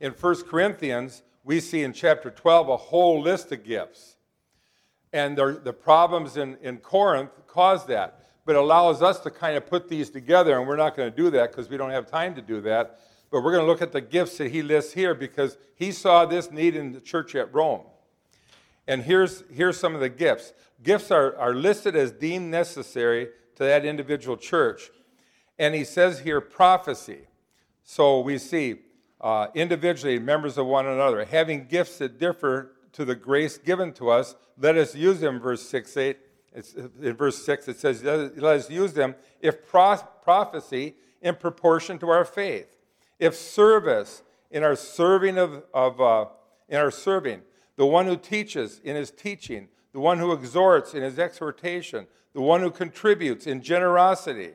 In 0.00 0.12
1 0.12 0.42
Corinthians, 0.44 1.22
we 1.42 1.58
see 1.58 1.82
in 1.82 1.92
chapter 1.92 2.30
12 2.30 2.68
a 2.68 2.76
whole 2.76 3.20
list 3.20 3.50
of 3.50 3.64
gifts. 3.64 4.16
And 5.12 5.36
the, 5.36 5.60
the 5.62 5.72
problems 5.72 6.36
in, 6.36 6.56
in 6.62 6.78
Corinth 6.78 7.30
caused 7.48 7.88
that. 7.88 8.20
But 8.44 8.56
allows 8.56 9.02
us 9.02 9.20
to 9.20 9.30
kind 9.30 9.56
of 9.56 9.66
put 9.66 9.88
these 9.88 10.10
together, 10.10 10.58
and 10.58 10.66
we're 10.66 10.76
not 10.76 10.96
going 10.96 11.10
to 11.10 11.16
do 11.16 11.30
that 11.30 11.50
because 11.50 11.68
we 11.68 11.76
don't 11.76 11.90
have 11.90 12.10
time 12.10 12.34
to 12.34 12.42
do 12.42 12.60
that. 12.62 12.98
But 13.32 13.42
we're 13.42 13.52
going 13.52 13.64
to 13.64 13.70
look 13.70 13.82
at 13.82 13.92
the 13.92 14.02
gifts 14.02 14.36
that 14.38 14.52
he 14.52 14.62
lists 14.62 14.92
here 14.92 15.14
because 15.14 15.56
he 15.74 15.90
saw 15.90 16.26
this 16.26 16.52
need 16.52 16.76
in 16.76 16.92
the 16.92 17.00
church 17.00 17.34
at 17.34 17.52
Rome. 17.52 17.80
And 18.86 19.02
here's, 19.02 19.42
here's 19.50 19.78
some 19.80 19.94
of 19.94 20.00
the 20.00 20.10
gifts. 20.10 20.52
Gifts 20.82 21.10
are, 21.10 21.36
are 21.38 21.54
listed 21.54 21.96
as 21.96 22.12
deemed 22.12 22.50
necessary 22.50 23.28
to 23.56 23.64
that 23.64 23.86
individual 23.86 24.36
church. 24.36 24.90
And 25.58 25.74
he 25.74 25.82
says 25.82 26.20
here 26.20 26.42
prophecy. 26.42 27.20
So 27.84 28.20
we 28.20 28.36
see 28.36 28.80
uh, 29.20 29.46
individually 29.54 30.18
members 30.18 30.58
of 30.58 30.66
one 30.66 30.86
another, 30.86 31.24
having 31.24 31.66
gifts 31.66 31.98
that 31.98 32.18
differ 32.18 32.72
to 32.92 33.04
the 33.04 33.14
grace 33.14 33.56
given 33.56 33.92
to 33.94 34.10
us, 34.10 34.34
let 34.58 34.76
us 34.76 34.94
use 34.94 35.20
them, 35.20 35.40
verse 35.40 35.66
6, 35.68 35.96
8. 35.96 36.18
It's, 36.54 36.74
in 36.74 37.14
verse 37.14 37.42
6, 37.44 37.68
it 37.68 37.78
says, 37.78 38.02
let 38.02 38.44
us 38.44 38.68
use 38.68 38.92
them 38.92 39.14
if 39.40 39.66
pro- 39.66 39.96
prophecy 40.22 40.96
in 41.22 41.36
proportion 41.36 41.98
to 42.00 42.10
our 42.10 42.24
faith, 42.24 42.66
if 43.22 43.36
service 43.36 44.24
in 44.50 44.64
our 44.64 44.74
serving 44.74 45.38
of, 45.38 45.62
of 45.72 46.00
uh, 46.00 46.26
in 46.68 46.76
our 46.76 46.90
serving, 46.90 47.40
the 47.76 47.86
one 47.86 48.06
who 48.06 48.16
teaches 48.16 48.80
in 48.82 48.96
his 48.96 49.12
teaching, 49.12 49.68
the 49.92 50.00
one 50.00 50.18
who 50.18 50.32
exhorts 50.32 50.92
in 50.92 51.04
his 51.04 51.20
exhortation, 51.20 52.08
the 52.34 52.42
one 52.42 52.60
who 52.60 52.70
contributes 52.70 53.46
in 53.46 53.62
generosity, 53.62 54.54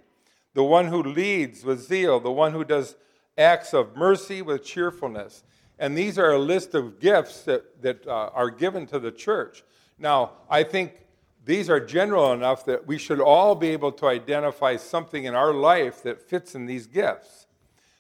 the 0.54 0.66
one 0.66 0.88
who 0.88 1.02
leads 1.02 1.64
with 1.64 1.80
zeal, 1.80 2.20
the 2.20 2.30
one 2.30 2.52
who 2.52 2.66
does 2.66 2.98
acts 3.38 3.74
of 3.74 3.96
mercy 3.96 4.42
with 4.42 4.66
cheerfulness. 4.66 5.46
And 5.80 5.98
these 5.98 6.20
are 6.20 6.34
a 6.34 6.40
list 6.40 6.76
of 6.76 7.00
gifts 7.00 7.44
that, 7.44 7.82
that 7.82 8.06
uh, 8.06 8.32
are 8.34 8.50
given 8.50 8.86
to 8.88 9.00
the 9.00 9.12
church. 9.12 9.64
Now, 9.98 10.32
I 10.50 10.64
think 10.64 11.06
these 11.46 11.70
are 11.70 11.80
general 11.80 12.34
enough 12.34 12.66
that 12.66 12.86
we 12.86 12.98
should 12.98 13.22
all 13.22 13.56
be 13.56 13.70
able 13.70 13.94
to 13.94 14.08
identify 14.08 14.76
something 14.76 15.24
in 15.24 15.36
our 15.36 15.54
life 15.54 16.04
that 16.04 16.22
fits 16.22 16.54
in 16.54 16.66
these 16.66 16.86
gifts. 16.86 17.47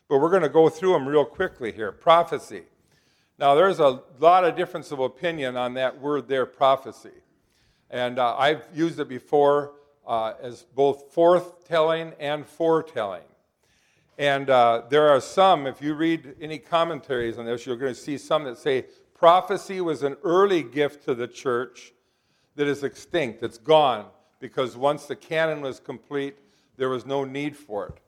But 0.10 0.20
we're 0.20 0.30
going 0.30 0.44
to 0.44 0.50
go 0.50 0.70
through 0.70 0.94
them 0.94 1.08
real 1.08 1.26
quickly 1.26 1.72
here. 1.72 1.92
Prophecy. 1.92 2.64
Now, 3.40 3.56
there's 3.56 3.80
a 3.80 4.02
lot 4.20 4.46
of 4.46 4.56
difference 4.56 4.92
of 4.92 5.00
opinion 5.00 5.58
on 5.58 5.76
that 5.76 6.00
word 6.00 6.28
there, 6.28 6.46
prophecy. 6.46 7.12
And 7.90 8.18
uh, 8.18 8.36
I've 8.38 8.64
used 8.74 9.00
it 9.00 9.08
before 9.08 9.74
uh, 10.08 10.34
as 10.42 10.64
both 10.64 11.14
forthtelling 11.14 12.14
and 12.20 12.46
foretelling. 12.46 13.24
And 14.18 14.50
uh, 14.50 14.84
there 14.90 15.10
are 15.10 15.22
some, 15.22 15.68
if 15.68 15.82
you 15.82 15.94
read 15.94 16.36
any 16.42 16.58
commentaries 16.58 17.38
on 17.38 17.46
this, 17.46 17.66
you're 17.66 17.76
going 17.76 17.94
to 17.94 18.00
see 18.00 18.18
some 18.18 18.46
that 18.46 18.58
say 18.58 18.86
prophecy 19.14 19.82
was 19.82 20.02
an 20.02 20.18
early 20.24 20.64
gift 20.64 21.06
to 21.06 21.14
the 21.14 21.28
church 21.28 21.94
that 22.56 22.68
is 22.68 22.84
extinct, 22.84 23.44
it's 23.44 23.60
gone, 23.60 24.06
because 24.40 24.76
once 24.76 25.06
the 25.06 25.16
canon 25.16 25.62
was 25.62 25.80
complete, 25.80 26.36
there 26.78 26.90
was 26.90 27.06
no 27.06 27.24
need 27.24 27.56
for 27.56 27.88
it. 27.88 28.00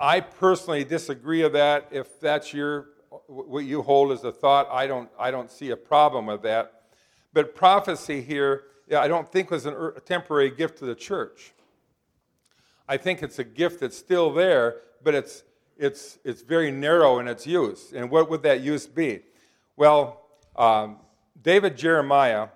I 0.00 0.20
personally 0.20 0.84
disagree 0.84 1.42
with 1.42 1.52
that. 1.52 1.88
If 1.90 2.20
that's 2.20 2.52
your 2.52 2.88
what 3.26 3.64
you 3.64 3.80
hold 3.82 4.10
as 4.12 4.24
a 4.24 4.32
thought, 4.32 4.68
I 4.70 4.86
don't 4.86 5.08
I 5.18 5.30
don't 5.30 5.50
see 5.50 5.70
a 5.70 5.76
problem 5.76 6.26
with 6.26 6.42
that. 6.42 6.82
But 7.32 7.54
prophecy 7.54 8.20
here, 8.20 8.64
I 8.96 9.08
don't 9.08 9.30
think 9.30 9.50
was 9.50 9.66
a 9.66 10.00
temporary 10.04 10.50
gift 10.50 10.78
to 10.78 10.84
the 10.84 10.94
church. 10.94 11.52
I 12.88 12.96
think 12.96 13.22
it's 13.22 13.38
a 13.38 13.44
gift 13.44 13.80
that's 13.80 13.96
still 13.96 14.32
there, 14.32 14.82
but 15.02 15.14
it's, 15.14 15.42
it's, 15.76 16.18
it's 16.22 16.42
very 16.42 16.70
narrow 16.70 17.18
in 17.18 17.26
its 17.26 17.46
use. 17.46 17.92
And 17.94 18.10
what 18.10 18.30
would 18.30 18.42
that 18.42 18.60
use 18.60 18.86
be? 18.86 19.20
Well, 19.76 20.20
um, 20.54 20.98
David 21.42 21.76
Jeremiah 21.76 22.48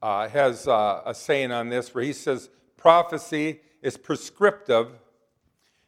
uh, 0.00 0.28
has 0.28 0.68
uh, 0.68 1.02
a 1.04 1.14
saying 1.14 1.52
on 1.52 1.68
this 1.68 1.94
where 1.94 2.04
he 2.04 2.12
says, 2.12 2.48
prophecy 2.76 3.60
is 3.82 3.96
prescriptive. 3.96 4.88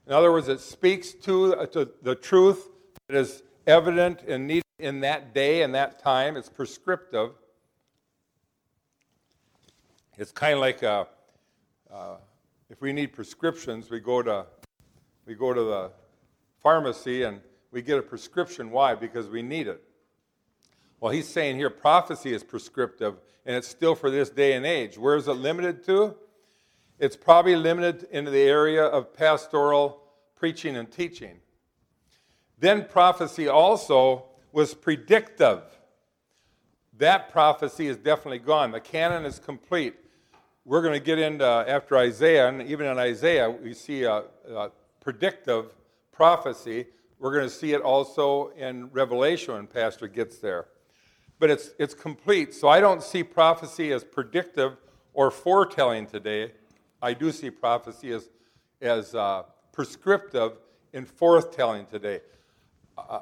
In 0.06 0.12
other 0.12 0.32
words, 0.32 0.48
it 0.48 0.60
speaks 0.60 1.12
to, 1.12 1.54
uh, 1.54 1.66
to 1.66 1.88
the 2.02 2.14
truth 2.14 2.68
that 3.08 3.16
is 3.16 3.42
evident 3.66 4.22
and 4.22 4.46
needed 4.46 4.62
in 4.78 5.00
that 5.00 5.32
day 5.32 5.62
and 5.62 5.74
that 5.74 6.00
time. 6.00 6.36
It's 6.36 6.48
prescriptive. 6.48 7.30
It's 10.18 10.32
kind 10.32 10.54
of 10.54 10.60
like 10.60 10.82
a, 10.82 11.06
uh, 11.92 12.16
if 12.68 12.80
we 12.80 12.92
need 12.92 13.12
prescriptions, 13.12 13.90
we 13.90 14.00
go 14.00 14.22
to 14.22 14.46
we 15.24 15.34
go 15.34 15.52
to 15.52 15.62
the 15.62 15.90
pharmacy 16.62 17.22
and 17.22 17.40
we 17.70 17.80
get 17.80 17.98
a 17.98 18.02
prescription. 18.02 18.70
Why? 18.70 18.94
Because 18.94 19.28
we 19.28 19.40
need 19.40 19.68
it. 19.68 19.82
Well, 21.00 21.12
he's 21.12 21.28
saying 21.28 21.56
here 21.56 21.70
prophecy 21.70 22.32
is 22.32 22.42
prescriptive, 22.42 23.14
and 23.46 23.56
it's 23.56 23.68
still 23.68 23.94
for 23.94 24.10
this 24.10 24.30
day 24.30 24.54
and 24.54 24.66
age. 24.66 24.98
Where 24.98 25.16
is 25.16 25.28
it 25.28 25.32
limited 25.32 25.84
to? 25.86 26.16
It's 27.02 27.16
probably 27.16 27.56
limited 27.56 28.06
into 28.12 28.30
the 28.30 28.42
area 28.42 28.84
of 28.84 29.12
pastoral 29.12 30.04
preaching 30.36 30.76
and 30.76 30.88
teaching. 30.88 31.40
Then 32.60 32.84
prophecy 32.84 33.48
also 33.48 34.26
was 34.52 34.72
predictive. 34.72 35.62
That 36.98 37.28
prophecy 37.32 37.88
is 37.88 37.96
definitely 37.96 38.38
gone. 38.38 38.70
The 38.70 38.78
canon 38.78 39.24
is 39.24 39.40
complete. 39.40 39.94
we're 40.64 40.80
going 40.80 40.94
to 40.94 41.04
get 41.04 41.18
into 41.18 41.44
uh, 41.44 41.64
after 41.66 41.96
Isaiah, 41.96 42.48
and 42.48 42.62
even 42.62 42.86
in 42.86 42.96
Isaiah, 43.00 43.50
we 43.50 43.74
see 43.74 44.04
a, 44.04 44.22
a 44.48 44.70
predictive 45.00 45.74
prophecy. 46.12 46.86
We're 47.18 47.32
going 47.32 47.48
to 47.48 47.54
see 47.54 47.72
it 47.72 47.80
also 47.80 48.52
in 48.56 48.90
Revelation 48.92 49.54
when 49.54 49.66
Pastor 49.66 50.06
gets 50.06 50.38
there. 50.38 50.66
But 51.40 51.50
it's, 51.50 51.70
it's 51.80 51.94
complete. 51.94 52.54
So 52.54 52.68
I 52.68 52.78
don't 52.78 53.02
see 53.02 53.24
prophecy 53.24 53.90
as 53.90 54.04
predictive 54.04 54.76
or 55.14 55.32
foretelling 55.32 56.06
today. 56.06 56.52
I 57.02 57.14
do 57.14 57.32
see 57.32 57.50
prophecy 57.50 58.12
as, 58.12 58.30
as 58.80 59.14
uh, 59.14 59.42
prescriptive 59.72 60.52
in 60.92 61.04
forthtelling 61.04 61.90
today. 61.90 62.20
Uh, 62.96 63.20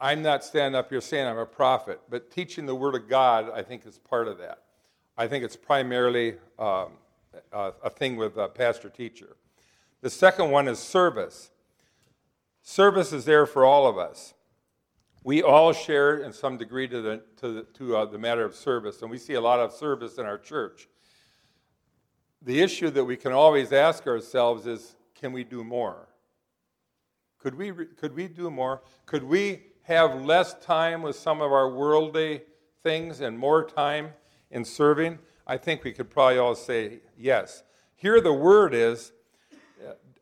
I'm 0.00 0.22
not 0.22 0.42
standing 0.42 0.78
up 0.78 0.88
here 0.88 1.02
saying 1.02 1.26
I'm 1.26 1.36
a 1.36 1.44
prophet, 1.44 2.00
but 2.08 2.30
teaching 2.30 2.64
the 2.64 2.74
Word 2.74 2.94
of 2.94 3.08
God, 3.08 3.50
I 3.54 3.62
think, 3.62 3.84
is 3.84 3.98
part 3.98 4.28
of 4.28 4.38
that. 4.38 4.62
I 5.18 5.26
think 5.26 5.44
it's 5.44 5.56
primarily 5.56 6.36
um, 6.58 6.92
a, 7.52 7.72
a, 7.82 7.90
thing 7.90 8.16
with 8.16 8.36
a 8.36 8.48
pastor 8.48 8.88
teacher. 8.88 9.36
The 10.00 10.08
second 10.08 10.50
one 10.50 10.68
is 10.68 10.78
service. 10.78 11.50
Service 12.62 13.12
is 13.12 13.24
there 13.24 13.44
for 13.44 13.64
all 13.64 13.86
of 13.86 13.98
us. 13.98 14.34
We 15.24 15.42
all 15.42 15.72
share 15.72 16.18
in 16.18 16.32
some 16.32 16.56
degree 16.56 16.86
to 16.88 17.02
the, 17.02 17.22
to 17.38 17.52
the, 17.52 17.62
to, 17.74 17.96
uh, 17.96 18.04
the 18.06 18.18
matter 18.18 18.44
of 18.44 18.54
service, 18.54 19.02
and 19.02 19.10
we 19.10 19.18
see 19.18 19.34
a 19.34 19.40
lot 19.40 19.58
of 19.58 19.72
service 19.72 20.16
in 20.16 20.24
our 20.24 20.38
church. 20.38 20.88
The 22.42 22.60
issue 22.60 22.90
that 22.90 23.04
we 23.04 23.16
can 23.16 23.32
always 23.32 23.72
ask 23.72 24.06
ourselves 24.06 24.66
is 24.66 24.96
can 25.14 25.32
we 25.32 25.44
do 25.44 25.64
more? 25.64 26.08
Could 27.38 27.54
we, 27.54 27.72
could 27.72 28.14
we 28.14 28.28
do 28.28 28.50
more? 28.50 28.82
Could 29.06 29.24
we 29.24 29.62
have 29.82 30.22
less 30.22 30.54
time 30.54 31.02
with 31.02 31.16
some 31.16 31.40
of 31.40 31.52
our 31.52 31.70
worldly 31.70 32.42
things 32.82 33.20
and 33.20 33.38
more 33.38 33.64
time 33.64 34.10
in 34.50 34.64
serving? 34.64 35.18
I 35.46 35.56
think 35.56 35.82
we 35.82 35.92
could 35.92 36.10
probably 36.10 36.38
all 36.38 36.54
say 36.54 37.00
yes. 37.16 37.62
Here, 37.96 38.20
the 38.20 38.32
word 38.32 38.74
is 38.74 39.12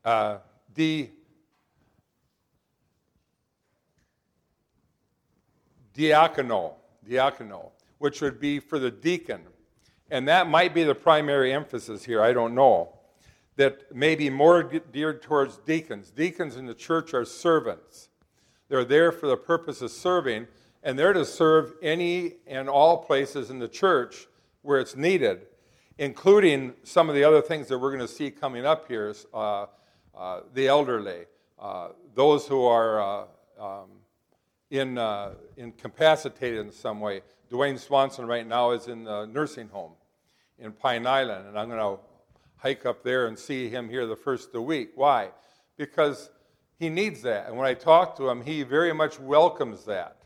uh, 0.05 0.37
diacono, 5.93 6.75
diacono, 7.07 7.71
which 7.97 8.21
would 8.21 8.39
be 8.39 8.59
for 8.59 8.79
the 8.79 8.91
deacon. 8.91 9.41
And 10.09 10.27
that 10.27 10.49
might 10.49 10.73
be 10.73 10.83
the 10.83 10.95
primary 10.95 11.53
emphasis 11.53 12.05
here, 12.05 12.21
I 12.21 12.33
don't 12.33 12.55
know. 12.55 12.93
That 13.57 13.93
may 13.93 14.15
be 14.15 14.29
more 14.29 14.63
geared 14.63 15.21
towards 15.21 15.57
deacons. 15.57 16.11
Deacons 16.11 16.55
in 16.55 16.65
the 16.65 16.75
church 16.75 17.13
are 17.13 17.25
servants. 17.25 18.09
They're 18.69 18.85
there 18.85 19.11
for 19.11 19.27
the 19.27 19.37
purpose 19.37 19.81
of 19.81 19.91
serving, 19.91 20.47
and 20.83 20.97
they're 20.97 21.13
to 21.13 21.25
serve 21.25 21.73
any 21.81 22.35
and 22.45 22.69
all 22.69 22.97
places 22.97 23.49
in 23.49 23.59
the 23.59 23.67
church 23.67 24.27
where 24.61 24.79
it's 24.79 24.95
needed, 24.95 25.47
including 25.97 26.73
some 26.83 27.09
of 27.09 27.15
the 27.15 27.23
other 27.23 27.41
things 27.41 27.67
that 27.67 27.79
we're 27.79 27.89
going 27.89 28.07
to 28.07 28.13
see 28.13 28.29
coming 28.29 28.65
up 28.65 28.87
here 28.87 29.13
uh, 29.33 29.65
uh, 30.15 30.41
the 30.53 30.67
elderly, 30.67 31.25
uh, 31.59 31.89
those 32.13 32.47
who 32.47 32.63
are 32.65 33.01
uh, 33.01 33.25
um, 33.59 33.89
in, 34.69 34.97
uh, 34.97 35.33
incapacitated 35.57 36.59
in 36.59 36.71
some 36.71 36.99
way. 36.99 37.21
Dwayne 37.51 37.79
Swanson 37.79 38.25
right 38.25 38.45
now 38.45 38.71
is 38.71 38.87
in 38.87 39.03
the 39.03 39.25
nursing 39.25 39.69
home 39.69 39.93
in 40.59 40.71
Pine 40.71 41.05
Island, 41.05 41.47
and 41.47 41.57
I'm 41.57 41.69
going 41.69 41.79
to 41.79 42.01
hike 42.57 42.85
up 42.85 43.03
there 43.03 43.27
and 43.27 43.37
see 43.37 43.69
him 43.69 43.89
here 43.89 44.05
the 44.05 44.15
first 44.15 44.47
of 44.47 44.53
the 44.53 44.61
week. 44.61 44.91
Why? 44.95 45.29
Because 45.77 46.29
he 46.79 46.89
needs 46.89 47.21
that. 47.21 47.47
And 47.47 47.57
when 47.57 47.67
I 47.67 47.73
talk 47.73 48.15
to 48.17 48.29
him, 48.29 48.41
he 48.41 48.63
very 48.63 48.93
much 48.93 49.19
welcomes 49.19 49.85
that. 49.85 50.17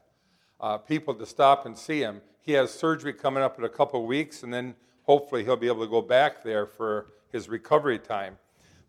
Uh, 0.60 0.78
people 0.78 1.14
to 1.16 1.26
stop 1.26 1.66
and 1.66 1.78
see 1.78 2.00
him. 2.00 2.22
He 2.42 2.54
has 2.54 2.72
surgery 2.72 3.14
coming 3.14 3.44
up 3.44 3.58
in 3.58 3.66
a 3.66 3.70
couple 3.70 4.06
weeks, 4.06 4.44
and 4.44 4.54
then 4.54 4.76
hopefully 5.04 5.44
he'll 5.44 5.58
be 5.58 5.68
able 5.68 5.84
to 5.84 5.90
go 5.90 6.02
back 6.02 6.44
there 6.44 6.66
for 6.66 7.08
his 7.32 7.50
recovery 7.50 8.00
time. 8.00 8.38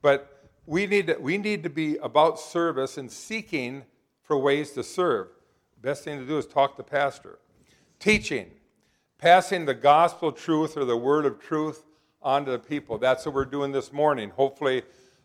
But 0.03 0.51
we 0.67 0.87
need 0.87 1.09
to, 1.09 1.15
we 1.15 1.39
need 1.39 1.63
to 1.63 1.71
be 1.71 1.97
about 1.99 2.39
service 2.39 2.99
and 2.99 3.11
seeking 3.11 3.85
for 4.23 4.39
ways 4.39 4.71
to 4.73 4.83
serve. 4.83 5.29
Best 5.81 6.05
thing 6.05 6.19
to 6.19 6.27
do 6.27 6.39
is 6.39 6.47
talk 6.47 6.77
to 6.77 6.83
pastor. 6.83 7.39
Teaching, 7.99 8.51
passing 9.23 9.65
the 9.67 9.75
gospel 9.75 10.33
truth 10.33 10.77
or 10.77 10.85
the 10.85 10.97
word 10.97 11.25
of 11.25 11.39
truth 11.39 11.85
on 12.23 12.45
to 12.45 12.51
the 12.51 12.59
people. 12.59 12.99
That's 12.99 13.25
what 13.25 13.37
we're 13.37 13.45
doing 13.45 13.71
this 13.71 13.93
morning. 13.93 14.31
Hopefully, 14.31 14.83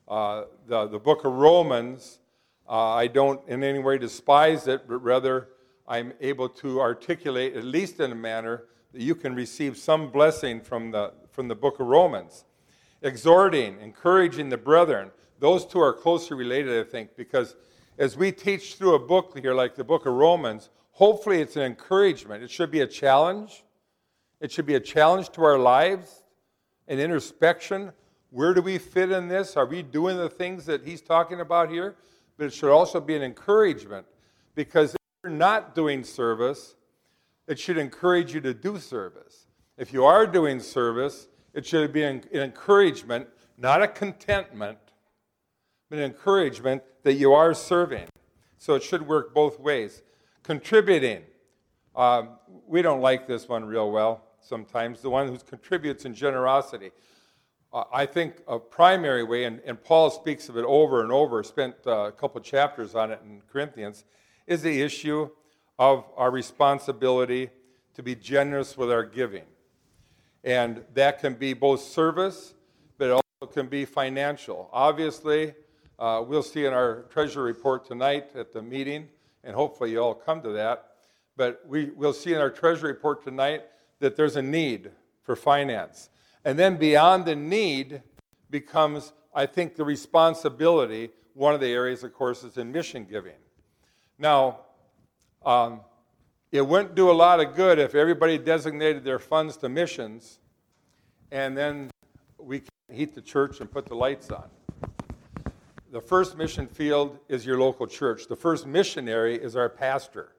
uh, 0.07 0.43
the, 0.67 0.85
the 0.85 0.99
book 0.99 1.25
of 1.25 1.33
Romans 1.33 2.19
uh, 2.69 2.89
I 2.89 3.07
don't 3.07 3.41
in 3.47 3.63
any 3.63 3.79
way 3.79 3.97
despise 3.97 4.67
it, 4.67 4.87
but 4.87 4.99
rather 4.99 5.49
I'm 5.87 6.13
able 6.21 6.47
to 6.47 6.79
articulate, 6.79 7.55
at 7.55 7.63
least 7.63 7.99
in 7.99 8.11
a 8.11 8.15
manner, 8.15 8.65
that 8.93 9.01
you 9.01 9.15
can 9.15 9.33
receive 9.33 9.77
some 9.77 10.11
blessing 10.11 10.61
from 10.61 10.91
the, 10.91 11.13
from 11.31 11.47
the 11.47 11.55
book 11.55 11.79
of 11.79 11.87
Romans. 11.87 12.45
Exhorting, 13.01 13.79
encouraging 13.81 14.49
the 14.49 14.57
brethren. 14.57 15.09
Those 15.39 15.65
two 15.65 15.79
are 15.79 15.93
closely 15.93 16.37
related, 16.37 16.85
I 16.85 16.87
think, 16.87 17.15
because 17.17 17.55
as 17.97 18.15
we 18.15 18.31
teach 18.31 18.75
through 18.75 18.93
a 18.93 18.99
book 18.99 19.35
here 19.39 19.55
like 19.55 19.75
the 19.75 19.83
book 19.83 20.05
of 20.05 20.13
Romans, 20.13 20.69
hopefully 20.91 21.41
it's 21.41 21.55
an 21.55 21.63
encouragement. 21.63 22.43
It 22.43 22.51
should 22.51 22.69
be 22.69 22.81
a 22.81 22.87
challenge. 22.87 23.63
It 24.39 24.51
should 24.51 24.65
be 24.65 24.75
a 24.75 24.79
challenge 24.79 25.29
to 25.31 25.43
our 25.43 25.57
lives, 25.57 26.23
an 26.88 26.99
introspection. 26.99 27.91
Where 28.29 28.53
do 28.53 28.61
we 28.61 28.77
fit 28.77 29.11
in 29.11 29.27
this? 29.27 29.57
Are 29.57 29.65
we 29.65 29.81
doing 29.81 30.17
the 30.17 30.29
things 30.29 30.65
that 30.65 30.85
he's 30.85 31.01
talking 31.01 31.39
about 31.39 31.69
here? 31.69 31.95
but 32.38 32.45
it 32.45 32.53
should 32.53 32.71
also 32.71 33.01
be 33.01 33.15
an 33.15 33.23
encouragement 33.23 34.05
because 34.55 34.93
if 34.93 34.99
you're 35.23 35.33
not 35.33 35.75
doing 35.75 36.03
service, 36.03 36.75
it 37.47 37.59
should 37.59 37.77
encourage 37.77 38.33
you 38.33 38.41
to 38.41 38.53
do 38.53 38.79
service. 38.79 39.47
If 39.77 39.91
you 39.91 40.05
are 40.05 40.25
doing 40.27 40.59
service, 40.59 41.27
it 41.53 41.65
should 41.65 41.91
be 41.91 42.03
an 42.03 42.23
encouragement, 42.31 43.27
not 43.57 43.81
a 43.81 43.88
contentment, 43.88 44.77
but 45.89 45.99
an 45.99 46.05
encouragement 46.05 46.83
that 47.03 47.13
you 47.13 47.33
are 47.33 47.53
serving. 47.53 48.07
So 48.59 48.75
it 48.75 48.83
should 48.83 49.07
work 49.07 49.33
both 49.33 49.59
ways. 49.59 50.01
Contributing. 50.43 51.23
Um, 51.95 52.38
we 52.67 52.81
don't 52.81 53.01
like 53.01 53.27
this 53.27 53.47
one 53.47 53.65
real 53.65 53.91
well 53.91 54.23
sometimes, 54.47 55.01
the 55.01 55.09
one 55.09 55.27
who 55.27 55.37
contributes 55.37 56.05
in 56.05 56.13
generosity. 56.13 56.91
I 57.73 58.05
think 58.05 58.37
a 58.47 58.57
primary 58.57 59.23
way, 59.23 59.43
and, 59.43 59.59
and, 59.65 59.81
Paul 59.83 60.09
speaks 60.09 60.47
of 60.47 60.57
it 60.57 60.63
over 60.63 61.03
and 61.03 61.11
over, 61.11 61.43
spent 61.43 61.75
uh, 61.85 62.05
a 62.05 62.11
couple 62.11 62.39
chapters 62.41 62.95
on 62.95 63.11
it 63.11 63.19
in 63.23 63.41
Corinthians, 63.51 64.05
is 64.47 64.61
the 64.61 64.81
issue 64.81 65.29
of 65.77 66.05
our 66.15 66.31
responsibility 66.31 67.49
to 67.93 68.01
be 68.01 68.15
generous 68.15 68.77
with 68.77 68.89
our 68.89 69.03
giving. 69.03 69.43
And 70.43 70.85
that 70.93 71.19
can 71.19 71.33
be 71.33 71.53
both 71.53 71.81
service, 71.81 72.53
but 72.97 73.09
it 73.09 73.11
also 73.11 73.51
can 73.53 73.67
be 73.67 73.83
financial. 73.83 74.69
Obviously, 74.71 75.53
uh, 75.99 76.23
we'll 76.25 76.43
see 76.43 76.65
in 76.65 76.73
our 76.73 77.03
treasury 77.09 77.51
report 77.51 77.85
tonight 77.85 78.29
at 78.35 78.53
the 78.53 78.61
meeting, 78.61 79.09
and 79.43 79.53
hopefully 79.53 79.91
you 79.91 79.99
all 79.99 80.15
come 80.15 80.41
to 80.41 80.49
that. 80.49 80.91
But 81.35 81.61
we, 81.67 81.91
we'll 81.95 82.13
see 82.13 82.33
in 82.33 82.39
our 82.39 82.49
treasury 82.49 82.93
report 82.93 83.23
tonight 83.23 83.63
that 83.99 84.15
there's 84.15 84.35
a 84.35 84.41
need 84.41 84.91
for 85.23 85.35
finance. 85.35 86.09
And 86.45 86.57
then 86.57 86.77
beyond 86.77 87.25
the 87.25 87.35
need 87.35 88.01
becomes, 88.49 89.13
I 89.33 89.45
think, 89.45 89.75
the 89.75 89.83
responsibility. 89.83 91.09
One 91.33 91.53
of 91.53 91.59
the 91.59 91.71
areas, 91.71 92.03
of 92.03 92.13
course, 92.13 92.43
is 92.43 92.57
in 92.57 92.71
mission 92.71 93.05
giving. 93.09 93.33
Now, 94.17 94.61
um, 95.45 95.81
it 96.51 96.65
wouldn't 96.65 96.95
do 96.95 97.11
a 97.11 97.13
lot 97.13 97.39
of 97.39 97.55
good 97.55 97.79
if 97.79 97.93
everybody 97.93 98.37
designated 98.37 99.03
their 99.03 99.19
funds 99.19 99.57
to 99.57 99.69
missions 99.69 100.39
and 101.31 101.57
then 101.57 101.89
we 102.37 102.59
can 102.59 102.95
heat 102.95 103.13
the 103.13 103.21
church 103.21 103.59
and 103.59 103.71
put 103.71 103.85
the 103.85 103.95
lights 103.95 104.29
on. 104.31 104.49
The 105.91 106.01
first 106.01 106.37
mission 106.37 106.67
field 106.67 107.19
is 107.27 107.45
your 107.45 107.59
local 107.59 107.87
church. 107.87 108.27
The 108.27 108.35
first 108.35 108.65
missionary 108.65 109.35
is 109.35 109.55
our 109.55 109.69
pastor. 109.69 110.33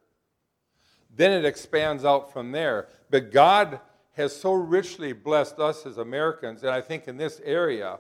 Then 1.15 1.33
it 1.33 1.45
expands 1.45 2.05
out 2.05 2.33
from 2.33 2.53
there. 2.53 2.89
But 3.11 3.33
God 3.33 3.81
has 4.13 4.35
so 4.35 4.53
richly 4.53 5.13
blessed 5.13 5.59
us 5.59 5.87
as 5.87 5.99
Americans, 5.99 6.63
and 6.63 6.73
I 6.73 6.81
think 6.81 7.07
in 7.07 7.17
this 7.17 7.41
area, 7.45 7.99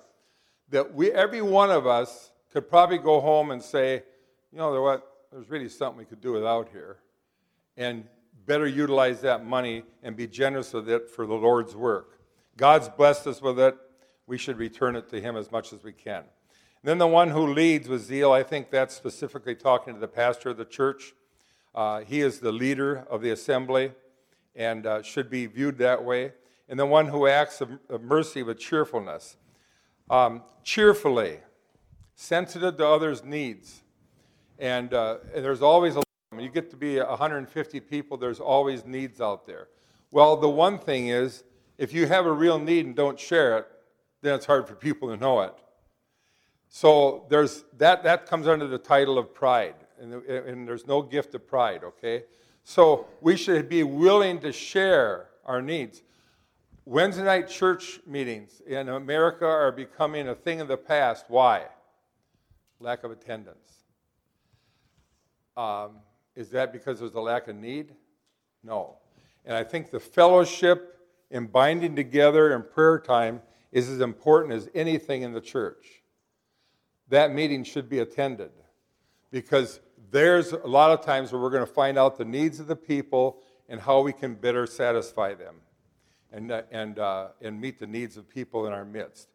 that 0.71 0.95
we, 0.95 1.13
every 1.13 1.43
one 1.43 1.71
of 1.71 1.87
us 1.87 2.33
could 2.53 2.69
probably 2.69 2.99
go 2.99 3.21
home 3.21 3.51
and 3.51 3.63
say, 3.63 4.03
you 4.53 4.59
know, 4.59 4.83
what? 4.83 5.07
There's 5.31 5.49
really 5.49 5.69
something 5.69 5.99
we 5.99 6.05
could 6.05 6.21
do 6.21 6.33
without 6.33 6.71
here, 6.71 6.99
and 7.77 8.05
better 8.47 8.67
utilize 8.67 9.21
that 9.21 9.45
money 9.45 9.85
and 10.03 10.17
be 10.17 10.27
generous 10.27 10.73
with 10.73 10.89
it 10.89 11.11
for 11.11 11.27
the 11.27 11.35
Lord's 11.35 11.77
work. 11.77 12.19
God's 12.57 12.89
blessed 12.89 13.27
us 13.27 13.43
with 13.43 13.61
it. 13.61 13.77
We 14.27 14.39
should 14.39 14.59
return 14.59 14.97
it 14.97 15.09
to 15.11 15.21
Him 15.21 15.37
as 15.37 15.53
much 15.53 15.73
as 15.73 15.85
we 15.85 15.93
can. 15.93 16.25
And 16.83 16.85
then 16.85 16.99
the 16.99 17.07
one 17.07 17.31
who 17.31 17.47
leads 17.47 17.89
with 17.89 18.03
zeal, 18.03 18.33
I 18.33 18.43
think 18.43 18.71
that's 18.71 18.95
specifically 18.95 19.55
talking 19.55 19.95
to 19.95 20.01
the 20.01 20.09
pastor 20.09 20.51
of 20.51 20.57
the 20.57 20.65
church. 20.65 21.15
Uh, 21.75 22.01
he 22.01 22.21
is 22.21 22.41
the 22.41 22.53
leader 22.53 23.07
of 23.11 23.23
the 23.23 23.31
assembly 23.31 23.93
and 24.59 24.85
uh, 24.85 25.01
should 25.01 25.31
be 25.31 25.47
viewed 25.47 25.79
that 25.79 26.05
way. 26.05 26.33
And 26.69 26.79
the 26.79 26.85
one 26.85 27.07
who 27.07 27.27
acts 27.27 27.63
of, 27.63 27.79
of 27.89 28.03
mercy 28.03 28.43
with 28.43 28.59
cheerfulness. 28.59 29.39
Um, 30.11 30.43
cheerfully, 30.65 31.39
sensitive 32.15 32.77
to 32.77 32.87
others' 32.87 33.25
needs. 33.25 33.81
And, 34.59 34.93
uh, 34.93 35.19
and 35.35 35.43
there's 35.43 35.63
always 35.63 35.97
a 35.97 36.03
you 36.37 36.51
get 36.51 36.71
to 36.71 36.77
be 36.77 37.01
150 37.01 37.81
people, 37.81 38.17
there's 38.17 38.39
always 38.39 38.85
needs 38.85 39.21
out 39.21 39.47
there. 39.47 39.69
Well, 40.11 40.37
the 40.37 40.49
one 40.49 40.79
thing 40.79 41.09
is, 41.09 41.43
if 41.79 41.93
you 41.93 42.07
have 42.07 42.27
a 42.27 42.33
real 42.33 42.59
need 42.59 42.87
and 42.87 42.95
don't 42.95 43.19
share 43.19 43.59
it, 43.59 43.67
then 44.21 44.35
it's 44.35 44.47
hard 44.47 44.69
for 44.69 44.75
people 44.75 45.09
to 45.09 45.17
know 45.17 45.41
it. 45.41 45.55
So 46.69 47.27
there's 47.31 47.65
that 47.79 48.03
that 48.03 48.27
comes 48.27 48.47
under 48.47 48.67
the 48.67 48.79
title 48.79 49.19
of 49.19 49.33
pride, 49.33 49.75
and, 50.01 50.13
and 50.13 50.69
there's 50.69 50.87
no 50.87 51.01
gift 51.01 51.35
of 51.35 51.47
pride. 51.47 51.83
Okay, 51.83 52.25
so 52.69 53.07
we 53.23 53.35
should 53.35 53.67
be 53.67 53.83
willing 53.83 54.39
to 54.39 54.53
share 54.53 55.29
our 55.47 55.63
needs. 55.63 56.03
Wednesday 56.85 57.25
night 57.25 57.49
church 57.49 57.99
meetings 58.07 58.61
in 58.67 58.91
America 58.91 59.47
are 59.47 59.73
becoming 59.73 60.29
a 60.29 60.35
thing 60.35 60.61
of 60.61 60.69
the 60.69 60.77
past. 60.77 61.25
Why? 61.29 61.65
Lack 62.79 63.05
of 63.05 63.11
attendance. 63.11 63.73
Um, 65.57 65.93
is 66.37 66.51
that 66.51 66.71
because 66.71 67.01
there's 67.01 67.15
a 67.15 67.21
lack 67.21 67.49
of 67.49 67.57
need? 67.57 67.95
No. 68.63 68.97
And 69.47 69.57
I 69.57 69.65
think 69.65 69.91
the 69.91 69.99
fellowship 69.99 70.99
and 71.31 71.51
binding 71.51 71.97
together 71.97 72.55
in 72.55 72.63
prayer 72.63 72.99
time 72.99 73.41
is 73.73 73.89
as 73.89 74.03
important 74.03 74.53
as 74.53 74.69
anything 74.75 75.23
in 75.23 75.33
the 75.33 75.41
church. 75.41 76.03
That 77.09 77.33
meeting 77.33 77.65
should 77.65 77.89
be 77.89 78.01
attended 78.01 78.51
because 79.31 79.81
there's 80.11 80.53
a 80.53 80.67
lot 80.67 80.91
of 80.91 81.05
times 81.05 81.33
where 81.33 81.41
we're 81.41 81.51
going 81.51 81.67
to 81.67 81.73
find 81.73 81.99
out 81.99 82.17
the 82.17 82.25
needs 82.25 82.61
of 82.61 82.67
the 82.67 82.77
people 82.77 83.43
and 83.69 83.81
how 83.81 84.01
we 84.01 84.13
can 84.13 84.35
better 84.35 84.67
satisfy 84.67 85.35
them 85.35 85.57
and, 86.33 86.51
uh, 86.51 86.63
and, 86.71 86.99
uh, 86.99 87.29
and 87.43 87.61
meet 87.61 87.79
the 87.79 87.87
needs 87.87 88.17
of 88.17 88.29
people 88.29 88.67
in 88.67 88.73
our 88.73 88.85
midst. 88.85 89.29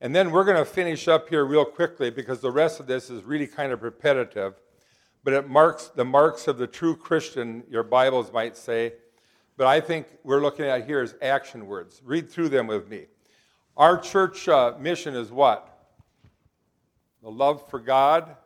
And 0.00 0.14
then 0.14 0.30
we're 0.30 0.44
going 0.44 0.56
to 0.56 0.64
finish 0.64 1.08
up 1.08 1.28
here 1.28 1.44
real 1.44 1.64
quickly 1.64 2.10
because 2.10 2.40
the 2.40 2.50
rest 2.50 2.80
of 2.80 2.86
this 2.86 3.10
is 3.10 3.22
really 3.22 3.46
kind 3.46 3.70
of 3.72 3.82
repetitive, 3.82 4.54
but 5.22 5.32
it 5.32 5.48
marks 5.48 5.88
the 5.88 6.04
marks 6.04 6.48
of 6.48 6.58
the 6.58 6.66
true 6.66 6.96
Christian, 6.96 7.62
your 7.68 7.82
Bibles 7.82 8.32
might 8.32 8.56
say. 8.56 8.94
But 9.56 9.66
I 9.66 9.80
think 9.80 10.06
we're 10.24 10.40
looking 10.40 10.64
at 10.64 10.86
here 10.86 11.02
is 11.02 11.14
action 11.20 11.66
words. 11.66 12.00
Read 12.02 12.30
through 12.30 12.48
them 12.48 12.66
with 12.66 12.88
me. 12.88 13.06
Our 13.76 13.98
church 13.98 14.48
uh, 14.48 14.74
mission 14.80 15.14
is 15.14 15.30
what? 15.30 15.66
The 17.22 17.30
love 17.30 17.68
for 17.68 17.78
God. 17.78 18.36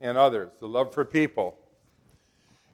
And 0.00 0.16
others, 0.16 0.50
the 0.60 0.68
love 0.68 0.94
for 0.94 1.04
people. 1.04 1.56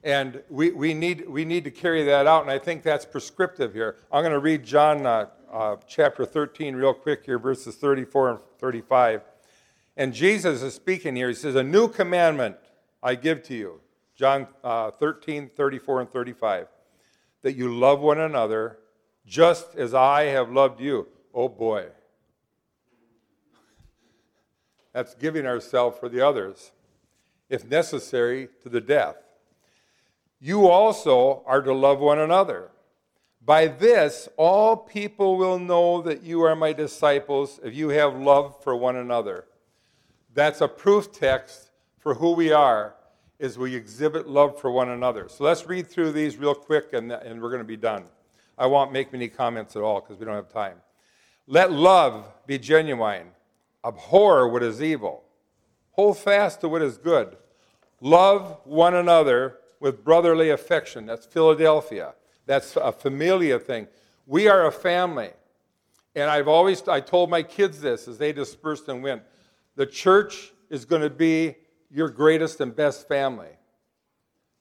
And 0.03 0.41
we, 0.49 0.71
we, 0.71 0.93
need, 0.93 1.27
we 1.27 1.43
need 1.43 1.63
to 1.65 1.71
carry 1.71 2.03
that 2.05 2.27
out, 2.27 2.43
and 2.43 2.51
I 2.51 2.59
think 2.59 2.83
that's 2.83 3.05
prescriptive 3.05 3.73
here. 3.73 3.97
I'm 4.11 4.21
going 4.21 4.31
to 4.31 4.39
read 4.39 4.63
John 4.63 5.05
uh, 5.05 5.27
uh, 5.51 5.77
chapter 5.87 6.25
13 6.25 6.75
real 6.75 6.93
quick 6.93 7.25
here, 7.25 7.39
verses 7.39 7.75
34 7.75 8.29
and 8.29 8.39
35. 8.59 9.21
And 9.97 10.13
Jesus 10.13 10.61
is 10.61 10.75
speaking 10.75 11.15
here. 11.15 11.27
He 11.27 11.33
says, 11.33 11.55
A 11.55 11.63
new 11.63 11.87
commandment 11.87 12.55
I 13.01 13.15
give 13.15 13.43
to 13.43 13.55
you. 13.55 13.81
John 14.15 14.47
uh, 14.63 14.91
13, 14.91 15.49
34, 15.49 16.01
and 16.01 16.09
35. 16.09 16.67
That 17.41 17.55
you 17.55 17.73
love 17.75 18.01
one 18.01 18.19
another 18.19 18.79
just 19.25 19.75
as 19.75 19.93
I 19.93 20.23
have 20.25 20.51
loved 20.51 20.79
you. 20.79 21.07
Oh 21.33 21.49
boy. 21.49 21.87
That's 24.93 25.13
giving 25.15 25.45
ourselves 25.45 25.99
for 25.99 26.09
the 26.09 26.25
others, 26.25 26.71
if 27.49 27.65
necessary, 27.65 28.49
to 28.61 28.69
the 28.69 28.81
death. 28.81 29.15
You 30.39 30.67
also 30.67 31.43
are 31.45 31.61
to 31.61 31.73
love 31.73 31.99
one 31.99 32.19
another. 32.19 32.71
By 33.43 33.67
this, 33.67 34.27
all 34.35 34.75
people 34.75 35.37
will 35.37 35.57
know 35.57 36.01
that 36.01 36.21
you 36.21 36.41
are 36.41 36.55
my 36.55 36.73
disciples 36.73 37.59
if 37.63 37.73
you 37.73 37.89
have 37.89 38.15
love 38.15 38.61
for 38.61 38.75
one 38.75 38.97
another. 38.97 39.45
That's 40.33 40.61
a 40.61 40.67
proof 40.67 41.11
text 41.11 41.71
for 41.97 42.13
who 42.13 42.33
we 42.33 42.51
are, 42.51 42.95
is 43.39 43.57
we 43.57 43.75
exhibit 43.75 44.27
love 44.27 44.59
for 44.59 44.69
one 44.69 44.89
another. 44.89 45.29
So 45.29 45.43
let's 45.43 45.65
read 45.65 45.87
through 45.87 46.11
these 46.11 46.37
real 46.37 46.53
quick 46.55 46.93
and, 46.93 47.11
and 47.11 47.41
we're 47.41 47.49
going 47.49 47.61
to 47.61 47.67
be 47.67 47.77
done. 47.77 48.05
I 48.57 48.65
won't 48.65 48.91
make 48.91 49.11
many 49.11 49.29
comments 49.29 49.75
at 49.75 49.81
all 49.81 50.01
because 50.01 50.17
we 50.17 50.25
don't 50.25 50.35
have 50.35 50.51
time. 50.51 50.81
Let 51.47 51.71
love 51.71 52.27
be 52.45 52.59
genuine. 52.59 53.27
Abhor 53.85 54.49
what 54.49 54.63
is 54.63 54.81
evil. 54.81 55.23
Hold 55.97 56.17
fast 56.19 56.61
to 56.61 56.69
what 56.69 56.83
is 56.83 56.97
good. 56.97 57.35
Love 58.01 58.59
one 58.65 58.93
another 58.93 59.57
with 59.79 60.03
brotherly 60.03 60.51
affection. 60.51 61.07
That's 61.07 61.25
Philadelphia. 61.25 62.13
That's 62.45 62.75
a 62.75 62.91
familia 62.91 63.57
thing. 63.59 63.87
We 64.27 64.47
are 64.47 64.67
a 64.67 64.71
family. 64.71 65.31
And 66.15 66.29
I've 66.29 66.47
always 66.47 66.87
I 66.87 66.99
told 66.99 67.31
my 67.31 67.41
kids 67.41 67.81
this 67.81 68.07
as 68.07 68.19
they 68.19 68.31
dispersed 68.31 68.87
and 68.87 69.01
went. 69.01 69.23
The 69.75 69.87
church 69.87 70.53
is 70.69 70.85
going 70.85 71.01
to 71.01 71.09
be 71.09 71.55
your 71.89 72.09
greatest 72.09 72.61
and 72.61 72.75
best 72.75 73.07
family. 73.07 73.49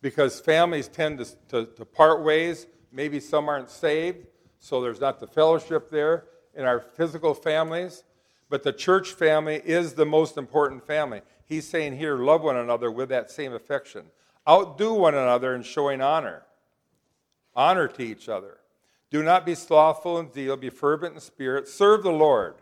Because 0.01 0.41
families 0.41 0.89
tend 0.89 1.19
to, 1.19 1.27
to, 1.49 1.67
to 1.77 1.85
part 1.85 2.25
ways. 2.25 2.67
Maybe 2.91 3.21
some 3.21 3.49
aren't 3.49 3.71
saved, 3.71 4.27
so 4.59 4.81
there's 4.81 5.01
not 5.01 5.21
the 5.21 5.27
fellowship 5.27 5.91
there 5.91 6.25
in 6.55 6.65
our 6.65 6.81
physical 6.81 7.35
families. 7.35 8.05
But 8.49 8.63
the 8.63 8.73
church 8.73 9.13
family 9.13 9.61
is 9.65 9.95
the 9.95 10.07
most 10.07 10.37
important 10.37 10.87
family. 10.87 11.23
He's 11.45 11.67
saying 11.67 11.97
here, 11.97 12.17
love 12.17 12.43
one 12.43 12.57
another 12.57 12.91
with 12.91 13.09
that 13.09 13.31
same 13.31 13.53
affection. 13.53 14.07
Outdo 14.49 14.95
one 14.95 15.15
another 15.15 15.55
in 15.55 15.63
showing 15.63 16.01
honor. 16.01 16.43
Honor 17.55 17.89
to 17.89 18.03
each 18.03 18.29
other. 18.29 18.59
Do 19.11 19.23
not 19.23 19.47
be 19.47 19.55
slothful 19.55 20.19
in 20.19 20.33
zeal, 20.33 20.57
be 20.57 20.71
fervent 20.71 21.15
in 21.15 21.21
spirit, 21.21 21.69
serve 21.69 22.03
the 22.03 22.13
Lord. 22.13 22.57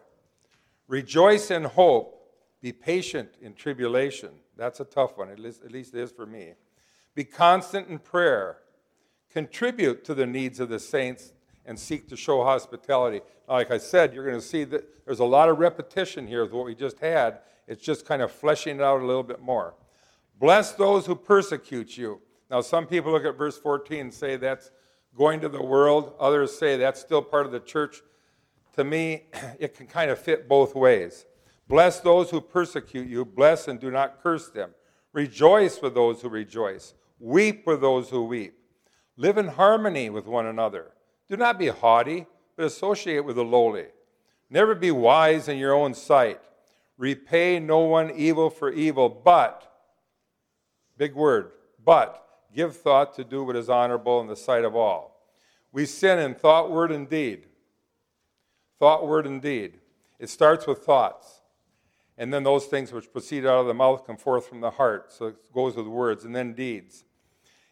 Rejoice 0.88 1.50
in 1.50 1.64
hope, 1.64 2.32
be 2.60 2.72
patient 2.72 3.30
in 3.40 3.54
tribulation. 3.54 4.30
That's 4.56 4.80
a 4.80 4.84
tough 4.84 5.16
one, 5.16 5.30
at 5.30 5.38
least, 5.38 5.64
at 5.64 5.72
least 5.72 5.94
it 5.94 6.00
is 6.00 6.12
for 6.12 6.26
me. 6.26 6.52
Be 7.14 7.24
constant 7.24 7.88
in 7.88 7.98
prayer. 7.98 8.58
Contribute 9.30 10.04
to 10.04 10.14
the 10.14 10.26
needs 10.26 10.60
of 10.60 10.68
the 10.68 10.78
saints 10.78 11.32
and 11.66 11.78
seek 11.78 12.08
to 12.08 12.16
show 12.16 12.44
hospitality. 12.44 13.20
Like 13.48 13.70
I 13.70 13.78
said, 13.78 14.14
you're 14.14 14.24
going 14.24 14.40
to 14.40 14.46
see 14.46 14.64
that 14.64 15.04
there's 15.04 15.20
a 15.20 15.24
lot 15.24 15.48
of 15.48 15.58
repetition 15.58 16.26
here 16.26 16.42
with 16.42 16.52
what 16.52 16.64
we 16.64 16.74
just 16.74 16.98
had. 16.98 17.40
It's 17.66 17.82
just 17.82 18.06
kind 18.06 18.22
of 18.22 18.30
fleshing 18.32 18.76
it 18.76 18.82
out 18.82 19.00
a 19.00 19.06
little 19.06 19.22
bit 19.22 19.40
more. 19.40 19.74
Bless 20.38 20.72
those 20.72 21.06
who 21.06 21.14
persecute 21.14 21.96
you. 21.96 22.20
Now, 22.50 22.60
some 22.60 22.86
people 22.86 23.12
look 23.12 23.24
at 23.24 23.36
verse 23.36 23.58
14 23.58 24.00
and 24.00 24.14
say 24.14 24.36
that's 24.36 24.70
going 25.16 25.40
to 25.40 25.48
the 25.48 25.62
world. 25.62 26.14
Others 26.18 26.58
say 26.58 26.76
that's 26.76 27.00
still 27.00 27.22
part 27.22 27.46
of 27.46 27.52
the 27.52 27.60
church. 27.60 28.02
To 28.76 28.84
me, 28.84 29.24
it 29.58 29.74
can 29.76 29.86
kind 29.86 30.10
of 30.10 30.18
fit 30.18 30.48
both 30.48 30.74
ways. 30.74 31.26
Bless 31.68 32.00
those 32.00 32.30
who 32.30 32.40
persecute 32.40 33.08
you. 33.08 33.24
Bless 33.24 33.68
and 33.68 33.80
do 33.80 33.90
not 33.90 34.22
curse 34.22 34.50
them. 34.50 34.70
Rejoice 35.12 35.80
with 35.80 35.94
those 35.94 36.20
who 36.20 36.28
rejoice. 36.28 36.94
Weep 37.18 37.66
with 37.66 37.80
those 37.80 38.10
who 38.10 38.24
weep. 38.24 38.58
Live 39.16 39.38
in 39.38 39.48
harmony 39.48 40.10
with 40.10 40.26
one 40.26 40.46
another. 40.46 40.90
Do 41.28 41.36
not 41.36 41.58
be 41.58 41.68
haughty, 41.68 42.26
but 42.56 42.66
associate 42.66 43.24
with 43.24 43.36
the 43.36 43.44
lowly. 43.44 43.86
Never 44.50 44.74
be 44.74 44.90
wise 44.90 45.48
in 45.48 45.58
your 45.58 45.74
own 45.74 45.94
sight. 45.94 46.40
Repay 46.96 47.58
no 47.58 47.80
one 47.80 48.10
evil 48.10 48.50
for 48.50 48.70
evil, 48.70 49.08
but 49.08 49.74
Big 50.96 51.14
word. 51.14 51.52
But 51.84 52.24
give 52.54 52.76
thought 52.76 53.14
to 53.14 53.24
do 53.24 53.44
what 53.44 53.56
is 53.56 53.68
honorable 53.68 54.20
in 54.20 54.26
the 54.26 54.36
sight 54.36 54.64
of 54.64 54.76
all. 54.76 55.20
We 55.72 55.86
sin 55.86 56.18
in 56.18 56.34
thought, 56.34 56.70
word, 56.70 56.92
and 56.92 57.08
deed. 57.08 57.46
Thought, 58.78 59.06
word, 59.06 59.26
and 59.26 59.42
deed. 59.42 59.80
It 60.18 60.28
starts 60.28 60.66
with 60.66 60.78
thoughts. 60.78 61.40
And 62.16 62.32
then 62.32 62.44
those 62.44 62.66
things 62.66 62.92
which 62.92 63.12
proceed 63.12 63.44
out 63.44 63.60
of 63.60 63.66
the 63.66 63.74
mouth 63.74 64.06
come 64.06 64.16
forth 64.16 64.46
from 64.46 64.60
the 64.60 64.70
heart. 64.70 65.12
So 65.12 65.26
it 65.26 65.52
goes 65.52 65.74
with 65.74 65.86
words, 65.86 66.24
and 66.24 66.34
then 66.34 66.52
deeds. 66.52 67.04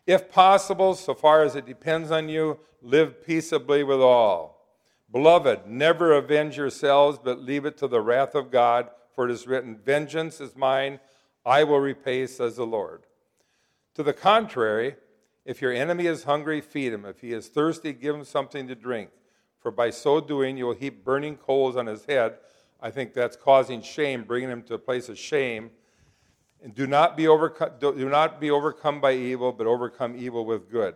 If 0.04 0.32
possible, 0.32 0.96
so 0.96 1.14
far 1.14 1.44
as 1.44 1.54
it 1.54 1.64
depends 1.64 2.10
on 2.10 2.28
you, 2.28 2.58
live 2.82 3.24
peaceably 3.24 3.84
with 3.84 4.00
all. 4.00 4.51
Beloved, 5.12 5.66
never 5.66 6.12
avenge 6.12 6.56
yourselves, 6.56 7.18
but 7.22 7.42
leave 7.42 7.66
it 7.66 7.76
to 7.76 7.86
the 7.86 8.00
wrath 8.00 8.34
of 8.34 8.50
God, 8.50 8.88
for 9.14 9.28
it 9.28 9.30
is 9.30 9.46
written, 9.46 9.76
Vengeance 9.76 10.40
is 10.40 10.56
mine, 10.56 10.98
I 11.44 11.64
will 11.64 11.80
repay, 11.80 12.26
says 12.26 12.56
the 12.56 12.66
Lord. 12.66 13.02
To 13.94 14.02
the 14.02 14.14
contrary, 14.14 14.96
if 15.44 15.60
your 15.60 15.72
enemy 15.72 16.06
is 16.06 16.24
hungry, 16.24 16.60
feed 16.62 16.94
him. 16.94 17.04
If 17.04 17.20
he 17.20 17.32
is 17.32 17.48
thirsty, 17.48 17.92
give 17.92 18.14
him 18.14 18.24
something 18.24 18.66
to 18.68 18.74
drink. 18.74 19.10
For 19.60 19.70
by 19.70 19.90
so 19.90 20.20
doing, 20.20 20.56
you 20.56 20.66
will 20.66 20.74
heap 20.74 21.04
burning 21.04 21.36
coals 21.36 21.76
on 21.76 21.86
his 21.86 22.06
head. 22.06 22.38
I 22.80 22.90
think 22.90 23.12
that's 23.12 23.36
causing 23.36 23.82
shame, 23.82 24.24
bringing 24.24 24.50
him 24.50 24.62
to 24.64 24.74
a 24.74 24.78
place 24.78 25.08
of 25.08 25.18
shame. 25.18 25.70
And 26.62 26.74
do 26.74 26.86
not 26.86 27.16
be 27.16 27.28
overcome, 27.28 27.70
do 27.80 28.08
not 28.08 28.40
be 28.40 28.50
overcome 28.50 29.00
by 29.00 29.12
evil, 29.12 29.52
but 29.52 29.66
overcome 29.66 30.14
evil 30.16 30.44
with 30.44 30.70
good. 30.70 30.94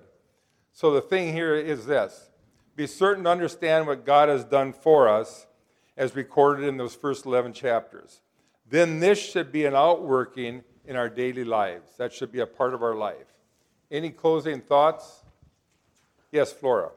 So 0.72 0.92
the 0.92 1.00
thing 1.00 1.32
here 1.32 1.54
is 1.54 1.86
this 1.86 2.30
be 2.76 2.86
certain 2.86 3.24
to 3.24 3.30
understand 3.30 3.86
what 3.86 4.04
God 4.04 4.28
has 4.28 4.44
done 4.44 4.72
for 4.72 5.08
us, 5.08 5.46
as 5.96 6.14
recorded 6.14 6.68
in 6.68 6.76
those 6.76 6.94
first 6.94 7.24
11 7.24 7.54
chapters. 7.54 8.20
Then 8.68 9.00
this 9.00 9.18
should 9.18 9.50
be 9.50 9.64
an 9.64 9.74
outworking 9.74 10.62
in 10.84 10.94
our 10.94 11.08
daily 11.08 11.44
lives. 11.44 11.96
That 11.96 12.12
should 12.12 12.30
be 12.30 12.40
a 12.40 12.46
part 12.46 12.74
of 12.74 12.82
our 12.82 12.94
life. 12.94 13.32
Any 13.90 14.10
closing 14.10 14.60
thoughts? 14.60 15.24
Yes, 16.30 16.52
Flora. 16.52 16.90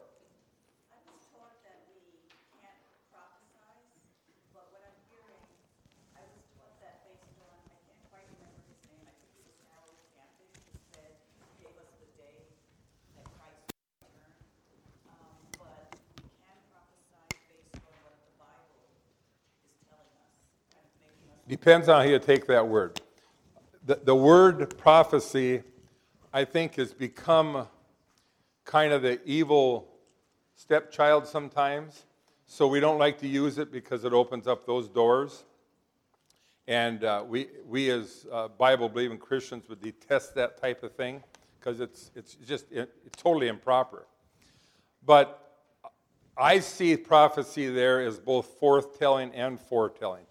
Depends 21.49 21.89
on 21.89 22.05
how 22.05 22.07
you 22.07 22.19
take 22.19 22.45
that 22.45 22.67
word. 22.67 23.01
The, 23.83 23.99
the 24.03 24.13
word 24.13 24.77
prophecy, 24.77 25.63
I 26.31 26.45
think, 26.45 26.75
has 26.75 26.93
become 26.93 27.67
kind 28.65 28.93
of 28.93 29.01
the 29.01 29.19
evil 29.25 29.87
stepchild 30.53 31.25
sometimes. 31.25 32.03
So 32.45 32.67
we 32.67 32.79
don't 32.79 32.99
like 32.99 33.17
to 33.21 33.27
use 33.27 33.57
it 33.57 33.71
because 33.71 34.05
it 34.05 34.13
opens 34.13 34.45
up 34.45 34.67
those 34.67 34.87
doors. 34.89 35.43
And 36.67 37.03
uh, 37.03 37.23
we, 37.27 37.47
we, 37.67 37.89
as 37.89 38.27
uh, 38.31 38.49
Bible 38.49 38.87
believing 38.87 39.17
Christians, 39.17 39.67
would 39.69 39.81
detest 39.81 40.35
that 40.35 40.61
type 40.61 40.83
of 40.83 40.91
thing 40.91 41.23
because 41.59 41.79
it's, 41.79 42.11
it's 42.13 42.35
just 42.45 42.71
it, 42.71 42.93
it's 43.07 43.19
totally 43.19 43.47
improper. 43.47 44.05
But 45.03 45.57
I 46.37 46.59
see 46.59 46.95
prophecy 46.95 47.69
there 47.69 48.01
as 48.01 48.19
both 48.19 48.59
forthtelling 48.61 49.31
and 49.33 49.59
foretelling. 49.59 50.25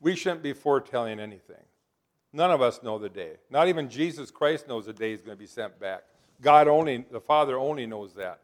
We 0.00 0.16
shouldn't 0.16 0.42
be 0.42 0.52
foretelling 0.52 1.20
anything. 1.20 1.56
None 2.32 2.50
of 2.50 2.60
us 2.60 2.82
know 2.82 2.98
the 2.98 3.08
day. 3.08 3.36
Not 3.50 3.68
even 3.68 3.88
Jesus 3.88 4.30
Christ 4.30 4.68
knows 4.68 4.86
the 4.86 4.92
day 4.92 5.10
he's 5.10 5.22
going 5.22 5.36
to 5.36 5.40
be 5.40 5.46
sent 5.46 5.80
back. 5.80 6.02
God 6.40 6.68
only, 6.68 7.04
the 7.10 7.20
Father 7.20 7.56
only 7.56 7.86
knows 7.86 8.14
that. 8.14 8.40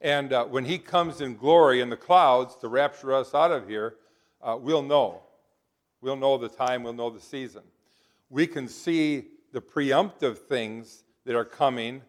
And 0.00 0.32
uh, 0.32 0.44
when 0.44 0.64
he 0.64 0.78
comes 0.78 1.20
in 1.20 1.36
glory 1.36 1.80
in 1.80 1.90
the 1.90 1.96
clouds 1.96 2.56
to 2.56 2.68
rapture 2.68 3.12
us 3.12 3.34
out 3.34 3.52
of 3.52 3.68
here, 3.68 3.96
uh, 4.40 4.56
we'll 4.60 4.82
know. 4.82 5.22
We'll 6.00 6.16
know 6.16 6.36
the 6.38 6.48
time, 6.48 6.82
we'll 6.82 6.92
know 6.92 7.10
the 7.10 7.20
season. 7.20 7.62
We 8.28 8.46
can 8.46 8.66
see 8.66 9.26
the 9.52 9.60
preemptive 9.60 10.38
things 10.38 11.04
that 11.24 11.36
are 11.36 11.44
coming 11.44 12.02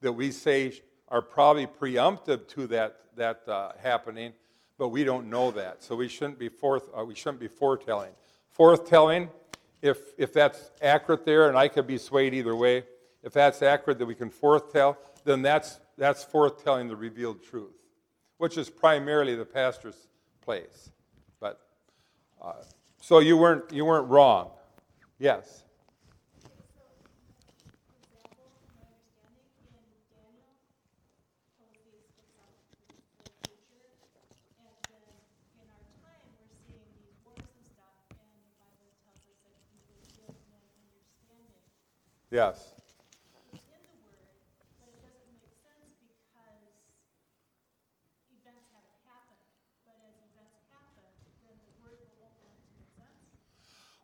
that 0.00 0.12
we 0.12 0.30
say 0.30 0.72
are 1.08 1.22
probably 1.22 1.66
preemptive 1.66 2.46
to 2.48 2.66
that, 2.68 3.00
that 3.16 3.48
uh, 3.48 3.72
happening, 3.82 4.32
but 4.78 4.88
we 4.88 5.04
don't 5.04 5.30
know 5.30 5.50
that. 5.52 5.82
So 5.82 5.96
we 5.96 6.08
shouldn't 6.08 6.38
be, 6.38 6.48
forth, 6.48 6.88
uh, 6.96 7.04
we 7.04 7.14
shouldn't 7.14 7.40
be 7.40 7.48
foretelling. 7.48 8.12
Forthtelling, 8.56 9.28
if, 9.82 9.98
if 10.18 10.32
that's 10.32 10.70
accurate 10.82 11.24
there, 11.24 11.48
and 11.48 11.56
I 11.56 11.68
could 11.68 11.86
be 11.86 11.98
swayed 11.98 12.34
either 12.34 12.54
way, 12.54 12.84
if 13.22 13.32
that's 13.32 13.62
accurate 13.62 13.98
that 13.98 14.06
we 14.06 14.14
can 14.14 14.30
foretell, 14.30 14.98
then 15.24 15.42
that's, 15.42 15.80
that's 15.96 16.22
foretelling 16.22 16.88
the 16.88 16.96
revealed 16.96 17.42
truth, 17.42 17.74
which 18.38 18.58
is 18.58 18.68
primarily 18.68 19.34
the 19.34 19.44
pastor's 19.44 20.08
place. 20.42 20.90
But 21.40 21.60
uh, 22.40 22.52
so 23.00 23.18
you 23.18 23.36
weren't, 23.36 23.72
you 23.72 23.84
weren't 23.84 24.08
wrong. 24.08 24.50
Yes. 25.18 25.63
Yes. 42.34 42.74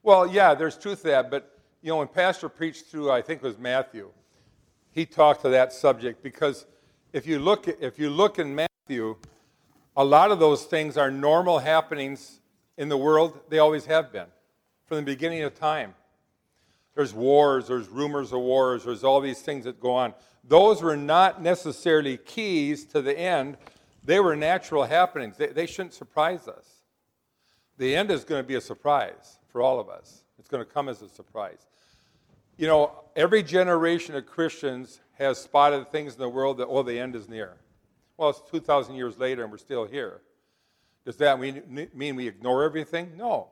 Well, 0.04 0.28
yeah, 0.28 0.54
there's 0.54 0.78
truth 0.78 1.02
to 1.02 1.08
that, 1.08 1.28
but 1.28 1.58
you 1.82 1.88
know, 1.88 1.96
when 1.96 2.06
Pastor 2.06 2.48
preached 2.48 2.86
through, 2.86 3.10
I 3.10 3.20
think 3.20 3.42
it 3.42 3.46
was 3.46 3.58
Matthew, 3.58 4.10
he 4.92 5.04
talked 5.04 5.42
to 5.42 5.48
that 5.48 5.72
subject 5.72 6.22
because 6.22 6.66
if 7.12 7.26
you 7.26 7.40
look 7.40 7.66
if 7.66 7.98
you 7.98 8.10
look 8.10 8.38
in 8.38 8.54
Matthew, 8.54 9.16
a 9.96 10.04
lot 10.04 10.30
of 10.30 10.38
those 10.38 10.66
things 10.66 10.96
are 10.96 11.10
normal 11.10 11.58
happenings 11.58 12.38
in 12.76 12.88
the 12.88 12.96
world. 12.96 13.40
They 13.48 13.58
always 13.58 13.86
have 13.86 14.12
been 14.12 14.28
from 14.86 14.98
the 14.98 15.02
beginning 15.02 15.42
of 15.42 15.58
time. 15.58 15.94
There's 17.00 17.14
wars, 17.14 17.66
there's 17.66 17.88
rumors 17.88 18.30
of 18.30 18.40
wars, 18.40 18.84
there's 18.84 19.04
all 19.04 19.22
these 19.22 19.40
things 19.40 19.64
that 19.64 19.80
go 19.80 19.92
on. 19.92 20.12
Those 20.44 20.82
were 20.82 20.98
not 20.98 21.40
necessarily 21.40 22.18
keys 22.18 22.84
to 22.88 23.00
the 23.00 23.18
end, 23.18 23.56
they 24.04 24.20
were 24.20 24.36
natural 24.36 24.84
happenings. 24.84 25.38
They, 25.38 25.46
they 25.46 25.64
shouldn't 25.64 25.94
surprise 25.94 26.46
us. 26.46 26.82
The 27.78 27.96
end 27.96 28.10
is 28.10 28.22
going 28.24 28.42
to 28.42 28.46
be 28.46 28.56
a 28.56 28.60
surprise 28.60 29.38
for 29.48 29.62
all 29.62 29.80
of 29.80 29.88
us, 29.88 30.24
it's 30.38 30.50
going 30.50 30.62
to 30.62 30.70
come 30.70 30.90
as 30.90 31.00
a 31.00 31.08
surprise. 31.08 31.68
You 32.58 32.66
know, 32.66 32.92
every 33.16 33.42
generation 33.42 34.14
of 34.14 34.26
Christians 34.26 35.00
has 35.14 35.38
spotted 35.38 35.90
things 35.90 36.12
in 36.12 36.20
the 36.20 36.28
world 36.28 36.58
that, 36.58 36.66
oh, 36.66 36.82
the 36.82 36.98
end 36.98 37.16
is 37.16 37.30
near. 37.30 37.56
Well, 38.18 38.28
it's 38.28 38.42
2,000 38.50 38.94
years 38.94 39.16
later 39.16 39.42
and 39.42 39.50
we're 39.50 39.56
still 39.56 39.86
here. 39.86 40.20
Does 41.06 41.16
that 41.16 41.40
mean, 41.40 41.88
mean 41.94 42.14
we 42.14 42.28
ignore 42.28 42.62
everything? 42.62 43.12
No. 43.16 43.48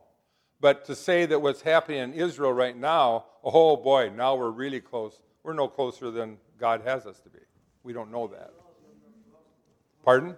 But 0.61 0.85
to 0.87 0.95
say 0.95 1.27
that 1.27 1.41
what's 1.41 1.63
happening 1.63 1.99
in 2.01 2.13
Israel 2.13 2.53
right 2.53 2.77
now, 2.77 3.27
oh 3.45 3.77
boy, 3.77 4.11
now 4.15 4.35
we're 4.35 4.51
really 4.51 4.81
close. 4.81 5.21
We're 5.43 5.53
no 5.53 5.69
closer 5.69 6.11
than 6.11 6.39
God 6.59 6.83
has 6.85 7.07
us 7.07 7.21
to 7.21 7.29
be. 7.29 7.39
We 7.85 7.93
don't 7.93 8.11
know 8.11 8.27
that. 8.29 8.53
Pardon? 10.05 10.37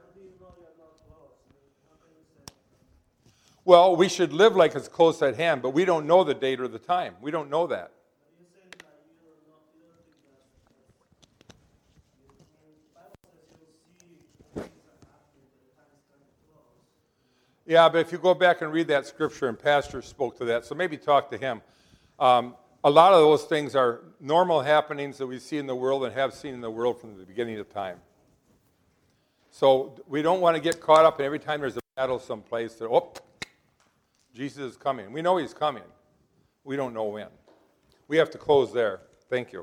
Well, 3.64 3.94
we 3.94 4.08
should 4.08 4.32
live 4.32 4.56
like 4.56 4.74
it's 4.74 4.88
close 4.88 5.22
at 5.22 5.36
hand, 5.36 5.62
but 5.62 5.70
we 5.70 5.84
don't 5.84 6.06
know 6.06 6.24
the 6.24 6.34
date 6.34 6.60
or 6.60 6.68
the 6.68 6.78
time. 6.78 7.14
We 7.20 7.30
don't 7.30 7.50
know 7.50 7.66
that. 7.68 7.92
Yeah, 17.70 17.88
but 17.88 17.98
if 17.98 18.10
you 18.10 18.18
go 18.18 18.34
back 18.34 18.62
and 18.62 18.72
read 18.72 18.88
that 18.88 19.06
scripture, 19.06 19.48
and 19.48 19.56
Pastor 19.56 20.02
spoke 20.02 20.36
to 20.38 20.44
that, 20.46 20.64
so 20.64 20.74
maybe 20.74 20.96
talk 20.96 21.30
to 21.30 21.38
him. 21.38 21.62
Um, 22.18 22.56
a 22.82 22.90
lot 22.90 23.12
of 23.12 23.20
those 23.20 23.44
things 23.44 23.76
are 23.76 24.00
normal 24.18 24.60
happenings 24.60 25.18
that 25.18 25.28
we 25.28 25.38
see 25.38 25.56
in 25.56 25.68
the 25.68 25.76
world 25.76 26.02
and 26.02 26.12
have 26.12 26.34
seen 26.34 26.52
in 26.52 26.60
the 26.60 26.70
world 26.70 27.00
from 27.00 27.16
the 27.16 27.24
beginning 27.24 27.60
of 27.60 27.72
time. 27.72 27.98
So 29.52 29.94
we 30.08 30.20
don't 30.20 30.40
want 30.40 30.56
to 30.56 30.60
get 30.60 30.80
caught 30.80 31.04
up 31.04 31.20
in 31.20 31.26
every 31.26 31.38
time 31.38 31.60
there's 31.60 31.76
a 31.76 31.80
battle 31.94 32.18
someplace 32.18 32.74
that, 32.74 32.88
oh, 32.88 33.12
Jesus 34.34 34.72
is 34.72 34.76
coming. 34.76 35.12
We 35.12 35.22
know 35.22 35.36
he's 35.36 35.54
coming. 35.54 35.84
We 36.64 36.74
don't 36.74 36.92
know 36.92 37.04
when. 37.04 37.28
We 38.08 38.16
have 38.16 38.30
to 38.30 38.38
close 38.38 38.72
there. 38.72 39.02
Thank 39.28 39.52
you. 39.52 39.62